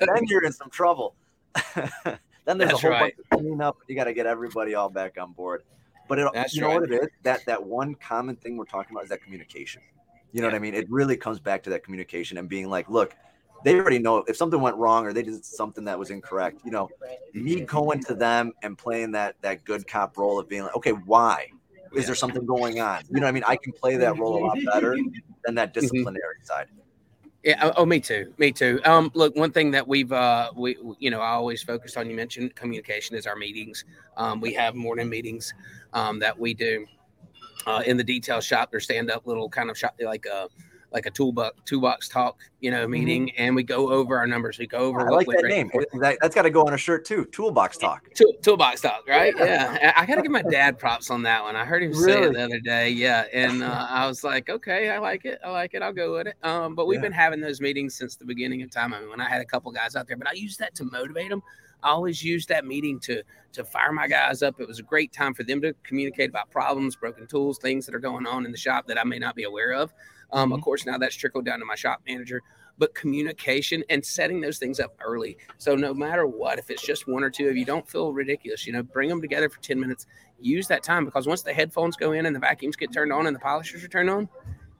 then 0.00 0.24
you're 0.28 0.44
in 0.44 0.52
some 0.52 0.70
trouble. 0.70 1.14
then 2.44 2.58
there's 2.58 2.70
That's 2.70 2.72
a 2.72 2.76
whole 2.76 2.90
right. 2.90 3.14
bunch 3.16 3.26
of 3.32 3.38
cleanup. 3.38 3.78
You 3.88 3.94
got 3.94 4.04
to 4.04 4.14
get 4.14 4.26
everybody 4.26 4.74
all 4.74 4.88
back 4.88 5.18
on 5.18 5.32
board. 5.32 5.62
But 6.08 6.18
it, 6.18 6.28
That's 6.34 6.54
you 6.54 6.62
know 6.62 6.70
what 6.70 6.84
it 6.84 6.92
is? 6.92 7.08
That 7.22 7.40
that 7.46 7.62
one 7.62 7.94
common 7.94 8.36
thing 8.36 8.56
we're 8.56 8.64
talking 8.64 8.94
about 8.94 9.04
is 9.04 9.10
that 9.10 9.22
communication. 9.22 9.82
You 10.32 10.40
know 10.40 10.48
yeah. 10.48 10.52
what 10.52 10.56
I 10.56 10.60
mean? 10.60 10.74
It 10.74 10.90
really 10.90 11.16
comes 11.16 11.40
back 11.40 11.62
to 11.64 11.70
that 11.70 11.84
communication 11.84 12.38
and 12.38 12.48
being 12.48 12.68
like, 12.68 12.88
look, 12.88 13.14
they 13.64 13.78
already 13.78 13.98
know 13.98 14.18
if 14.26 14.36
something 14.36 14.60
went 14.60 14.76
wrong 14.76 15.06
or 15.06 15.12
they 15.12 15.22
did 15.22 15.44
something 15.44 15.84
that 15.84 15.98
was 15.98 16.10
incorrect. 16.10 16.60
You 16.64 16.70
know, 16.70 16.90
me 17.34 17.60
going 17.60 18.02
to 18.04 18.14
them 18.14 18.52
and 18.62 18.76
playing 18.76 19.12
that 19.12 19.36
that 19.42 19.64
good 19.64 19.86
cop 19.86 20.16
role 20.16 20.38
of 20.38 20.48
being 20.48 20.62
like, 20.62 20.76
okay, 20.76 20.92
why? 20.92 21.48
Is 21.94 22.06
there 22.06 22.14
something 22.14 22.46
going 22.46 22.80
on? 22.80 23.02
You 23.10 23.20
know, 23.20 23.26
what 23.26 23.28
I 23.28 23.32
mean, 23.32 23.44
I 23.46 23.56
can 23.56 23.72
play 23.72 23.96
that 23.96 24.18
role 24.18 24.42
a 24.42 24.46
lot 24.46 24.58
better 24.72 24.96
than 25.44 25.54
that 25.56 25.72
mm-hmm. 25.72 25.80
disciplinary 25.80 26.36
mm-hmm. 26.36 26.46
side. 26.46 26.66
Yeah. 27.42 27.58
Oh, 27.60 27.72
oh, 27.78 27.86
me 27.86 27.98
too. 27.98 28.32
Me 28.38 28.52
too. 28.52 28.80
Um, 28.84 29.10
look, 29.14 29.34
one 29.34 29.50
thing 29.50 29.72
that 29.72 29.86
we've, 29.86 30.12
uh, 30.12 30.52
we, 30.54 30.76
you 31.00 31.10
know, 31.10 31.20
I 31.20 31.30
always 31.30 31.62
focused 31.62 31.96
on. 31.96 32.08
You 32.08 32.14
mentioned 32.14 32.54
communication 32.54 33.16
is 33.16 33.26
our 33.26 33.34
meetings. 33.34 33.84
Um, 34.16 34.40
we 34.40 34.54
have 34.54 34.76
morning 34.76 35.08
meetings, 35.08 35.52
um, 35.92 36.20
that 36.20 36.38
we 36.38 36.54
do, 36.54 36.86
uh, 37.66 37.82
in 37.84 37.96
the 37.96 38.04
detail 38.04 38.40
shop. 38.40 38.70
They're 38.70 38.78
stand 38.78 39.10
up 39.10 39.26
little 39.26 39.48
kind 39.48 39.70
of 39.70 39.78
shop, 39.78 39.96
like, 40.00 40.24
uh, 40.26 40.46
like 40.92 41.06
a 41.06 41.10
toolbox 41.10 41.56
toolbox 41.64 42.08
talk, 42.08 42.38
you 42.60 42.70
know, 42.70 42.82
mm-hmm. 42.82 42.92
meeting, 42.92 43.26
mm-hmm. 43.28 43.42
and 43.42 43.56
we 43.56 43.62
go 43.62 43.90
over 43.90 44.18
our 44.18 44.26
numbers. 44.26 44.58
We 44.58 44.66
go 44.66 44.78
over. 44.78 45.00
I 45.00 45.14
like 45.14 45.26
that 45.26 45.44
name. 45.44 45.70
That, 46.00 46.18
has 46.22 46.34
got 46.34 46.42
to 46.42 46.50
go 46.50 46.62
on 46.66 46.74
a 46.74 46.78
shirt 46.78 47.04
too. 47.04 47.24
Toolbox 47.26 47.78
talk. 47.78 48.08
Tool, 48.14 48.32
toolbox 48.42 48.80
talk, 48.80 49.06
right? 49.08 49.34
Yeah. 49.36 49.78
yeah. 49.80 49.92
I, 49.96 50.06
got 50.06 50.16
to 50.16 50.22
give 50.22 50.30
my 50.30 50.42
dad 50.42 50.78
props 50.78 51.10
on 51.10 51.22
that 51.22 51.42
one. 51.42 51.56
I 51.56 51.64
heard 51.64 51.82
him 51.82 51.92
really? 51.92 52.12
say 52.12 52.22
it 52.22 52.32
the 52.34 52.44
other 52.44 52.60
day. 52.60 52.90
Yeah, 52.90 53.24
and 53.32 53.62
uh, 53.62 53.86
I 53.88 54.06
was 54.06 54.24
like, 54.24 54.48
okay, 54.48 54.90
I 54.90 54.98
like 54.98 55.24
it. 55.24 55.40
I 55.44 55.50
like 55.50 55.74
it. 55.74 55.82
I'll 55.82 55.92
go 55.92 56.12
with 56.12 56.26
it. 56.26 56.36
Um, 56.42 56.74
but 56.74 56.86
we've 56.86 56.98
yeah. 56.98 57.02
been 57.02 57.12
having 57.12 57.40
those 57.40 57.60
meetings 57.60 57.94
since 57.94 58.16
the 58.16 58.24
beginning 58.24 58.62
of 58.62 58.70
time. 58.70 58.94
I 58.94 59.00
mean, 59.00 59.10
when 59.10 59.20
I 59.20 59.28
had 59.28 59.40
a 59.40 59.46
couple 59.46 59.70
guys 59.72 59.96
out 59.96 60.06
there, 60.06 60.16
but 60.16 60.28
I 60.28 60.32
used 60.32 60.58
that 60.58 60.74
to 60.76 60.84
motivate 60.84 61.30
them. 61.30 61.42
I 61.82 61.88
always 61.90 62.22
used 62.22 62.48
that 62.48 62.64
meeting 62.64 63.00
to 63.00 63.22
to 63.52 63.64
fire 63.64 63.92
my 63.92 64.08
guys 64.08 64.42
up. 64.42 64.60
It 64.60 64.68
was 64.68 64.78
a 64.78 64.82
great 64.82 65.12
time 65.12 65.34
for 65.34 65.42
them 65.42 65.60
to 65.62 65.74
communicate 65.82 66.30
about 66.30 66.50
problems, 66.50 66.96
broken 66.96 67.26
tools, 67.26 67.58
things 67.58 67.84
that 67.86 67.94
are 67.94 68.00
going 68.00 68.26
on 68.26 68.46
in 68.46 68.52
the 68.52 68.58
shop 68.58 68.86
that 68.86 68.98
I 68.98 69.04
may 69.04 69.18
not 69.18 69.34
be 69.34 69.44
aware 69.44 69.72
of. 69.72 69.92
Um, 70.32 70.48
mm-hmm. 70.48 70.54
Of 70.54 70.62
course, 70.62 70.86
now 70.86 70.98
that's 70.98 71.14
trickled 71.14 71.44
down 71.44 71.58
to 71.60 71.64
my 71.64 71.74
shop 71.74 72.00
manager, 72.06 72.42
but 72.78 72.94
communication 72.94 73.84
and 73.90 74.04
setting 74.04 74.40
those 74.40 74.58
things 74.58 74.80
up 74.80 74.94
early. 75.04 75.36
So 75.58 75.74
no 75.74 75.92
matter 75.92 76.26
what, 76.26 76.58
if 76.58 76.70
it's 76.70 76.82
just 76.82 77.06
one 77.06 77.22
or 77.22 77.30
two 77.30 77.48
of 77.48 77.56
you, 77.56 77.64
don't 77.64 77.88
feel 77.88 78.12
ridiculous. 78.12 78.66
You 78.66 78.72
know, 78.72 78.82
bring 78.82 79.08
them 79.08 79.20
together 79.20 79.48
for 79.48 79.60
10 79.60 79.78
minutes. 79.78 80.06
Use 80.40 80.66
that 80.68 80.82
time 80.82 81.04
because 81.04 81.26
once 81.26 81.42
the 81.42 81.52
headphones 81.52 81.96
go 81.96 82.12
in 82.12 82.26
and 82.26 82.34
the 82.34 82.40
vacuums 82.40 82.76
get 82.76 82.92
turned 82.92 83.12
on 83.12 83.26
and 83.26 83.36
the 83.36 83.40
polishers 83.40 83.84
are 83.84 83.88
turned 83.88 84.10
on, 84.10 84.28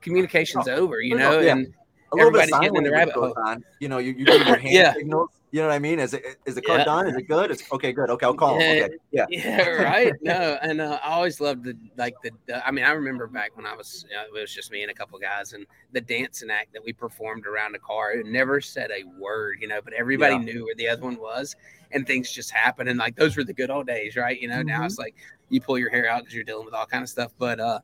communication's 0.01 0.69
oh, 0.69 0.75
over, 0.75 1.01
you 1.01 1.17
know, 1.17 1.39
yeah. 1.41 1.53
and 1.53 1.73
everybody's 2.19 2.51
getting 2.51 2.77
in 2.77 2.85
the 2.85 2.91
rabbit 2.91 3.15
hole. 3.15 3.35
On. 3.47 3.63
You 3.79 3.89
know, 3.89 3.99
you, 3.99 4.13
you 4.13 4.25
give 4.25 4.47
your 4.47 4.57
hand 4.59 4.75
yeah. 4.75 4.95
signals 4.95 5.31
you 5.53 5.61
know 5.61 5.69
what 5.69 5.75
I 5.75 5.79
mean? 5.79 6.01
Is 6.01 6.15
it 6.15 6.25
is 6.47 6.55
the 6.55 6.63
car 6.63 6.79
yeah. 6.79 6.85
done? 6.85 7.07
Is 7.07 7.15
it 7.15 7.29
good? 7.29 7.51
It's 7.51 7.71
okay, 7.71 7.93
good. 7.93 8.09
Okay, 8.09 8.25
I'll 8.25 8.33
call 8.33 8.59
him. 8.59 8.85
Okay. 8.85 8.97
Yeah. 9.11 9.27
Yeah, 9.29 9.69
right. 9.83 10.15
no, 10.23 10.59
and 10.63 10.81
uh, 10.81 10.99
I 11.05 11.11
always 11.11 11.43
loved 11.43 11.65
the 11.65 11.77
like 11.99 12.15
the, 12.23 12.31
the, 12.47 12.67
I 12.67 12.71
mean, 12.71 12.87
I 12.87 12.93
remember 12.93 13.27
back 13.27 13.55
when 13.55 13.67
I 13.67 13.77
was 13.77 14.07
uh, 14.19 14.35
it 14.35 14.41
was 14.41 14.53
just 14.53 14.73
me 14.73 14.81
and 14.81 14.91
a 14.91 14.95
couple 14.95 15.19
guys 15.19 15.53
and 15.53 15.67
the 15.93 16.01
dancing 16.01 16.51
act 16.51 16.73
that 16.73 16.83
we 16.83 16.95
performed 16.95 17.47
around 17.47 17.73
the 17.73 17.79
car. 17.81 18.13
It 18.13 18.25
never 18.25 18.63
said 18.63 18.91
a 18.91 19.05
word, 19.21 19.59
you 19.61 19.69
know, 19.69 19.81
but 19.85 19.93
everybody 19.93 20.37
yeah. 20.37 20.53
knew 20.53 20.65
where 20.65 20.75
the 20.75 20.89
other 20.89 21.03
one 21.03 21.19
was 21.19 21.55
and 21.91 22.07
things 22.07 22.33
just 22.33 22.51
happened 22.51 22.89
and 22.89 22.99
like 22.99 23.15
those 23.17 23.37
were 23.37 23.45
the 23.45 23.53
good 23.53 23.69
old 23.69 23.87
days, 23.87 24.17
right? 24.17 24.41
You 24.41 24.49
know, 24.49 24.57
mm-hmm. 24.57 24.69
now 24.69 24.87
it's 24.87 24.99
like 24.99 25.15
you 25.51 25.61
pull 25.61 25.79
your 25.79 25.91
hair 25.91 26.09
out 26.09 26.21
because 26.21 26.35
you're 26.35 26.45
dealing 26.45 26.65
with 26.65 26.73
all 26.73 26.87
kind 26.87 27.03
of 27.03 27.11
stuff, 27.11 27.33
but 27.39 27.61
uh 27.61 27.81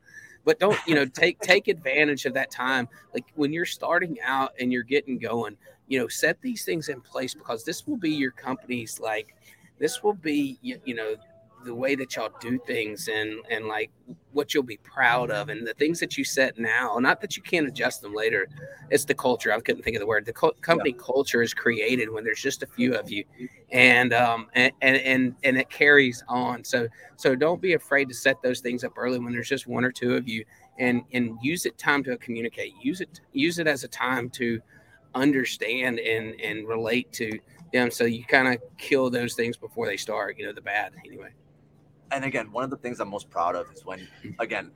but 0.46 0.58
don't 0.58 0.78
you 0.86 0.94
know 0.94 1.04
take 1.04 1.38
take 1.40 1.68
advantage 1.68 2.24
of 2.24 2.32
that 2.32 2.50
time 2.50 2.88
like 3.12 3.26
when 3.34 3.52
you're 3.52 3.66
starting 3.66 4.16
out 4.22 4.52
and 4.58 4.72
you're 4.72 4.82
getting 4.82 5.18
going 5.18 5.54
you 5.88 5.98
know 5.98 6.08
set 6.08 6.40
these 6.40 6.64
things 6.64 6.88
in 6.88 7.00
place 7.00 7.34
because 7.34 7.64
this 7.64 7.86
will 7.86 7.96
be 7.96 8.10
your 8.10 8.30
company's 8.30 9.00
like 9.00 9.34
this 9.78 10.02
will 10.02 10.14
be 10.14 10.58
you, 10.62 10.80
you 10.84 10.94
know 10.94 11.16
the 11.64 11.74
way 11.74 11.94
that 11.94 12.14
y'all 12.16 12.30
do 12.40 12.58
things 12.66 13.08
and 13.08 13.40
and 13.50 13.66
like 13.66 13.90
what 14.32 14.54
you'll 14.54 14.62
be 14.62 14.76
proud 14.78 15.30
of 15.30 15.48
and 15.48 15.66
the 15.66 15.74
things 15.74 15.98
that 16.00 16.16
you 16.16 16.24
set 16.24 16.58
now. 16.58 16.96
Not 16.98 17.20
that 17.20 17.36
you 17.36 17.42
can't 17.42 17.66
adjust 17.66 18.00
them 18.00 18.14
later. 18.14 18.46
It's 18.90 19.04
the 19.04 19.14
culture. 19.14 19.52
I 19.52 19.60
couldn't 19.60 19.82
think 19.82 19.96
of 19.96 20.00
the 20.00 20.06
word. 20.06 20.24
The 20.24 20.32
co- 20.32 20.54
company 20.60 20.90
yeah. 20.90 21.04
culture 21.04 21.42
is 21.42 21.52
created 21.52 22.10
when 22.10 22.24
there's 22.24 22.40
just 22.40 22.62
a 22.62 22.66
few 22.66 22.94
of 22.94 23.10
you. 23.10 23.24
And 23.72 24.12
um 24.12 24.48
and, 24.54 24.72
and 24.80 24.96
and 24.98 25.34
and 25.42 25.58
it 25.58 25.68
carries 25.68 26.22
on. 26.28 26.64
So 26.64 26.86
so 27.16 27.34
don't 27.34 27.60
be 27.60 27.74
afraid 27.74 28.08
to 28.08 28.14
set 28.14 28.40
those 28.42 28.60
things 28.60 28.84
up 28.84 28.92
early 28.96 29.18
when 29.18 29.32
there's 29.32 29.48
just 29.48 29.66
one 29.66 29.84
or 29.84 29.92
two 29.92 30.14
of 30.14 30.28
you 30.28 30.44
and 30.78 31.02
and 31.12 31.36
use 31.42 31.66
it 31.66 31.76
time 31.76 32.04
to 32.04 32.16
communicate. 32.18 32.74
Use 32.80 33.00
it 33.00 33.20
use 33.32 33.58
it 33.58 33.66
as 33.66 33.84
a 33.84 33.88
time 33.88 34.30
to 34.30 34.60
understand 35.18 35.98
and 35.98 36.40
and 36.40 36.66
relate 36.66 37.12
to 37.14 37.38
them. 37.72 37.90
So 37.90 38.04
you 38.04 38.24
kind 38.24 38.48
of 38.48 38.60
kill 38.78 39.10
those 39.10 39.34
things 39.34 39.56
before 39.56 39.86
they 39.86 39.96
start 39.96 40.38
you 40.38 40.46
know 40.46 40.52
the 40.52 40.62
bad 40.62 40.92
anyway. 41.04 41.30
And 42.10 42.24
again 42.24 42.50
one 42.52 42.64
of 42.64 42.70
the 42.70 42.76
things 42.76 43.00
i'm 43.00 43.08
most 43.08 43.28
proud 43.28 43.54
of 43.54 43.70
is 43.72 43.84
when 43.84 44.08
again 44.38 44.70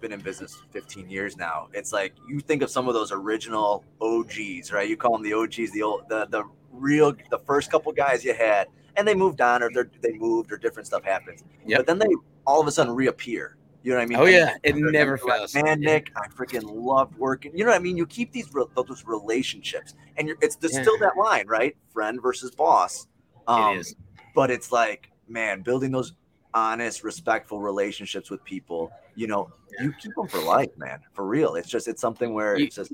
been 0.00 0.12
in 0.12 0.20
business 0.20 0.62
15 0.70 1.10
years 1.10 1.36
now 1.36 1.68
it's 1.72 1.92
like 1.92 2.14
you 2.28 2.38
think 2.38 2.62
of 2.62 2.70
some 2.70 2.86
of 2.86 2.94
those 2.94 3.10
original 3.10 3.84
og's 4.00 4.72
right? 4.72 4.88
You 4.88 4.96
call 4.96 5.12
them 5.12 5.22
the 5.22 5.34
og's 5.34 5.72
the 5.72 5.82
old 5.82 6.08
the, 6.08 6.26
the 6.26 6.44
real 6.70 7.14
the 7.30 7.38
first 7.38 7.70
couple 7.70 7.92
guys 7.92 8.24
you 8.24 8.32
had 8.32 8.68
and 8.96 9.06
they 9.06 9.14
moved 9.14 9.40
on 9.40 9.62
or 9.62 9.70
they 10.00 10.12
moved 10.12 10.52
or 10.52 10.56
different 10.56 10.86
stuff 10.86 11.04
happens. 11.04 11.44
Yep. 11.66 11.80
but 11.80 11.86
then 11.86 11.98
they 11.98 12.14
all 12.46 12.60
of 12.60 12.66
a 12.66 12.72
sudden 12.72 12.94
reappear 12.94 13.57
you 13.82 13.92
know 13.92 13.98
what 13.98 14.02
I 14.02 14.06
mean? 14.06 14.18
Oh 14.18 14.24
yeah, 14.24 14.56
it 14.62 14.76
never 14.76 15.16
fails. 15.16 15.54
Man, 15.54 15.80
Nick, 15.80 16.10
I 16.16 16.26
freaking 16.28 16.64
loved 16.64 17.16
working. 17.16 17.56
You 17.56 17.64
know 17.64 17.70
what 17.70 17.80
I 17.80 17.82
mean? 17.82 17.96
You 17.96 18.06
keep 18.06 18.32
these 18.32 18.48
those 18.48 19.04
relationships, 19.06 19.94
and 20.16 20.28
you're, 20.28 20.36
it's 20.40 20.58
yeah. 20.60 20.82
still 20.82 20.98
that 20.98 21.16
line, 21.16 21.46
right? 21.46 21.76
Friend 21.92 22.20
versus 22.20 22.50
boss. 22.50 23.06
Um, 23.46 23.76
it 23.76 23.80
is. 23.80 23.94
But 24.34 24.50
it's 24.50 24.72
like, 24.72 25.10
man, 25.28 25.62
building 25.62 25.92
those 25.92 26.12
honest, 26.54 27.04
respectful 27.04 27.60
relationships 27.60 28.30
with 28.30 28.42
people. 28.44 28.90
You 29.14 29.26
know, 29.26 29.50
you 29.80 29.92
keep 30.00 30.14
them 30.14 30.28
for 30.28 30.40
life, 30.40 30.70
man. 30.76 31.00
For 31.12 31.26
real. 31.26 31.54
It's 31.54 31.68
just 31.68 31.88
it's 31.88 32.00
something 32.00 32.34
where 32.34 32.56
You- 32.56 32.66
it's 32.66 32.76
just 32.76 32.92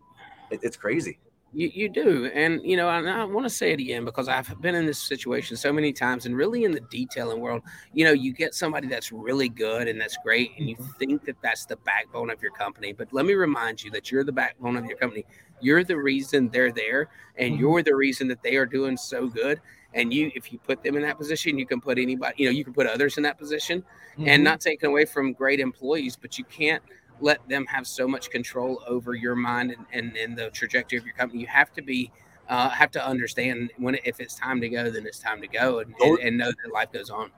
it, 0.50 0.60
it's 0.62 0.76
crazy. 0.76 1.18
You, 1.54 1.70
you 1.72 1.88
do. 1.88 2.26
And, 2.34 2.60
you 2.64 2.76
know, 2.76 2.88
and 2.90 3.08
I 3.08 3.24
want 3.24 3.46
to 3.46 3.50
say 3.50 3.72
it 3.72 3.78
again 3.78 4.04
because 4.04 4.28
I've 4.28 4.60
been 4.60 4.74
in 4.74 4.86
this 4.86 5.00
situation 5.00 5.56
so 5.56 5.72
many 5.72 5.92
times 5.92 6.26
and 6.26 6.36
really 6.36 6.64
in 6.64 6.72
the 6.72 6.80
detailing 6.80 7.40
world, 7.40 7.62
you 7.92 8.04
know, 8.04 8.10
you 8.12 8.32
get 8.32 8.54
somebody 8.54 8.88
that's 8.88 9.12
really 9.12 9.48
good 9.48 9.86
and 9.86 10.00
that's 10.00 10.16
great 10.24 10.50
and 10.58 10.68
you 10.68 10.76
think 10.98 11.24
that 11.26 11.36
that's 11.42 11.64
the 11.64 11.76
backbone 11.76 12.30
of 12.30 12.42
your 12.42 12.50
company. 12.50 12.92
But 12.92 13.12
let 13.12 13.24
me 13.24 13.34
remind 13.34 13.84
you 13.84 13.90
that 13.92 14.10
you're 14.10 14.24
the 14.24 14.32
backbone 14.32 14.76
of 14.76 14.84
your 14.86 14.96
company. 14.96 15.24
You're 15.60 15.84
the 15.84 15.96
reason 15.96 16.48
they're 16.48 16.72
there 16.72 17.08
and 17.36 17.54
Mhm. 17.54 17.60
you're 17.60 17.82
the 17.84 17.94
reason 17.94 18.26
that 18.28 18.42
they 18.42 18.56
are 18.56 18.66
doing 18.66 18.96
so 18.96 19.28
good. 19.28 19.60
And 19.94 20.12
you, 20.12 20.32
if 20.34 20.52
you 20.52 20.58
put 20.58 20.82
them 20.82 20.96
in 20.96 21.02
that 21.02 21.18
position, 21.18 21.56
you 21.56 21.66
can 21.66 21.80
put 21.80 21.98
anybody, 22.00 22.34
you 22.38 22.46
know, 22.46 22.50
you 22.50 22.64
can 22.64 22.74
put 22.74 22.88
others 22.88 23.16
in 23.16 23.22
that 23.22 23.38
position 23.38 23.84
Mhm. 24.18 24.26
and 24.26 24.42
not 24.42 24.60
taken 24.60 24.90
away 24.90 25.04
from 25.04 25.32
great 25.32 25.60
employees, 25.60 26.16
but 26.16 26.36
you 26.36 26.44
can't 26.46 26.82
let 27.20 27.46
them 27.48 27.66
have 27.66 27.86
so 27.86 28.06
much 28.08 28.30
control 28.30 28.82
over 28.86 29.14
your 29.14 29.34
mind 29.36 29.70
and, 29.72 29.86
and, 29.92 30.16
and 30.16 30.36
the 30.36 30.50
trajectory 30.50 30.98
of 30.98 31.04
your 31.04 31.14
company. 31.14 31.40
You 31.40 31.46
have 31.46 31.72
to 31.74 31.82
be 31.82 32.10
uh, 32.48 32.68
have 32.70 32.90
to 32.90 33.06
understand 33.06 33.72
when 33.78 33.96
if 34.04 34.20
it's 34.20 34.34
time 34.34 34.60
to 34.60 34.68
go, 34.68 34.90
then 34.90 35.06
it's 35.06 35.18
time 35.18 35.40
to 35.40 35.48
go, 35.48 35.78
and, 35.78 35.94
and, 36.02 36.18
and 36.18 36.38
know 36.38 36.50
that 36.50 36.72
life 36.72 36.92
goes 36.92 37.08
on. 37.08 37.30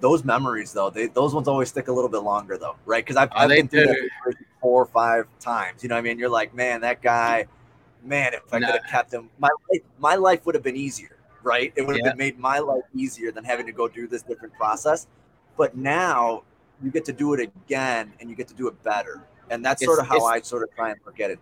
those 0.00 0.24
memories 0.24 0.72
though, 0.72 0.90
they 0.90 1.06
those 1.06 1.34
ones 1.34 1.48
always 1.48 1.68
stick 1.68 1.88
a 1.88 1.92
little 1.92 2.08
bit 2.10 2.18
longer 2.22 2.56
though, 2.56 2.76
right? 2.86 3.04
Because 3.04 3.16
I've, 3.16 3.30
Oh, 3.32 3.40
I've 3.40 3.50
been 3.50 3.68
through 3.68 3.86
that 3.86 3.96
do. 4.26 4.34
four 4.60 4.82
or 4.82 4.86
five 4.86 5.26
times. 5.40 5.82
You 5.82 5.88
know 5.88 5.96
what 5.96 6.00
I 6.00 6.02
mean? 6.02 6.18
You're 6.18 6.30
like, 6.30 6.54
man, 6.54 6.80
that 6.80 7.02
guy, 7.02 7.46
man, 8.02 8.32
if 8.34 8.42
I 8.52 8.58
No. 8.58 8.66
could 8.66 8.76
have 8.76 8.86
kept 8.86 9.12
him, 9.12 9.28
my 9.38 9.50
life, 9.70 9.82
my 9.98 10.14
life 10.14 10.46
would 10.46 10.54
have 10.54 10.64
been 10.64 10.76
easier, 10.76 11.18
right? 11.42 11.72
It 11.76 11.86
would 11.86 11.96
have 11.96 12.04
Yeah. 12.04 12.12
been 12.12 12.18
made 12.18 12.38
my 12.38 12.58
life 12.58 12.84
easier 12.94 13.32
than 13.32 13.44
having 13.44 13.66
to 13.66 13.72
go 13.72 13.88
do 13.88 14.06
this 14.06 14.22
different 14.22 14.54
process. 14.54 15.06
But 15.56 15.76
now 15.76 16.42
you 16.82 16.90
get 16.90 17.04
to 17.06 17.12
do 17.12 17.34
it 17.34 17.40
again 17.40 18.12
and 18.20 18.28
you 18.28 18.36
get 18.36 18.48
to 18.48 18.54
do 18.54 18.68
it 18.68 18.82
better. 18.82 19.22
And 19.50 19.64
that's 19.64 19.84
sort 19.84 19.98
of 19.98 20.06
how 20.06 20.24
I 20.24 20.40
sort 20.40 20.62
of 20.62 20.74
try 20.74 20.90
and 20.90 21.00
look 21.06 21.20
at 21.20 21.30
it. 21.30 21.38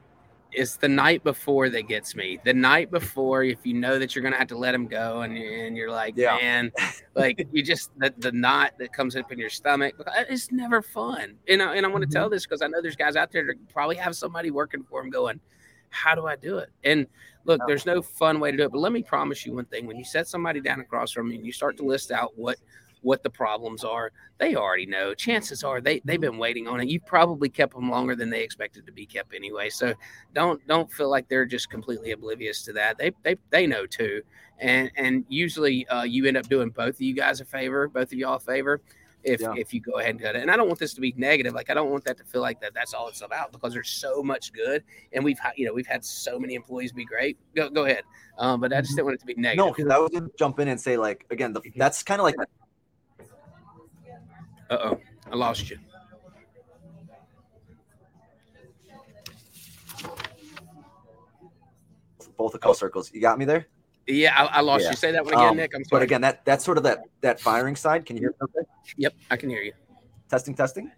It's 0.54 0.76
the 0.76 0.88
night 0.88 1.24
before 1.24 1.70
that 1.70 1.88
gets 1.88 2.14
me. 2.14 2.38
The 2.44 2.52
night 2.52 2.90
before, 2.90 3.42
if 3.42 3.64
you 3.64 3.72
know 3.72 3.98
that 3.98 4.14
you're 4.14 4.22
gonna 4.22 4.36
have 4.36 4.48
to 4.48 4.58
let 4.58 4.74
him 4.74 4.86
go, 4.86 5.22
and, 5.22 5.34
and 5.34 5.76
you're 5.76 5.90
like, 5.90 6.14
Yeah. 6.14 6.36
man, 6.36 6.72
like 7.14 7.46
you 7.52 7.62
just 7.62 7.90
the, 7.96 8.12
the 8.18 8.32
knot 8.32 8.72
that 8.78 8.92
comes 8.92 9.16
up 9.16 9.32
in 9.32 9.38
your 9.38 9.48
stomach. 9.48 9.94
It's 10.28 10.52
never 10.52 10.82
fun. 10.82 11.36
And 11.48 11.62
I, 11.62 11.76
and 11.76 11.86
I 11.86 11.88
want 11.88 12.02
to 12.02 12.08
Mhm. 12.08 12.12
tell 12.12 12.28
this 12.28 12.44
because 12.44 12.60
I 12.60 12.66
know 12.66 12.82
there's 12.82 12.96
guys 12.96 13.16
out 13.16 13.32
there 13.32 13.46
that 13.46 13.68
probably 13.72 13.96
have 13.96 14.14
somebody 14.14 14.50
working 14.50 14.82
for 14.82 15.00
them 15.00 15.10
going, 15.10 15.40
how 15.88 16.14
do 16.14 16.26
I 16.26 16.36
do 16.36 16.58
it? 16.58 16.68
And 16.84 17.06
look, 17.44 17.60
there's 17.66 17.86
no 17.86 18.02
fun 18.02 18.38
way 18.38 18.50
to 18.50 18.56
do 18.56 18.64
it. 18.64 18.72
But 18.72 18.78
let 18.80 18.92
me 18.92 19.02
promise 19.02 19.46
you 19.46 19.54
one 19.54 19.64
thing: 19.66 19.86
when 19.86 19.96
you 19.96 20.04
set 20.04 20.28
somebody 20.28 20.60
down 20.60 20.80
across 20.80 21.12
from 21.12 21.28
you 21.30 21.36
and 21.36 21.46
you 21.46 21.52
start 21.52 21.76
to 21.78 21.84
list 21.84 22.10
out 22.10 22.36
what 22.36 22.58
what 23.02 23.22
the 23.22 23.30
problems 23.30 23.84
are, 23.84 24.12
they 24.38 24.54
already 24.54 24.86
know. 24.86 25.14
Chances 25.14 25.62
are 25.62 25.80
they 25.80 26.00
they've 26.04 26.20
been 26.20 26.38
waiting 26.38 26.66
on 26.66 26.80
it. 26.80 26.88
You 26.88 27.00
probably 27.00 27.48
kept 27.48 27.74
them 27.74 27.90
longer 27.90 28.16
than 28.16 28.30
they 28.30 28.42
expected 28.42 28.86
to 28.86 28.92
be 28.92 29.06
kept 29.06 29.34
anyway. 29.34 29.68
So 29.70 29.94
don't 30.34 30.64
don't 30.66 30.90
feel 30.90 31.10
like 31.10 31.28
they're 31.28 31.46
just 31.46 31.70
completely 31.70 32.12
oblivious 32.12 32.62
to 32.64 32.72
that. 32.74 32.98
They 32.98 33.12
they 33.22 33.36
they 33.50 33.66
know 33.66 33.86
too. 33.86 34.22
And 34.58 34.90
and 34.96 35.24
usually 35.28 35.86
uh, 35.88 36.04
you 36.04 36.26
end 36.26 36.36
up 36.36 36.48
doing 36.48 36.70
both 36.70 36.94
of 36.94 37.00
you 37.00 37.14
guys 37.14 37.40
a 37.40 37.44
favor, 37.44 37.88
both 37.88 38.12
of 38.12 38.14
y'all 38.14 38.36
a 38.36 38.40
favor. 38.40 38.80
If, 39.24 39.40
Yeah. 39.40 39.54
if 39.56 39.72
you 39.72 39.80
go 39.80 40.00
ahead 40.00 40.10
and 40.10 40.20
cut 40.20 40.34
it, 40.34 40.42
and 40.42 40.50
I 40.50 40.56
don't 40.56 40.66
want 40.66 40.80
this 40.80 40.94
to 40.94 41.00
be 41.00 41.14
negative, 41.16 41.54
like 41.54 41.70
I 41.70 41.74
don't 41.74 41.90
want 41.90 42.04
that 42.06 42.16
to 42.18 42.24
feel 42.24 42.40
like 42.40 42.60
that. 42.60 42.74
That's 42.74 42.92
all 42.92 43.06
it's 43.06 43.22
about 43.22 43.52
because 43.52 43.72
there's 43.72 43.88
so 43.88 44.20
much 44.20 44.52
good, 44.52 44.82
and 45.12 45.22
we've 45.22 45.38
had 45.38 45.52
you 45.56 45.64
know 45.64 45.72
we've 45.72 45.86
had 45.86 46.04
so 46.04 46.40
many 46.40 46.54
employees 46.56 46.90
be 46.90 47.04
great. 47.04 47.38
Go 47.54 47.70
go 47.70 47.84
ahead, 47.84 48.02
um, 48.38 48.60
but 48.60 48.72
I 48.72 48.80
just 48.80 48.96
didn't 48.96 49.04
want 49.04 49.14
it 49.14 49.20
to 49.20 49.26
be 49.26 49.34
negative. 49.34 49.64
No, 49.64 49.72
because 49.72 49.92
I 49.92 49.98
was 49.98 50.10
to 50.10 50.28
jump 50.36 50.58
in 50.58 50.66
and 50.66 50.80
say, 50.80 50.96
like, 50.96 51.24
again, 51.30 51.52
the, 51.52 51.60
that's 51.76 52.02
kind 52.02 52.20
of 52.20 52.24
like 52.24 52.34
Uh 54.72 54.78
oh, 54.84 55.00
I 55.30 55.36
lost 55.36 55.68
you. 55.68 55.76
both 62.38 62.52
the 62.52 62.58
call 62.58 62.72
circles. 62.74 63.12
You 63.12 63.20
got 63.20 63.38
me 63.38 63.44
there? 63.44 63.66
Yeah, 64.06 64.34
I, 64.34 64.58
I 64.58 64.60
lost 64.60 64.84
Yeah. 64.84 64.90
you. 64.90 64.96
Say 64.96 65.12
that 65.12 65.24
one 65.24 65.34
again, 65.34 65.48
Um, 65.50 65.56
Nick. 65.56 65.72
I'm 65.74 65.84
sorry. 65.84 66.00
But 66.00 66.02
again, 66.02 66.20
that 66.22 66.44
that's 66.44 66.64
sort 66.64 66.78
of 66.78 66.84
that 66.84 67.00
that 67.20 67.38
firing 67.40 67.76
side. 67.76 68.06
Can 68.06 68.16
you 68.16 68.22
hear 68.22 68.34
me? 68.56 68.62
Yep, 68.96 69.14
I 69.30 69.36
can 69.36 69.50
hear 69.50 69.60
you. 69.62 69.72
Testing, 70.30 70.54
testing. 70.54 70.90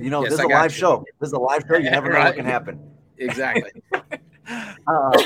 You 0.00 0.10
know, 0.10 0.22
Yes, 0.22 0.30
this 0.32 0.40
is 0.40 0.44
I 0.44 0.48
a 0.48 0.48
live 0.48 0.72
you. 0.72 0.78
show. 0.78 1.04
This 1.20 1.28
is 1.28 1.32
a 1.32 1.38
live 1.38 1.62
show. 1.68 1.76
You 1.76 1.90
never 1.90 2.10
know 2.10 2.18
what 2.20 2.34
can 2.34 2.44
happen. 2.44 2.80
Exactly. 3.18 3.70
Uh, 4.86 5.22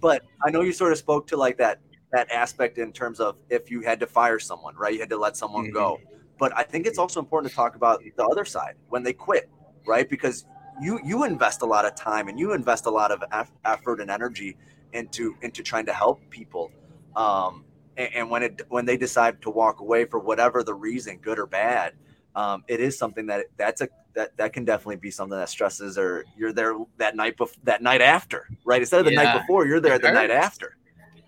but 0.00 0.22
I 0.42 0.50
know 0.50 0.62
you 0.62 0.72
sort 0.72 0.92
of 0.92 0.96
spoke 0.96 1.26
to 1.26 1.36
like 1.36 1.58
that 1.58 1.80
that 2.12 2.30
aspect 2.30 2.78
in 2.78 2.92
terms 2.92 3.20
of 3.20 3.36
if 3.50 3.70
you 3.70 3.82
had 3.82 4.00
to 4.00 4.06
fire 4.06 4.38
someone, 4.38 4.74
right? 4.76 4.94
You 4.94 5.00
had 5.00 5.10
to 5.10 5.18
let 5.18 5.36
someone 5.36 5.64
Mm-hmm. 5.64 5.74
go. 5.74 5.98
But 6.38 6.56
I 6.56 6.62
think 6.62 6.86
it's 6.86 6.98
also 6.98 7.20
important 7.20 7.50
to 7.50 7.56
talk 7.56 7.74
about 7.74 8.02
the 8.16 8.24
other 8.24 8.44
side 8.44 8.74
when 8.88 9.02
they 9.02 9.12
quit, 9.12 9.50
right? 9.86 10.08
Because 10.08 10.46
you 10.80 11.00
you 11.04 11.24
invest 11.24 11.62
a 11.62 11.66
lot 11.66 11.84
of 11.84 11.94
time 11.96 12.28
and 12.28 12.38
you 12.38 12.52
invest 12.52 12.86
a 12.86 12.90
lot 12.90 13.10
of 13.10 13.22
effort 13.64 14.00
and 14.00 14.10
energy 14.10 14.56
into 14.92 15.36
into 15.42 15.62
trying 15.62 15.86
to 15.86 15.92
help 15.92 16.20
people. 16.30 16.70
Um, 17.16 17.64
and, 17.96 18.08
and 18.14 18.30
when 18.30 18.42
it 18.44 18.62
when 18.68 18.84
they 18.86 18.96
decide 18.96 19.42
to 19.42 19.50
walk 19.50 19.80
away 19.80 20.04
for 20.04 20.20
whatever 20.20 20.62
the 20.62 20.74
reason, 20.74 21.18
good 21.18 21.38
or 21.38 21.46
bad, 21.46 21.94
um, 22.36 22.62
it 22.68 22.78
is 22.80 22.96
something 22.96 23.26
that 23.26 23.46
that's 23.56 23.80
a 23.80 23.88
that 24.14 24.36
that 24.36 24.52
can 24.52 24.64
definitely 24.64 24.96
be 24.96 25.10
something 25.10 25.36
that 25.36 25.48
stresses 25.48 25.98
or 25.98 26.24
you're 26.36 26.52
there 26.52 26.76
that 26.98 27.16
night 27.16 27.36
before 27.36 27.56
that 27.64 27.82
night 27.82 28.00
after, 28.00 28.48
right? 28.64 28.80
Instead 28.80 29.00
of 29.00 29.06
the 29.06 29.14
night 29.16 29.36
before, 29.40 29.66
you're 29.66 29.80
there 29.80 29.96
It 29.96 30.02
the 30.02 30.12
night 30.12 30.30
after. 30.30 30.76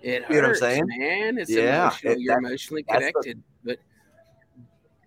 It 0.02 0.12
You 0.12 0.20
know 0.20 0.26
what 0.28 0.36
I'm 0.36 0.44
hurts, 0.44 0.60
saying? 0.60 0.84
man. 0.98 1.38
It's 1.38 1.50
Yeah, 1.50 1.82
emotional. 1.86 2.12
it- 2.12 2.20
You're 2.20 2.34
that- 2.40 2.46
emotionally 2.46 2.84
that's 2.88 3.04
the- 3.06 3.12
connected, 3.12 3.42
but 3.64 3.78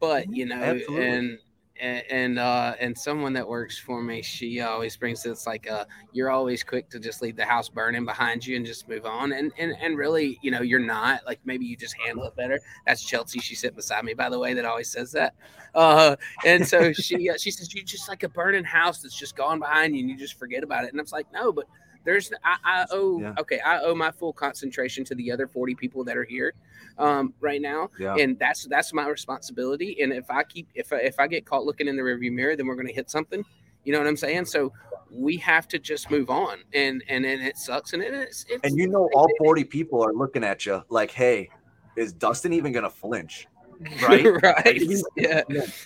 but 0.04 0.36
you 0.36 0.46
know, 0.46 0.56
Absolutely. 0.56 1.08
and 1.08 1.40
and 1.80 2.04
and, 2.10 2.40
uh, 2.40 2.76
and 2.78 2.98
someone 2.98 3.32
that 3.34 3.48
works 3.48 3.80
for 3.80 4.04
me, 4.04 4.22
she 4.22 4.60
always 4.60 4.98
brings 4.98 5.24
this 5.24 5.48
like, 5.48 5.70
uh, 5.72 5.86
you're 6.12 6.30
always 6.30 6.62
quick 6.62 6.90
to 6.90 7.00
just 7.00 7.22
leave 7.22 7.38
the 7.38 7.46
house 7.46 7.70
burning 7.70 8.04
behind 8.04 8.46
you 8.46 8.58
and 8.58 8.66
just 8.66 8.90
move 8.90 9.06
on, 9.06 9.32
and 9.32 9.54
and 9.58 9.74
and 9.80 9.98
really, 9.98 10.38
you 10.42 10.52
know, 10.52 10.62
you're 10.62 10.78
not. 10.78 11.22
Like 11.26 11.40
maybe 11.46 11.66
you 11.66 11.78
just 11.78 11.96
handle 12.06 12.26
it 12.26 12.36
better. 12.36 12.60
That's 12.86 13.02
Chelsea. 13.02 13.40
She's 13.40 13.62
sitting 13.62 13.78
beside 13.78 14.04
me, 14.04 14.14
by 14.14 14.28
the 14.30 14.38
way, 14.38 14.54
that 14.56 14.66
always 14.66 14.92
says 14.92 15.14
that. 15.14 15.36
Uh, 15.74 16.18
and 16.46 16.68
so 16.68 16.92
she 16.94 17.30
uh, 17.30 17.38
she 17.38 17.50
says 17.50 17.74
you're 17.74 17.86
just 17.86 18.10
like 18.10 18.24
a 18.24 18.30
burning 18.30 18.66
house 18.66 19.02
that's 19.02 19.18
just 19.18 19.38
gone 19.38 19.58
behind 19.58 19.96
you, 19.96 20.02
and 20.02 20.10
you 20.10 20.18
just 20.18 20.38
forget 20.38 20.66
about 20.66 20.84
it. 20.84 20.92
And 20.92 21.00
I 21.00 21.02
was 21.04 21.14
like, 21.14 21.32
no, 21.32 21.54
but 21.54 21.66
there's 22.04 22.32
I, 22.44 22.58
I 22.64 22.86
owe 22.92 23.20
Yeah. 23.22 23.34
okay 23.40 23.60
I 23.60 23.80
owe 23.82 23.96
my 23.96 24.12
full 24.12 24.34
concentration 24.34 25.04
to 25.06 25.16
the 25.16 25.32
other 25.32 25.48
40 25.48 25.76
people 25.76 26.04
that 26.06 26.18
are 26.18 26.24
here 26.26 26.54
um, 26.98 27.34
right 27.40 27.62
now 27.62 27.90
Yeah. 28.00 28.16
and 28.16 28.38
that's 28.40 28.66
that's 28.68 28.94
my 28.94 29.08
responsibility 29.08 30.02
and 30.02 30.12
if 30.14 30.30
I 30.30 30.44
keep 30.44 30.68
if 30.76 30.92
I, 30.94 30.98
if 30.98 31.20
I 31.20 31.28
get 31.28 31.46
caught 31.46 31.66
looking 31.66 31.88
in 31.88 31.96
the 31.96 32.04
rearview 32.04 32.32
mirror 32.32 32.56
then 32.56 32.68
we're 32.68 32.76
going 32.76 32.88
to 32.88 32.94
hit 32.94 33.10
something 33.10 33.44
you 33.84 33.92
know 33.94 34.00
what 34.00 34.08
I'm 34.08 34.18
saying 34.18 34.46
so 34.46 34.72
we 35.12 35.38
have 35.38 35.68
to 35.70 35.80
just 35.80 36.10
move 36.10 36.30
on 36.30 36.60
and 36.74 37.04
and 37.08 37.26
and 37.26 37.42
it 37.42 37.58
sucks 37.58 37.94
and 37.94 38.02
it 38.02 38.14
is 38.14 38.46
it's, 38.50 38.64
And 38.64 38.78
you 38.78 38.88
know, 38.88 39.10
all 39.14 39.30
40 39.38 39.64
people 39.66 40.04
are 40.04 40.14
looking 40.14 40.44
at 40.44 40.66
you 40.66 40.82
like, 40.90 41.12
hey, 41.12 41.50
is 41.96 42.14
Dustin 42.14 42.52
even 42.54 42.72
going 42.72 42.84
to 42.84 42.90
flinch? 42.90 43.46
right? 44.08 44.26
right 44.42 44.76
You- 44.82 45.04
yeah 45.16 45.44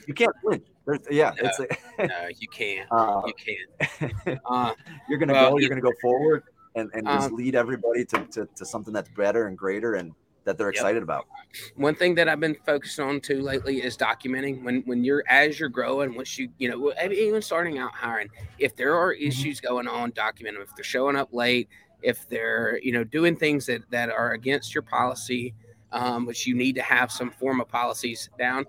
You 0.07 0.13
can't 0.13 0.31
flinch. 0.41 0.63
There's, 0.87 0.99
yeah, 1.11 1.33
it's 1.37 1.59
like, 1.59 1.79
no 1.99 2.27
you 2.39 2.47
can't 2.47 2.89
uh, 2.91 3.21
you 3.25 3.33
can't 3.45 4.39
uh, 4.49 4.73
you're 5.09 5.19
going 5.19 5.27
to 5.29 5.33
Well, 5.35 5.51
go, 5.51 5.57
you- 5.57 5.67
you're 5.67 5.75
to 5.75 5.81
go 5.81 5.93
forward 6.01 6.43
and, 6.75 6.89
and 6.93 7.05
just 7.07 7.29
Um, 7.31 7.35
lead 7.35 7.55
everybody 7.55 8.05
to, 8.05 8.25
to, 8.31 8.47
to 8.55 8.65
something 8.65 8.93
that's 8.93 9.09
better 9.09 9.47
and 9.47 9.57
greater 9.57 9.95
and 9.95 10.13
that 10.45 10.57
they're 10.57 10.69
Yep. 10.69 10.75
excited 10.75 11.03
about. 11.03 11.25
one 11.75 11.93
thing 11.95 12.15
that 12.15 12.29
I've 12.29 12.39
been 12.39 12.55
focused 12.65 12.99
on 12.99 13.19
too 13.19 13.41
lately 13.41 13.81
is 13.83 13.97
documenting 13.97 14.63
when 14.63 14.81
when 14.85 15.03
you're 15.03 15.23
as 15.27 15.59
you're 15.59 15.69
growing, 15.69 16.15
once 16.15 16.37
you 16.39 16.49
you 16.57 16.69
know 16.69 16.93
even 17.11 17.41
starting 17.41 17.79
out 17.79 17.91
hiring, 17.93 18.29
if 18.59 18.75
there 18.75 18.95
are 18.95 19.11
issues 19.11 19.59
going 19.59 19.87
on, 19.87 20.11
document 20.11 20.55
them. 20.55 20.63
If 20.63 20.73
they're 20.75 20.85
showing 20.85 21.15
up 21.17 21.33
late, 21.33 21.67
if 22.01 22.27
they're 22.29 22.79
you 22.81 22.93
know 22.93 23.03
doing 23.03 23.35
things 23.35 23.65
that 23.65 23.81
that 23.89 24.09
are 24.09 24.31
against 24.31 24.73
your 24.73 24.83
policy, 24.83 25.53
um, 25.91 26.25
which 26.25 26.47
you 26.47 26.55
need 26.55 26.75
to 26.75 26.81
have 26.81 27.11
some 27.11 27.31
form 27.31 27.59
of 27.59 27.67
policies 27.67 28.29
down. 28.39 28.65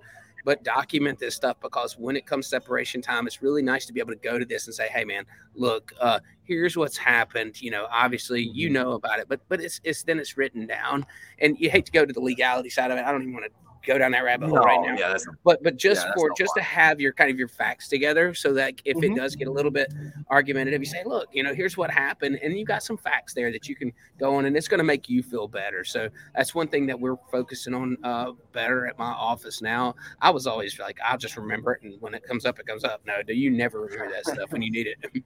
But 0.48 0.64
document 0.64 1.18
this 1.18 1.34
stuff 1.34 1.58
because 1.60 1.98
when 1.98 2.16
it 2.16 2.24
comes 2.24 2.46
separation 2.46 3.02
time, 3.02 3.26
it's 3.26 3.42
really 3.42 3.60
nice 3.60 3.84
to 3.84 3.92
be 3.92 4.00
able 4.00 4.14
to 4.14 4.18
go 4.18 4.38
to 4.38 4.46
this 4.46 4.64
and 4.64 4.74
say, 4.74 4.88
"Hey, 4.88 5.04
man, 5.04 5.26
look, 5.54 5.92
uh, 6.00 6.20
here's 6.42 6.74
what's 6.74 6.96
happened." 6.96 7.60
You 7.60 7.70
know, 7.70 7.86
obviously 7.90 8.44
you 8.44 8.70
know 8.70 8.92
about 8.92 9.18
it, 9.18 9.28
but 9.28 9.40
but 9.50 9.60
it's 9.60 9.78
it's 9.84 10.04
then 10.04 10.18
it's 10.18 10.38
written 10.38 10.66
down 10.66 11.04
and 11.38 11.58
you 11.60 11.68
hate 11.68 11.84
to 11.84 11.92
go 11.92 12.06
to 12.06 12.14
the 12.14 12.20
legality 12.22 12.70
side 12.70 12.90
of 12.90 12.96
it. 12.96 13.04
I 13.04 13.12
don't 13.12 13.20
even 13.20 13.34
want 13.34 13.44
to 13.44 13.67
go 13.86 13.98
down 13.98 14.12
that 14.12 14.24
rabbit 14.24 14.48
hole 14.48 14.58
right 14.58 14.80
now. 14.82 14.96
yeah, 14.96 15.16
But 15.44 15.62
but 15.62 15.76
just 15.76 16.04
Yeah, 16.06 16.12
for 16.14 16.28
no 16.28 16.34
just 16.36 16.54
to 16.54 16.62
have 16.62 17.00
your 17.00 17.12
kind 17.12 17.30
of 17.30 17.38
your 17.38 17.48
facts 17.48 17.88
together, 17.88 18.34
so 18.34 18.52
that 18.54 18.74
if 18.84 18.96
Mhm. 18.96 19.04
it 19.12 19.16
does 19.16 19.34
get 19.36 19.48
a 19.48 19.50
little 19.50 19.70
bit 19.70 19.92
argumentative, 20.30 20.80
you 20.80 20.86
say, 20.86 21.02
look, 21.04 21.28
you 21.32 21.42
know, 21.42 21.54
here's 21.54 21.76
what 21.76 21.90
happened, 21.90 22.38
and 22.42 22.58
you 22.58 22.64
got 22.64 22.82
some 22.82 22.96
facts 22.96 23.34
there 23.34 23.50
that 23.52 23.68
you 23.68 23.74
can 23.74 23.92
go 24.18 24.34
on, 24.34 24.44
and 24.44 24.56
it's 24.56 24.68
going 24.68 24.78
to 24.78 24.84
make 24.84 25.08
you 25.08 25.22
feel 25.22 25.48
better. 25.48 25.84
So 25.84 26.08
that's 26.34 26.54
one 26.54 26.68
thing 26.68 26.86
that 26.86 26.98
we're 26.98 27.16
focusing 27.30 27.74
on 27.74 27.96
uh, 28.02 28.32
better 28.52 28.86
at 28.86 28.98
my 28.98 29.10
office 29.12 29.62
now. 29.62 29.94
I 30.20 30.30
was 30.30 30.46
always 30.46 30.78
like, 30.78 30.98
I'll 31.04 31.18
just 31.18 31.36
remember 31.36 31.72
it, 31.72 31.82
and 31.82 32.00
when 32.00 32.14
it 32.14 32.22
comes 32.24 32.44
up, 32.44 32.58
it 32.58 32.66
comes 32.66 32.84
up. 32.84 33.00
No, 33.06 33.22
do 33.22 33.32
you 33.34 33.50
never 33.50 33.80
remember 33.80 34.10
that 34.12 34.26
stuff 34.26 34.52
when 34.52 34.62
you 34.62 34.70
need 34.70 34.86
it? 34.86 34.98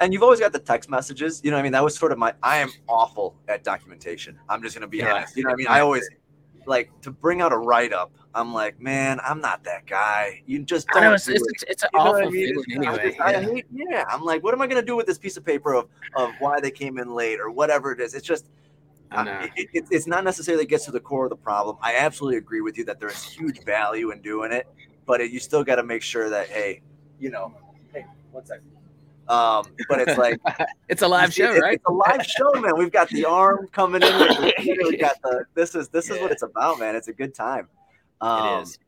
and 0.00 0.12
you've 0.12 0.22
always 0.22 0.40
got 0.40 0.52
the 0.52 0.58
text 0.58 0.88
messages. 0.88 1.40
You 1.44 1.50
know, 1.50 1.56
what 1.56 1.60
I 1.60 1.62
mean, 1.64 1.72
that 1.72 1.84
was 1.84 1.96
sort 1.96 2.12
of 2.12 2.18
my. 2.18 2.32
I 2.42 2.58
am 2.58 2.70
awful 2.88 3.36
at 3.48 3.62
documentation. 3.62 4.38
I'm 4.48 4.62
just 4.62 4.74
gonna 4.74 4.88
be 4.88 4.98
Yeah. 4.98 5.12
honest. 5.12 5.36
You 5.36 5.44
know, 5.44 5.50
what 5.50 5.54
I 5.54 5.56
mean, 5.56 5.66
I 5.68 5.80
always, 5.80 6.08
like 6.66 6.90
to 7.02 7.10
bring 7.10 7.40
out 7.40 7.52
a 7.52 7.58
write 7.58 7.92
up. 7.92 8.12
I'm 8.34 8.54
like, 8.54 8.80
man, 8.80 9.18
I'm 9.24 9.40
not 9.40 9.64
that 9.64 9.86
guy. 9.86 10.42
You 10.46 10.62
just 10.62 10.86
I 10.90 11.00
don't. 11.00 11.02
know 11.04 11.14
it's, 11.14 11.26
do 11.26 11.32
it's, 11.32 11.62
it. 11.62 11.68
it's, 11.68 11.82
an 11.82 11.88
You 11.92 11.98
awful 11.98 12.14
I 12.16 12.30
mean? 12.30 12.32
feeling 12.32 12.64
It's- 12.70 12.86
I 12.86 12.92
anyway. 12.92 13.08
just- 13.08 13.20
I 13.20 13.42
hate- 13.42 13.66
yeah, 13.72 14.04
I'm 14.08 14.22
like, 14.22 14.42
what 14.44 14.54
am 14.54 14.62
I 14.62 14.66
gonna 14.68 14.82
do 14.82 14.94
with 14.96 15.06
this 15.06 15.18
piece 15.18 15.36
of 15.36 15.44
paper 15.44 15.74
of 15.74 15.88
of 16.14 16.30
why 16.38 16.60
they 16.60 16.70
came 16.70 16.98
in 16.98 17.12
late 17.14 17.40
or 17.40 17.50
whatever 17.50 17.92
it 17.92 18.00
is? 18.00 18.14
It's 18.14 18.26
just 18.26 18.46
know. 19.12 19.40
it, 19.56 19.68
it, 19.72 19.84
it's 19.90 20.06
not 20.06 20.22
necessarily 20.22 20.64
gets 20.64 20.84
to 20.84 20.92
the 20.92 21.00
core 21.00 21.24
of 21.24 21.30
the 21.30 21.36
problem. 21.36 21.76
I 21.82 21.96
absolutely 21.96 22.38
agree 22.38 22.60
with 22.60 22.78
you 22.78 22.84
that 22.84 23.00
there 23.00 23.08
is 23.08 23.22
huge 23.24 23.64
value 23.64 24.12
in 24.12 24.20
doing 24.22 24.52
it, 24.52 24.68
but 25.06 25.20
it, 25.20 25.32
you 25.32 25.40
still 25.40 25.64
got 25.64 25.76
to 25.76 25.82
make 25.82 26.02
sure 26.02 26.30
that 26.30 26.48
hey, 26.48 26.82
you 27.18 27.30
know, 27.30 27.52
hey, 27.92 28.06
one 28.30 28.46
second. 28.46 28.70
Um, 29.30 29.64
but 29.88 30.00
it's 30.00 30.18
like 30.18 30.40
It's 30.88 31.02
a 31.02 31.08
live 31.08 31.32
show, 31.32 31.54
it- 31.54 31.60
right? 31.60 31.74
It's 31.74 31.84
a 31.88 31.92
live 31.92 32.26
show, 32.26 32.52
man. 32.60 32.76
We've 32.76 32.90
got 32.92 33.08
the 33.10 33.24
arm 33.24 33.68
coming 33.72 34.02
in. 34.02 34.18
We 34.66 34.96
got 34.96 35.20
the. 35.22 35.44
This 35.54 35.74
is 35.74 35.88
this 35.88 36.10
is 36.10 36.20
what 36.20 36.32
it's 36.32 36.42
about, 36.42 36.78
man. 36.80 36.96
It's 36.96 37.08
a 37.08 37.12
good 37.12 37.34
time. 37.34 37.68
Um, 38.20 38.58
it 38.58 38.62
is. 38.62 38.78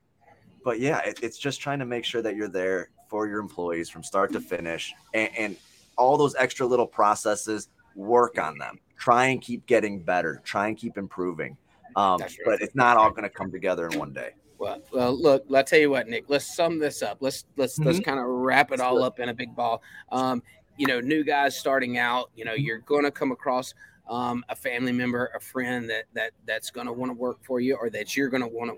but 0.65 0.81
yeah, 0.81 0.99
it, 1.01 1.21
it's 1.23 1.39
just 1.39 1.61
trying 1.61 1.79
to 1.79 1.87
make 1.87 2.05
sure 2.05 2.21
that 2.23 2.35
you're 2.37 2.49
there 2.49 2.91
for 3.09 3.27
your 3.29 3.39
employees 3.41 3.89
from 3.89 4.03
start 4.03 4.33
to 4.33 4.41
finish, 4.41 4.93
and, 5.15 5.31
and 5.39 5.57
all 5.97 6.17
those 6.17 6.35
extra 6.35 6.67
little 6.67 6.87
processes. 6.87 7.69
Work 7.95 8.39
on 8.39 8.57
them. 8.59 8.79
Try 8.99 9.27
and 9.27 9.41
keep 9.43 9.67
getting 9.67 10.01
better. 10.01 10.41
Try 10.45 10.69
and 10.69 10.77
keep 10.79 10.97
improving. 10.99 11.57
Um, 11.95 12.19
but 12.47 12.63
it's 12.63 12.75
not 12.75 12.97
all 12.97 13.11
going 13.11 13.25
to 13.25 13.29
come 13.29 13.53
together 13.53 13.87
in 13.87 13.99
one 13.99 14.13
day. 14.15 14.31
Well, 14.63 14.81
well, 14.93 15.21
look. 15.21 15.45
I'll 15.53 15.65
tell 15.65 15.81
you 15.81 15.91
what, 15.91 16.07
Nick. 16.09 16.27
Let's 16.29 16.55
sum 16.55 16.79
this 16.79 17.03
up. 17.03 17.19
Let's 17.21 17.47
let's 17.57 17.81
let's 17.81 17.99
Mm-hmm. 17.99 18.05
kind 18.05 18.21
of 18.21 18.27
wrap 18.27 18.71
it 18.71 18.79
all 18.79 19.03
up 19.03 19.19
in 19.19 19.29
a 19.29 19.35
big 19.35 19.57
ball. 19.57 19.83
Um, 20.13 20.41
you 20.79 20.87
know, 20.87 21.01
new 21.01 21.25
guys 21.25 21.59
starting 21.59 21.99
out. 21.99 22.31
You 22.37 22.45
know, 22.45 22.55
you're 22.55 22.79
going 22.79 23.03
to 23.03 23.11
come 23.11 23.33
across 23.33 23.75
um, 24.09 24.45
a 24.49 24.55
family 24.55 24.93
member, 24.93 25.33
a 25.35 25.41
friend 25.41 25.91
that 25.91 26.05
that 26.15 26.31
that's 26.47 26.71
going 26.71 26.87
to 26.87 26.93
want 26.93 27.11
to 27.11 27.15
work 27.15 27.39
for 27.45 27.59
you, 27.59 27.75
or 27.75 27.91
that 27.91 28.17
you're 28.17 28.29
going 28.29 28.43
to 28.43 28.49
want 28.49 28.71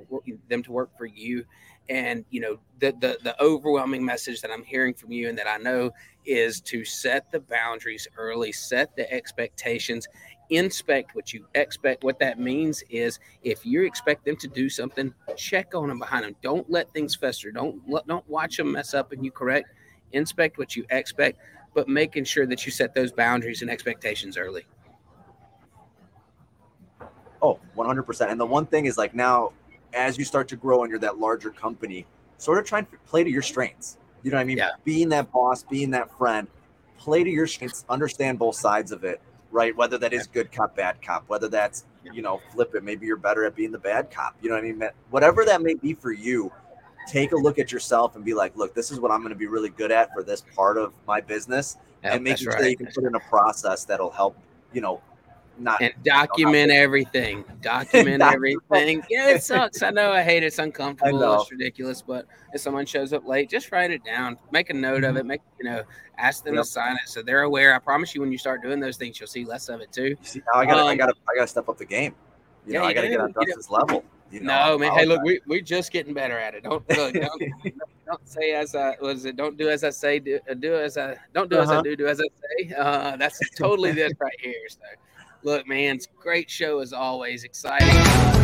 them 0.49 0.63
to 0.63 0.73
work 0.73 0.89
for 0.97 1.05
you. 1.05 1.45
And 1.91 2.25
you 2.31 2.41
know, 2.41 2.59
the, 2.79 2.95
the 2.99 3.19
the 3.23 3.43
overwhelming 3.43 4.03
message 4.03 4.41
that 4.41 4.51
I'm 4.51 4.65
hearing 4.65 4.95
from 4.95 5.13
you, 5.13 5.29
and 5.29 5.37
that 5.37 5.47
I 5.47 5.59
know 5.59 5.91
is 6.25 6.63
to 6.63 6.83
set 6.83 7.31
the 7.31 7.41
boundaries 7.41 8.09
early, 8.17 8.53
set 8.53 8.97
the 8.97 9.13
expectations, 9.13 10.09
inspect 10.51 11.15
what 11.15 11.33
you 11.33 11.47
expect. 11.55 12.05
What 12.05 12.19
that 12.19 12.39
means 12.39 12.83
is 12.91 13.19
if 13.43 13.65
you 13.65 13.85
expect 13.85 14.25
them 14.25 14.37
to 14.37 14.49
do 14.49 14.69
something, 14.69 15.13
check 15.37 15.75
on 15.75 15.89
them 15.89 15.99
behind 15.99 16.25
them. 16.25 16.37
Don't 16.43 16.69
let 16.71 16.93
things 16.93 17.15
fester. 17.15 17.51
Don't 17.51 17.81
don't 18.07 18.29
watch 18.29 18.57
them 18.57 18.73
mess 18.73 18.95
up 18.95 19.13
and 19.13 19.25
you 19.25 19.31
correct. 19.31 19.71
Inspect 20.13 20.59
what 20.59 20.77
you 20.77 20.85
expect, 20.91 21.39
but 21.75 21.89
making 21.89 22.25
sure 22.25 22.47
that 22.47 22.65
you 22.65 22.73
set 22.73 22.95
those 22.95 23.13
boundaries 23.13 23.63
and 23.63 23.71
expectations 23.71 24.37
early. 24.37 24.65
Oh, 27.43 27.61
100%. 27.77 28.31
And 28.31 28.41
the 28.41 28.47
one 28.47 28.65
thing 28.65 28.87
is 28.87 28.97
like 28.97 29.15
now, 29.15 29.53
as 29.93 30.17
you 30.17 30.25
start 30.25 30.49
to 30.49 30.57
grow 30.57 30.83
and 30.83 30.91
you're 30.91 31.01
that 31.01 31.19
larger 31.19 31.51
company, 31.51 32.07
sort 32.39 32.59
of 32.59 32.65
try 32.65 32.79
and 32.79 32.89
play 33.07 33.23
to 33.23 33.31
your 33.31 33.43
strengths. 33.43 33.99
You 34.23 34.31
know 34.31 34.39
what 34.39 34.43
I 34.43 34.45
mean? 34.45 34.57
Yeah. 34.57 34.71
Being 34.85 35.11
that 35.11 35.31
boss, 35.31 35.63
being 35.63 35.91
that 35.91 36.17
friend, 36.17 36.49
play 36.97 37.23
to 37.23 37.31
your 37.31 37.47
strengths, 37.47 37.85
understand 37.91 38.39
both 38.39 38.57
sides 38.57 38.93
of 38.93 39.05
it, 39.05 39.21
right? 39.55 39.75
Whether 39.77 39.97
that 39.99 40.13
is 40.13 40.27
good 40.27 40.51
cop, 40.51 40.75
bad 40.75 41.01
cop, 41.01 41.25
whether 41.29 41.49
that's, 41.49 41.85
you 42.13 42.23
know, 42.23 42.41
flip 42.53 42.75
it. 42.75 42.83
Maybe 42.83 43.07
you're 43.07 43.17
better 43.17 43.45
at 43.45 43.55
being 43.55 43.71
the 43.71 43.79
bad 43.79 44.11
cop. 44.11 44.37
You 44.43 44.49
know 44.49 44.57
what 44.57 44.65
I 44.65 44.73
mean? 44.73 44.83
Whatever 45.11 45.45
that 45.45 45.63
may 45.63 45.75
be 45.75 45.95
for 45.95 46.11
you, 46.11 46.53
take 47.07 47.31
a 47.31 47.37
look 47.37 47.61
at 47.61 47.71
yourself 47.71 48.17
and 48.17 48.25
be 48.25 48.35
like, 48.35 48.57
look, 48.57 48.75
this 48.75 48.91
is 48.91 48.99
what 48.99 49.13
I'm 49.13 49.21
going 49.21 49.33
to 49.33 49.39
be 49.39 49.47
really 49.47 49.69
good 49.69 49.93
at 49.93 50.13
for 50.13 50.25
this 50.25 50.43
part 50.57 50.77
of 50.77 50.93
my 51.07 51.21
business. 51.21 51.77
Yeah, 52.03 52.15
and 52.15 52.25
making 52.25 52.51
sure 52.51 52.67
you 52.67 52.77
can 52.77 52.89
put 52.93 53.05
in 53.05 53.15
a 53.15 53.21
process 53.21 53.85
that'll 53.85 54.11
help, 54.11 54.37
you 54.73 54.81
know, 54.81 55.01
not 55.59 55.81
And 55.83 55.93
document 56.03 56.71
everything. 56.71 57.45
Document 57.61 58.23
everything. 58.23 59.03
Yeah, 59.11 59.31
it 59.31 59.43
sucks. 59.43 59.83
I 59.83 59.91
know. 59.91 60.13
I 60.13 60.23
hate 60.23 60.43
it. 60.43 60.47
It's 60.47 60.59
uncomfortable. 60.59 61.41
It's 61.41 61.51
ridiculous. 61.51 62.03
But 62.03 62.27
if 62.53 62.61
someone 62.61 62.87
shows 62.87 63.13
up 63.13 63.27
late, 63.27 63.49
just 63.51 63.71
write 63.73 63.91
it 63.91 64.05
down. 64.05 64.37
Make 64.51 64.71
a 64.71 64.75
note 64.75 65.05
of 65.05 65.17
it. 65.17 65.25
Make 65.27 65.41
you 65.59 65.65
know, 65.71 65.83
ask 66.19 66.43
them 66.45 66.53
Mm-hmm. 66.53 66.59
Yep. 66.59 66.65
to 66.65 66.71
sign 66.71 66.93
it 66.95 67.09
so 67.09 67.23
they're 67.23 67.43
aware. 67.43 67.75
I 67.75 67.79
promise 67.79 68.15
you, 68.15 68.21
when 68.21 68.33
you 68.33 68.39
start 68.39 68.63
doing 68.63 68.81
those 68.81 68.97
things, 68.97 69.19
you'll 69.21 69.27
see 69.27 69.45
less 69.45 69.69
of 69.69 69.81
it 69.81 69.93
too. 69.93 70.09
You 70.09 70.17
see, 70.23 70.43
I 70.55 70.65
gotta, 70.67 70.83
I 70.83 70.93
Um, 70.93 70.99
gotta, 70.99 71.15
I 71.29 71.35
gotta 71.35 71.47
step 71.47 71.69
up 71.69 71.79
the 71.79 71.85
game. 71.85 72.15
You 72.67 72.75
Yeah, 72.75 72.79
know, 72.81 72.85
I 72.87 72.93
gotta 72.93 73.09
get 73.09 73.21
on. 73.21 73.33
Dustin's 73.33 73.71
level. 73.71 74.05
You 74.31 74.41
know, 74.41 74.71
No, 74.73 74.79
man. 74.79 74.93
Hey, 74.93 75.05
look, 75.07 75.23
we 75.23 75.41
we're 75.47 75.61
just 75.61 75.93
getting 75.93 76.15
better 76.15 76.37
at 76.39 76.55
it. 76.55 76.65
Don't 76.65 76.87
look, 76.89 77.13
don't, 77.15 77.43
don't 78.07 78.29
say 78.29 78.53
as 78.55 78.75
I 78.75 78.97
was 79.01 79.25
it. 79.27 79.37
Don't 79.37 79.57
do 79.57 79.69
as 79.69 79.85
I 79.85 79.91
say. 79.91 80.19
Do, 80.19 80.41
do 80.59 80.75
as 80.77 80.97
I 80.99 81.17
don't 81.35 81.49
do 81.51 81.59
as 81.59 81.69
I 81.71 81.75
Uh-huh. 81.75 81.83
do. 81.83 81.95
Do 81.97 82.07
as 82.09 82.21
I 82.21 82.25
say. 82.25 82.75
Uh, 82.75 83.17
that's 83.17 83.39
totally 83.51 83.93
this 83.93 84.13
right 84.19 84.33
here. 84.41 84.55
So, 84.69 84.79
look, 85.45 85.69
man, 85.69 86.01
great 86.19 86.51
show 86.51 86.81
as 86.81 86.93
always. 86.93 87.45
Exciting. 87.45 87.89
Uh. 87.89 88.41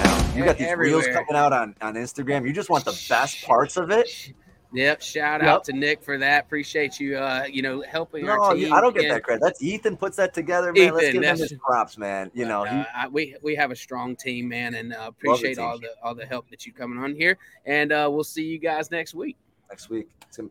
Uh, 0.00 0.32
you 0.34 0.44
got 0.44 0.58
these 0.58 0.74
reels 0.76 1.06
coming 1.06 1.34
out 1.34 1.52
on, 1.52 1.74
on 1.80 1.94
Instagram. 1.94 2.46
You 2.46 2.52
just 2.52 2.70
want 2.70 2.84
the 2.84 2.98
best 3.08 3.44
parts 3.44 3.76
of 3.76 3.90
it. 3.90 4.32
Yep. 4.72 5.00
Shout 5.00 5.40
Yep. 5.40 5.48
out 5.48 5.64
to 5.64 5.72
Nick 5.72 6.02
for 6.02 6.18
that. 6.18 6.44
Appreciate 6.44 7.00
you. 7.00 7.16
Uh, 7.16 7.44
you 7.50 7.62
know, 7.62 7.80
helping 7.82 8.26
No, 8.26 8.32
our 8.32 8.54
team. 8.54 8.72
I 8.72 8.80
don't 8.82 8.94
get 8.94 9.04
and- 9.04 9.12
that 9.14 9.22
credit. 9.24 9.40
That's 9.42 9.62
Ethan 9.62 9.96
puts 9.96 10.16
that 10.18 10.34
together, 10.34 10.72
man. 10.74 10.92
Let's 10.92 11.06
Ethan, 11.08 11.20
give 11.22 11.30
him 11.30 11.38
his 11.38 11.54
props, 11.64 11.96
man. 11.96 12.30
You 12.34 12.44
know, 12.44 12.64
Uh, 12.66 12.70
he, 12.70 12.84
I, 12.94 13.08
we 13.08 13.34
we 13.42 13.54
have 13.54 13.70
a 13.70 13.76
strong 13.76 14.14
team, 14.14 14.48
man, 14.48 14.74
and 14.74 14.92
uh, 14.92 15.04
appreciate 15.08 15.54
team. 15.56 15.64
all 15.64 15.78
the 15.78 15.88
all 16.02 16.14
the 16.14 16.26
help 16.26 16.50
that 16.50 16.66
you 16.66 16.72
coming 16.72 16.98
on 16.98 17.14
here. 17.14 17.38
And 17.64 17.92
uh, 17.92 18.08
we'll 18.12 18.24
see 18.24 18.44
you 18.44 18.58
guys 18.58 18.90
next 18.90 19.14
week. 19.14 19.36
next 19.70 19.88
week. 19.88 20.08
It's 20.26 20.36
gonna, 20.36 20.50